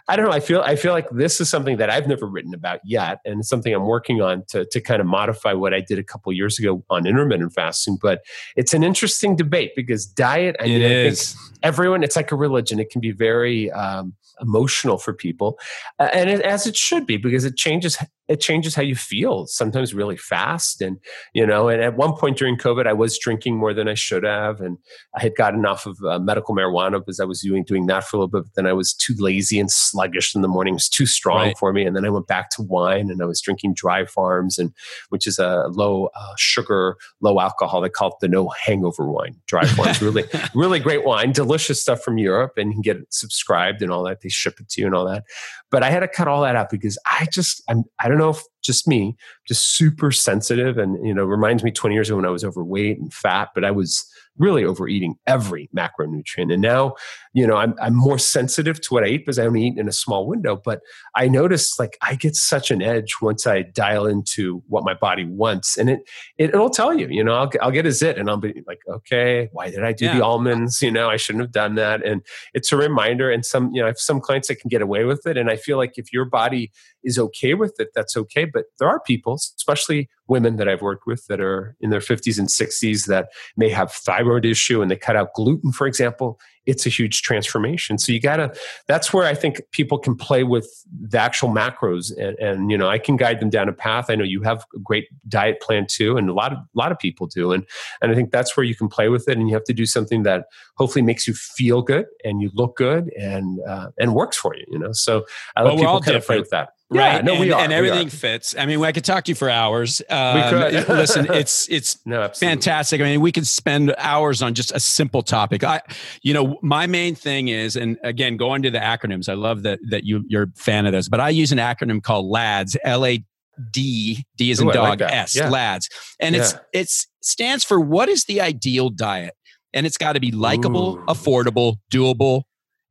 I 0.08 0.16
don't 0.16 0.26
know. 0.26 0.32
I 0.32 0.40
feel 0.40 0.62
I 0.62 0.76
feel 0.76 0.94
like 0.94 1.10
this 1.10 1.42
is 1.42 1.50
something 1.50 1.78
that 1.78 1.90
I've 1.90 2.08
never 2.08 2.28
written 2.28 2.54
about 2.54 2.80
yet, 2.84 3.20
and 3.26 3.40
it's 3.40 3.50
something 3.50 3.74
I'm 3.74 3.86
working 3.86 4.22
on 4.22 4.44
to 4.50 4.66
to 4.66 4.80
kind 4.80 5.02
of 5.02 5.08
modify 5.08 5.54
what 5.54 5.74
I 5.74 5.82
did 5.82 5.98
a 5.98 6.04
couple 6.04 6.32
years 6.32 6.60
ago 6.60 6.84
on 6.90 7.08
intermittent 7.08 7.54
fasting. 7.54 7.98
But 8.00 8.22
it's 8.56 8.74
an 8.74 8.84
interesting 8.84 9.36
debate 9.36 9.72
because 9.76 10.06
diet. 10.06 10.56
I 10.60 10.66
it 10.66 10.68
mean, 10.68 10.82
is. 10.82 11.36
I 11.36 11.42
think 11.42 11.60
everyone. 11.64 12.04
It's 12.04 12.16
like 12.16 12.32
a 12.32 12.36
religion. 12.36 12.80
It 12.80 12.92
can 12.92 13.02
be 13.02 13.12
very 13.12 13.72
um, 13.72 14.14
emotional 14.40 15.00
for 15.00 15.12
people, 15.12 15.58
uh, 15.98 16.10
and 16.14 16.30
it, 16.30 16.42
as 16.42 16.68
it 16.68 16.78
should 16.78 17.08
be 17.08 17.18
because 17.18 17.44
it 17.44 17.58
changes 17.58 17.98
it 18.28 18.42
changes 18.42 18.74
how 18.74 18.82
you 18.82 18.96
feel 18.96 19.46
sometimes 19.46 19.94
really 19.94 20.18
fast 20.18 20.82
and 20.82 20.98
you 21.34 21.46
know 21.46 21.68
and 21.68 21.82
at 21.82 21.96
one 21.96 22.14
point 22.14 22.38
during 22.38 22.58
covid 22.58 22.88
i 22.88 22.94
was 22.94 23.18
drinking 23.20 23.56
more 23.58 23.74
than 23.74 23.88
i 23.88 23.94
should 23.94 24.24
have 24.24 24.62
and 24.62 24.78
i 25.16 25.22
had 25.22 25.36
gotten 25.36 25.66
off 25.66 25.86
of 25.86 25.98
uh, 26.08 26.20
medical 26.20 26.56
marijuana 26.56 27.00
because 27.00 27.20
i 27.20 27.26
was 27.26 27.42
doing 27.42 27.64
doing 27.64 27.86
that 27.86 28.04
for 28.04 28.18
a 28.18 28.20
little 28.20 28.28
bit 28.28 28.44
but 28.44 28.56
then 28.56 28.66
i 28.66 28.74
was 28.74 28.94
too 28.94 29.14
lazy 29.18 29.60
and 29.60 29.72
sluggish 29.72 30.36
in 30.36 30.42
the 30.42 30.48
morning 30.48 30.74
it 30.74 30.76
was 30.76 30.90
too 30.90 31.06
strong 31.06 31.48
right. 31.48 31.58
for 31.58 31.72
me 31.72 31.86
and 31.86 31.96
then 31.96 32.06
i 32.06 32.10
went 32.10 32.28
back 32.28 32.50
to 32.50 32.62
wine 32.64 33.10
and 33.10 33.22
i 33.22 33.26
was 33.26 33.42
drinking 33.42 33.74
dry 33.74 34.06
farms 34.06 34.58
and 34.58 34.74
which 35.10 35.28
is 35.28 35.38
a 35.38 35.66
low 35.70 36.10
uh, 36.16 36.34
sugar 36.38 36.98
low 37.22 37.40
alcohol 37.40 37.82
they 37.82 37.90
call 37.90 38.10
it 38.10 38.16
the 38.22 38.28
no 38.28 38.50
hangover 38.50 39.10
wine 39.10 39.36
dry 39.46 39.66
farms 39.76 40.02
really 40.02 40.24
really 40.54 40.80
great 40.80 41.06
wine 41.06 41.32
delicious 41.32 41.82
stuff 41.82 42.02
from 42.02 42.18
europe 42.18 42.54
and 42.58 42.70
you 42.70 42.74
can 42.74 42.82
get 42.82 42.98
it 42.98 43.14
subscribed 43.14 43.82
and 43.82 43.92
all 43.92 44.04
that 44.04 44.22
they 44.22 44.30
ship 44.30 44.60
it 44.60 44.68
to 44.68 44.82
you 44.82 44.88
and 44.88 44.96
all 44.96 45.06
that 45.06 45.24
but 45.70 45.84
i 45.84 45.90
had 45.90 46.00
to 46.00 46.08
cut 46.08 46.28
all 46.28 46.42
that 46.42 46.56
out 46.56 46.70
because 46.70 46.98
i 47.06 47.28
just 47.32 47.62
i'm 47.70 47.84
i 48.00 48.08
don't 48.08 48.15
don't 48.16 48.24
know 48.24 48.30
if 48.30 48.44
just 48.64 48.88
me, 48.88 49.16
just 49.48 49.76
super 49.76 50.12
sensitive. 50.12 50.78
And, 50.78 51.06
you 51.06 51.14
know, 51.14 51.24
reminds 51.24 51.64
me 51.64 51.72
20 51.72 51.94
years 51.94 52.10
ago 52.10 52.18
when 52.18 52.26
I 52.26 52.30
was 52.30 52.44
overweight 52.44 52.98
and 52.98 53.14
fat, 53.14 53.50
but 53.54 53.64
I 53.64 53.72
was 53.72 54.10
really 54.38 54.66
overeating 54.66 55.16
every 55.26 55.70
macronutrient. 55.76 56.52
And 56.52 56.62
now, 56.62 56.96
you 57.34 57.48
know, 57.48 57.56
I'm, 57.56 57.74
I'm 57.82 57.96
more 57.96 58.18
sensitive 58.18 58.82
to 58.82 58.94
what 58.94 59.06
I 59.06 59.08
eat 59.08 59.20
because 59.20 59.40
I 59.40 59.46
only 59.46 59.66
eat 59.66 59.78
in 59.78 59.88
a 59.88 59.94
small 59.94 60.28
window. 60.28 60.60
But 60.62 60.82
I 61.16 61.30
notice 61.30 61.80
like 61.80 61.98
I 62.02 62.16
get 62.16 62.36
such 62.36 62.70
an 62.70 62.82
edge 62.82 63.16
once 63.22 63.48
I 63.48 63.62
dial 63.62 64.06
into 64.06 64.62
what 64.68 64.84
my 64.84 64.94
body 64.94 65.26
wants. 65.26 65.78
And 65.78 65.90
it, 65.90 66.02
it 66.38 66.54
will 66.54 66.70
tell 66.70 66.94
you, 66.94 67.08
you 67.10 67.24
know, 67.24 67.34
I'll, 67.34 67.52
I'll 67.62 67.72
get 67.72 67.86
a 67.86 67.92
zit 67.92 68.18
and 68.18 68.30
I'll 68.30 68.38
be 68.38 68.62
like, 68.68 68.80
okay, 68.90 69.48
why 69.54 69.70
did 69.70 69.86
I 69.86 69.94
do 69.94 70.06
yeah. 70.06 70.18
the 70.18 70.26
almonds? 70.26 70.82
You 70.82 70.92
know, 70.92 71.10
I 71.10 71.16
shouldn't 71.18 71.44
have 71.44 71.54
done 71.54 71.76
that. 71.76 72.06
And 72.06 72.22
it's 72.54 72.74
a 72.74 72.78
reminder. 72.78 73.32
And 73.32 73.46
some, 73.46 73.72
you 73.74 73.80
know, 73.80 73.86
I 73.86 73.90
have 73.90 74.00
some 74.00 74.20
clients 74.20 74.50
that 74.50 74.60
can 74.60 74.68
get 74.68 74.82
away 74.82 75.06
with 75.06 75.26
it. 75.26 75.38
And 75.38 75.50
I 75.50 75.56
feel 75.56 75.78
like 75.78 75.94
if 75.98 76.12
your 76.12 76.26
body 76.26 76.72
is 77.06 77.18
okay 77.18 77.54
with 77.54 77.80
it, 77.80 77.90
that's 77.96 78.18
okay. 78.18 78.46
But 78.46 78.66
there 78.80 78.90
are 78.90 79.00
people, 79.00 79.36
especially 79.36 80.10
women 80.28 80.58
that 80.58 80.68
I've 80.68 80.82
worked 80.82 81.06
with 81.06 81.26
that 81.28 81.40
are 81.40 81.76
in 81.80 81.92
their 81.92 82.00
50s 82.00 82.38
and 82.38 82.50
60s 82.50 83.06
that 83.06 83.30
may 83.56 83.70
have 83.70 83.92
thyroid 83.92 84.46
issue 84.46 84.82
and 84.82 84.92
they 84.92 84.98
cut 84.98 85.16
out 85.16 85.34
gluten, 85.36 85.72
for 85.72 85.88
example, 85.88 86.40
it's 86.66 86.86
a 86.86 86.90
huge 86.90 87.22
transformation. 87.22 87.98
So 87.98 88.12
you 88.12 88.20
gotta, 88.20 88.56
that's 88.88 89.14
where 89.14 89.26
I 89.26 89.34
think 89.34 89.62
people 89.72 89.98
can 89.98 90.16
play 90.16 90.44
with 90.44 90.68
the 90.92 91.18
actual 91.18 91.50
macros 91.50 92.16
and, 92.18 92.38
and, 92.40 92.72
you 92.72 92.78
know, 92.78 92.90
I 92.90 92.98
can 92.98 93.18
guide 93.18 93.40
them 93.40 93.50
down 93.50 93.70
a 93.70 93.74
path. 93.74 94.10
I 94.10 94.16
know 94.16 94.24
you 94.24 94.42
have 94.42 94.66
a 94.76 94.80
great 94.80 95.08
diet 95.28 95.62
plan 95.62 95.86
too. 95.90 96.18
And 96.18 96.30
a 96.30 96.34
lot 96.34 96.52
of, 96.52 96.60
a 96.60 96.78
lot 96.78 96.92
of 96.92 97.00
people 97.00 97.28
do. 97.28 97.52
And, 97.52 97.66
and 98.02 98.12
I 98.12 98.16
think 98.16 98.32
that's 98.32 98.56
where 98.58 98.64
you 98.64 98.76
can 98.76 98.88
play 98.88 99.10
with 99.10 99.28
it 99.28 99.38
and 99.38 99.48
you 99.48 99.54
have 99.54 99.66
to 99.66 99.74
do 99.74 99.86
something 99.86 100.24
that 100.24 100.46
hopefully 100.78 101.04
makes 101.04 101.28
you 101.28 101.34
feel 101.34 101.82
good 101.82 102.06
and 102.24 102.42
you 102.42 102.52
look 102.54 102.78
good 102.78 103.12
and, 103.14 103.60
uh, 103.68 103.90
and 104.00 104.14
works 104.14 104.38
for 104.38 104.56
you, 104.56 104.66
you 104.68 104.80
know? 104.80 104.92
So 104.92 105.26
I 105.56 105.64
well, 105.64 105.76
let 105.76 105.82
people 105.82 106.02
kind 106.02 106.18
of 106.18 106.26
play 106.26 106.40
with 106.40 106.50
that. 106.50 106.70
Yeah, 106.92 107.16
right. 107.16 107.26
No, 107.26 107.32
and, 107.32 107.42
we 107.42 107.52
are. 107.52 107.62
And 107.62 107.74
everything 107.74 108.10
fits. 108.10 108.56
I 108.56 108.68
mean, 108.68 108.84
I 108.84 108.92
could 108.92 109.04
talk 109.04 109.24
to 109.24 109.32
you 109.32 109.36
for 109.36 109.50
hours. 109.50 110.04
Um, 110.08 110.36
we 110.36 110.42
could. 110.44 110.90
listen, 110.90 111.26
it's 111.34 111.68
it's 111.68 111.98
no, 112.06 112.30
fantastic. 112.30 113.02
I 113.02 113.06
mean, 113.06 113.22
we 113.22 113.32
could 113.32 113.48
spend 113.48 113.96
hours 113.98 114.44
on 114.44 114.54
just 114.54 114.72
a 114.72 114.80
simple 114.80 115.24
topic. 115.24 115.64
I, 115.64 115.82
you 116.22 116.36
know, 116.36 116.55
my 116.62 116.88
main 116.88 117.16
thing 117.16 117.48
is, 117.48 117.76
and 117.76 117.98
again, 118.04 118.38
going 118.38 118.62
to 118.64 118.72
the 118.72 118.80
acronyms. 118.80 119.30
I 119.30 119.34
love 119.34 119.64
that 119.64 119.80
that 119.90 120.04
you 120.04 120.24
you're 120.28 120.44
a 120.44 120.52
fan 120.56 120.86
of 120.86 120.92
those, 120.92 121.10
but 121.10 121.20
I 121.20 121.30
use 121.30 121.52
an 121.52 121.58
acronym 121.58 122.02
called 122.02 122.26
LADS. 122.26 122.78
L 122.84 123.06
A 123.06 123.24
D 123.72 124.26
D 124.38 124.52
is 124.52 124.60
in 124.60 124.68
dog 124.68 125.02
like 125.02 125.12
S 125.12 125.36
yeah. 125.36 125.50
LADS, 125.50 125.90
and 126.20 126.36
yeah. 126.36 126.42
it's 126.42 126.56
it's 126.74 127.08
stands 127.22 127.64
for 127.64 127.80
what 127.80 128.10
is 128.10 128.26
the 128.26 128.42
ideal 128.42 128.90
diet, 128.90 129.34
and 129.74 129.86
it's 129.86 129.98
got 129.98 130.14
to 130.14 130.20
be 130.20 130.32
likable, 130.32 130.98
Ooh. 130.98 131.06
affordable, 131.06 131.78
doable, 131.92 132.44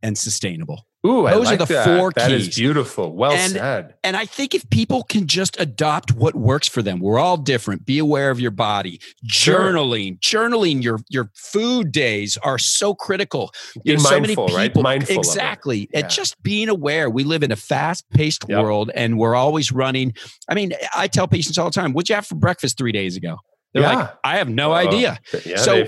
and 0.03 0.17
sustainable. 0.17 0.87
Ooh, 1.07 1.29
those 1.29 1.47
like 1.47 1.61
are 1.61 1.67
the 1.67 1.75
that. 1.75 1.99
four 1.99 2.13
keys. 2.13 2.25
That 2.25 2.33
is 2.33 2.57
beautiful. 2.57 3.15
Well 3.15 3.33
and, 3.33 3.53
said. 3.53 3.95
And 4.03 4.17
I 4.17 4.25
think 4.25 4.55
if 4.55 4.69
people 4.71 5.03
can 5.03 5.27
just 5.27 5.61
adopt 5.61 6.13
what 6.13 6.35
works 6.35 6.67
for 6.67 6.81
them, 6.81 6.99
we're 6.99 7.19
all 7.19 7.37
different. 7.37 7.85
Be 7.85 7.99
aware 7.99 8.31
of 8.31 8.41
your 8.41 8.51
body. 8.51 9.01
Journaling, 9.31 10.17
sure. 10.23 10.49
journaling. 10.49 10.83
Your 10.83 11.01
your 11.11 11.31
food 11.35 11.93
days 11.93 12.39
are 12.39 12.59
so 12.59 12.95
critical. 12.95 13.53
You 13.85 13.97
know, 13.97 14.03
mindful, 14.03 14.11
so 14.11 14.21
many 14.21 14.29
people, 14.29 14.49
right? 14.49 14.75
Mindful 14.75 15.17
exactly. 15.17 15.91
Yeah. 15.93 16.01
And 16.01 16.11
just 16.11 16.43
being 16.43 16.71
aware. 16.71 17.11
We 17.11 17.25
live 17.25 17.43
in 17.43 17.53
a 17.53 17.57
fast 17.57 18.09
paced 18.11 18.47
yep. 18.49 18.63
world, 18.63 18.91
and 18.95 19.19
we're 19.19 19.35
always 19.35 19.73
running. 19.73 20.15
I 20.49 20.55
mean, 20.55 20.73
I 20.97 21.09
tell 21.09 21.29
patients 21.29 21.59
all 21.59 21.67
the 21.67 21.75
time, 21.75 21.93
"What'd 21.93 22.09
you 22.09 22.15
have 22.15 22.27
for 22.27 22.37
breakfast 22.37 22.79
three 22.79 22.93
days 22.93 23.15
ago?" 23.15 23.37
They're 23.75 23.83
yeah. 23.83 23.95
like, 23.95 24.15
"I 24.25 24.39
have 24.39 24.49
no 24.49 24.73
uh, 24.73 24.77
idea." 24.77 25.19
Yeah, 25.45 25.59
so 25.59 25.87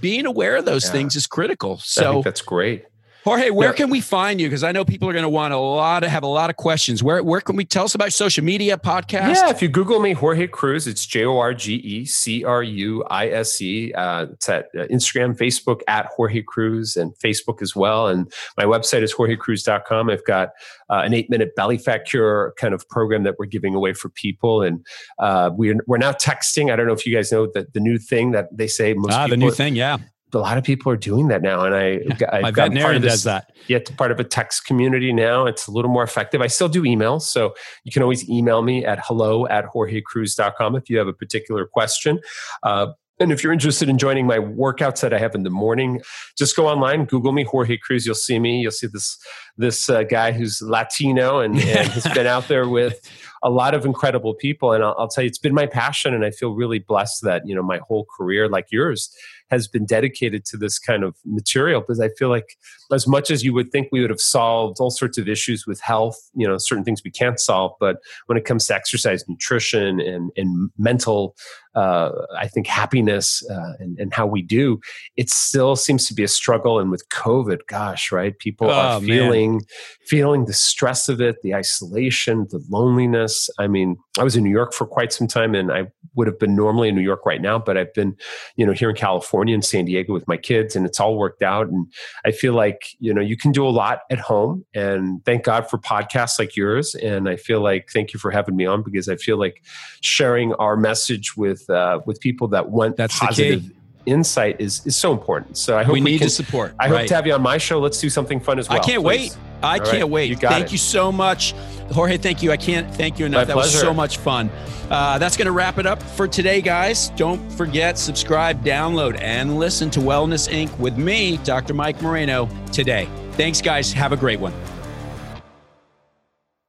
being 0.00 0.24
aware 0.24 0.56
of 0.56 0.64
those 0.64 0.88
things 0.88 1.16
is 1.16 1.26
critical. 1.26 1.78
So 1.78 2.22
that's 2.22 2.40
great. 2.40 2.86
Jorge, 3.24 3.48
where 3.48 3.72
can 3.72 3.88
we 3.88 4.02
find 4.02 4.38
you? 4.38 4.48
Because 4.48 4.62
I 4.62 4.72
know 4.72 4.84
people 4.84 5.08
are 5.08 5.14
going 5.14 5.22
to 5.22 5.30
want 5.30 5.54
a 5.54 5.58
lot 5.58 6.04
of 6.04 6.10
have 6.10 6.24
a 6.24 6.28
lot 6.28 6.50
of 6.50 6.56
questions. 6.56 7.02
Where 7.02 7.22
where 7.22 7.40
can 7.40 7.56
we 7.56 7.64
tell 7.64 7.84
us 7.84 7.94
about 7.94 8.12
social 8.12 8.44
media 8.44 8.76
podcast? 8.76 9.36
Yeah, 9.36 9.48
if 9.48 9.62
you 9.62 9.68
Google 9.68 9.98
me, 9.98 10.12
Jorge 10.12 10.46
Cruise, 10.46 10.86
it's 10.86 11.06
J 11.06 11.24
O 11.24 11.38
R 11.38 11.54
G 11.54 11.76
E 11.76 12.04
C 12.04 12.44
R 12.44 12.62
U 12.62 13.02
I 13.04 13.28
S 13.28 13.62
E. 13.62 13.94
Uh, 13.94 14.26
it's 14.32 14.46
at 14.50 14.66
uh, 14.74 14.84
Instagram, 14.88 15.34
Facebook 15.38 15.80
at 15.88 16.06
Jorge 16.14 16.42
Cruise, 16.42 16.96
and 16.96 17.14
Facebook 17.14 17.62
as 17.62 17.74
well. 17.74 18.08
And 18.08 18.30
my 18.58 18.64
website 18.64 19.02
is 19.02 19.14
jorgecruise.com. 19.14 20.10
I've 20.10 20.24
got 20.26 20.50
uh, 20.90 21.00
an 21.04 21.14
eight 21.14 21.30
minute 21.30 21.56
belly 21.56 21.78
fat 21.78 22.04
cure 22.04 22.52
kind 22.58 22.74
of 22.74 22.86
program 22.90 23.22
that 23.22 23.36
we're 23.38 23.46
giving 23.46 23.74
away 23.74 23.94
for 23.94 24.10
people, 24.10 24.60
and 24.60 24.86
uh, 25.18 25.50
we're 25.50 25.76
we're 25.86 25.96
now 25.96 26.12
texting. 26.12 26.70
I 26.70 26.76
don't 26.76 26.86
know 26.86 26.92
if 26.92 27.06
you 27.06 27.14
guys 27.14 27.32
know 27.32 27.48
that 27.54 27.72
the 27.72 27.80
new 27.80 27.96
thing 27.96 28.32
that 28.32 28.54
they 28.54 28.66
say 28.66 28.92
most 28.92 29.14
ah, 29.14 29.24
people, 29.24 29.30
the 29.30 29.36
new 29.38 29.50
thing, 29.50 29.76
yeah 29.76 29.96
a 30.34 30.38
lot 30.38 30.58
of 30.58 30.64
people 30.64 30.90
are 30.92 30.96
doing 30.96 31.28
that 31.28 31.42
now. 31.42 31.64
And 31.64 31.74
I, 31.74 32.00
yeah, 32.20 32.28
I've 32.32 32.42
my 32.42 32.50
veterinarian 32.50 33.02
does 33.02 33.24
that. 33.24 33.52
Yeah, 33.68 33.78
part 33.96 34.10
of 34.10 34.20
a 34.20 34.24
text 34.24 34.66
community 34.66 35.12
now. 35.12 35.46
It's 35.46 35.66
a 35.66 35.70
little 35.70 35.90
more 35.90 36.02
effective. 36.02 36.40
I 36.40 36.46
still 36.48 36.68
do 36.68 36.82
emails. 36.82 37.22
So 37.22 37.54
you 37.84 37.92
can 37.92 38.02
always 38.02 38.28
email 38.28 38.62
me 38.62 38.84
at 38.84 39.00
hello 39.04 39.46
at 39.46 39.66
jorgecruise.com 39.66 40.76
if 40.76 40.90
you 40.90 40.98
have 40.98 41.08
a 41.08 41.12
particular 41.12 41.66
question. 41.66 42.20
Uh, 42.62 42.88
and 43.20 43.30
if 43.30 43.44
you're 43.44 43.52
interested 43.52 43.88
in 43.88 43.96
joining 43.96 44.26
my 44.26 44.38
workouts 44.38 45.00
that 45.02 45.14
I 45.14 45.18
have 45.18 45.36
in 45.36 45.44
the 45.44 45.50
morning, 45.50 46.02
just 46.36 46.56
go 46.56 46.66
online, 46.66 47.04
Google 47.04 47.30
me, 47.30 47.44
Jorge 47.44 47.76
Cruise. 47.76 48.04
You'll 48.04 48.16
see 48.16 48.40
me. 48.40 48.60
You'll 48.60 48.72
see 48.72 48.88
this 48.88 49.18
this 49.56 49.88
uh, 49.88 50.02
guy 50.02 50.32
who's 50.32 50.60
Latino 50.60 51.38
and, 51.38 51.54
and 51.58 51.88
has 51.88 52.12
been 52.12 52.26
out 52.26 52.48
there 52.48 52.68
with 52.68 53.08
a 53.44 53.50
lot 53.50 53.72
of 53.72 53.86
incredible 53.86 54.34
people. 54.34 54.72
And 54.72 54.82
I'll, 54.82 54.96
I'll, 54.98 55.06
tell 55.06 55.22
you, 55.22 55.28
it's 55.28 55.38
been 55.38 55.54
my 55.54 55.66
passion, 55.66 56.12
and 56.12 56.24
I 56.24 56.32
feel 56.32 56.54
really 56.54 56.80
blessed 56.80 57.22
that 57.22 57.46
you 57.46 57.54
know 57.54 57.62
my 57.62 57.78
whole 57.86 58.04
career, 58.16 58.48
like 58.48 58.66
yours, 58.72 59.14
has 59.50 59.68
been 59.68 59.84
dedicated 59.84 60.44
to 60.46 60.56
this 60.56 60.78
kind 60.78 61.04
of 61.04 61.14
material 61.24 61.80
because 61.80 62.00
I 62.00 62.08
feel 62.10 62.28
like 62.28 62.56
as 62.92 63.06
much 63.06 63.30
as 63.30 63.44
you 63.44 63.52
would 63.54 63.70
think 63.70 63.88
we 63.92 64.00
would 64.00 64.10
have 64.10 64.20
solved 64.20 64.78
all 64.80 64.90
sorts 64.90 65.18
of 65.18 65.28
issues 65.28 65.66
with 65.66 65.80
health, 65.80 66.18
you 66.34 66.46
know, 66.46 66.56
certain 66.58 66.84
things 66.84 67.02
we 67.04 67.10
can't 67.10 67.38
solve, 67.38 67.72
but 67.78 67.98
when 68.26 68.38
it 68.38 68.44
comes 68.44 68.66
to 68.66 68.74
exercise, 68.74 69.24
nutrition, 69.28 70.00
and 70.00 70.30
and 70.36 70.70
mental, 70.78 71.36
uh, 71.74 72.10
I 72.36 72.48
think 72.48 72.66
happiness 72.66 73.42
uh, 73.50 73.72
and, 73.78 73.98
and 73.98 74.14
how 74.14 74.26
we 74.26 74.42
do, 74.42 74.80
it 75.16 75.30
still 75.30 75.76
seems 75.76 76.06
to 76.06 76.14
be 76.14 76.22
a 76.22 76.28
struggle. 76.28 76.78
And 76.78 76.90
with 76.90 77.08
COVID, 77.08 77.66
gosh, 77.66 78.12
right, 78.12 78.38
people 78.38 78.68
oh, 78.68 78.72
are 78.72 79.00
feeling 79.00 79.52
man. 79.52 79.60
feeling 80.06 80.44
the 80.44 80.52
stress 80.52 81.08
of 81.08 81.20
it, 81.20 81.42
the 81.42 81.54
isolation, 81.54 82.46
the 82.50 82.64
loneliness. 82.70 83.50
I 83.58 83.66
mean, 83.66 83.96
I 84.18 84.24
was 84.24 84.36
in 84.36 84.44
New 84.44 84.50
York 84.50 84.72
for 84.72 84.86
quite 84.86 85.12
some 85.12 85.26
time, 85.26 85.54
and 85.54 85.72
I 85.72 85.86
would 86.14 86.28
have 86.28 86.38
been 86.38 86.54
normally 86.54 86.88
in 86.88 86.94
New 86.94 87.02
York 87.02 87.26
right 87.26 87.40
now, 87.40 87.58
but 87.58 87.76
I've 87.76 87.92
been, 87.94 88.16
you 88.56 88.64
know, 88.64 88.72
here 88.72 88.90
in 88.90 88.96
California 88.96 89.54
and 89.54 89.64
San 89.64 89.86
Diego 89.86 90.12
with 90.12 90.28
my 90.28 90.36
kids, 90.36 90.76
and 90.76 90.86
it's 90.86 91.00
all 91.00 91.16
worked 91.16 91.42
out. 91.42 91.68
And 91.68 91.86
I 92.24 92.30
feel 92.30 92.54
like 92.54 92.86
you 93.00 93.12
know 93.12 93.20
you 93.20 93.36
can 93.36 93.52
do 93.52 93.66
a 93.66 93.70
lot 93.70 94.00
at 94.10 94.20
home, 94.20 94.64
and 94.74 95.24
thank 95.24 95.44
God 95.44 95.68
for 95.68 95.78
podcasts 95.78 96.38
like 96.38 96.56
yours. 96.56 96.94
And 96.94 97.28
I 97.28 97.36
feel 97.36 97.60
like 97.60 97.88
thank 97.92 98.12
you 98.12 98.20
for 98.20 98.30
having 98.30 98.56
me 98.56 98.66
on 98.66 98.82
because 98.82 99.08
I 99.08 99.16
feel 99.16 99.38
like 99.38 99.62
sharing 100.00 100.52
our 100.54 100.76
message 100.76 101.36
with 101.68 101.76
uh, 101.76 102.00
with 102.06 102.20
people 102.20 102.48
that 102.48 102.68
want 102.68 102.96
that's 102.96 103.18
positive 103.18 103.70
insight 104.06 104.60
is 104.60 104.84
is 104.86 104.96
so 104.96 105.12
important. 105.12 105.56
So 105.56 105.76
I 105.76 105.82
hope 105.82 105.94
we, 105.94 106.00
we 106.00 106.12
need 106.12 106.18
can, 106.18 106.28
to 106.28 106.34
support. 106.34 106.74
I 106.78 106.90
right. 106.90 107.00
hope 107.00 107.08
to 107.08 107.14
have 107.14 107.26
you 107.26 107.34
on 107.34 107.42
my 107.42 107.58
show. 107.58 107.80
Let's 107.80 108.00
do 108.00 108.10
something 108.10 108.40
fun 108.40 108.58
as 108.58 108.68
well. 108.68 108.80
I 108.80 108.84
can't 108.84 109.02
please. 109.02 109.32
wait. 109.32 109.38
I 109.62 109.78
All 109.78 109.84
can't 109.84 110.02
right. 110.02 110.10
wait. 110.10 110.30
You 110.30 110.36
thank 110.36 110.66
it. 110.66 110.72
you 110.72 110.78
so 110.78 111.10
much, 111.10 111.52
Jorge. 111.90 112.18
Thank 112.18 112.42
you. 112.42 112.52
I 112.52 112.56
can't 112.56 112.92
thank 112.94 113.18
you 113.18 113.26
enough. 113.26 113.40
My 113.40 113.44
that 113.44 113.52
pleasure. 113.54 113.76
was 113.76 113.80
so 113.80 113.94
much 113.94 114.18
fun. 114.18 114.50
Uh, 114.90 115.16
that's 115.16 115.38
going 115.38 115.46
to 115.46 115.52
wrap 115.52 115.78
it 115.78 115.86
up 115.86 116.02
for 116.02 116.28
today, 116.28 116.60
guys. 116.60 117.08
Don't 117.10 117.50
forget, 117.52 117.96
subscribe, 117.96 118.62
download, 118.62 119.18
and 119.22 119.58
listen 119.58 119.88
to 119.90 120.00
Wellness 120.00 120.50
Inc. 120.52 120.76
with 120.78 120.98
me, 120.98 121.38
Dr. 121.38 121.72
Mike 121.72 122.02
Moreno, 122.02 122.46
today. 122.72 123.08
Thanks, 123.32 123.62
guys. 123.62 123.90
Have 123.94 124.12
a 124.12 124.16
great 124.18 124.38
one. 124.38 124.52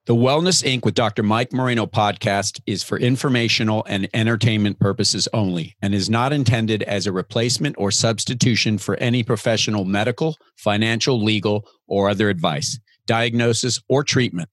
The 0.05 0.13
Wellness 0.13 0.63
Inc. 0.63 0.85
with 0.85 0.93
Dr. 0.93 1.23
Mike 1.23 1.51
Moreno 1.51 1.87
podcast 1.87 2.61
is 2.67 2.83
for 2.83 2.99
informational 2.99 3.83
and 3.87 4.07
entertainment 4.13 4.79
purposes 4.79 5.27
only 5.33 5.75
and 5.81 5.95
is 5.95 6.11
not 6.11 6.31
intended 6.31 6.83
as 6.83 7.07
a 7.07 7.11
replacement 7.11 7.75
or 7.79 7.89
substitution 7.89 8.77
for 8.77 8.97
any 8.97 9.23
professional 9.23 9.83
medical, 9.83 10.37
financial, 10.57 11.23
legal, 11.23 11.67
or 11.87 12.07
other 12.07 12.29
advice, 12.29 12.79
diagnosis, 13.07 13.81
or 13.89 14.03
treatment. 14.03 14.47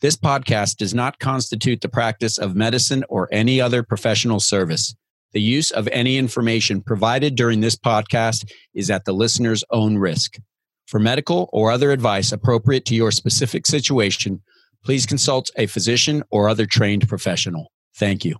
This 0.00 0.16
podcast 0.16 0.78
does 0.78 0.92
not 0.92 1.20
constitute 1.20 1.82
the 1.82 1.88
practice 1.88 2.36
of 2.36 2.56
medicine 2.56 3.04
or 3.08 3.28
any 3.30 3.60
other 3.60 3.84
professional 3.84 4.40
service. 4.40 4.96
The 5.34 5.40
use 5.40 5.70
of 5.70 5.86
any 5.92 6.18
information 6.18 6.82
provided 6.82 7.36
during 7.36 7.60
this 7.60 7.76
podcast 7.76 8.50
is 8.74 8.90
at 8.90 9.04
the 9.04 9.12
listener's 9.12 9.62
own 9.70 9.98
risk. 9.98 10.38
For 10.88 10.98
medical 10.98 11.48
or 11.52 11.70
other 11.70 11.92
advice 11.92 12.32
appropriate 12.32 12.84
to 12.86 12.96
your 12.96 13.12
specific 13.12 13.68
situation, 13.68 14.42
please 14.84 15.06
consult 15.06 15.50
a 15.56 15.66
physician 15.66 16.22
or 16.30 16.48
other 16.48 16.66
trained 16.66 17.08
professional. 17.08 17.70
Thank 17.94 18.24
you. 18.24 18.36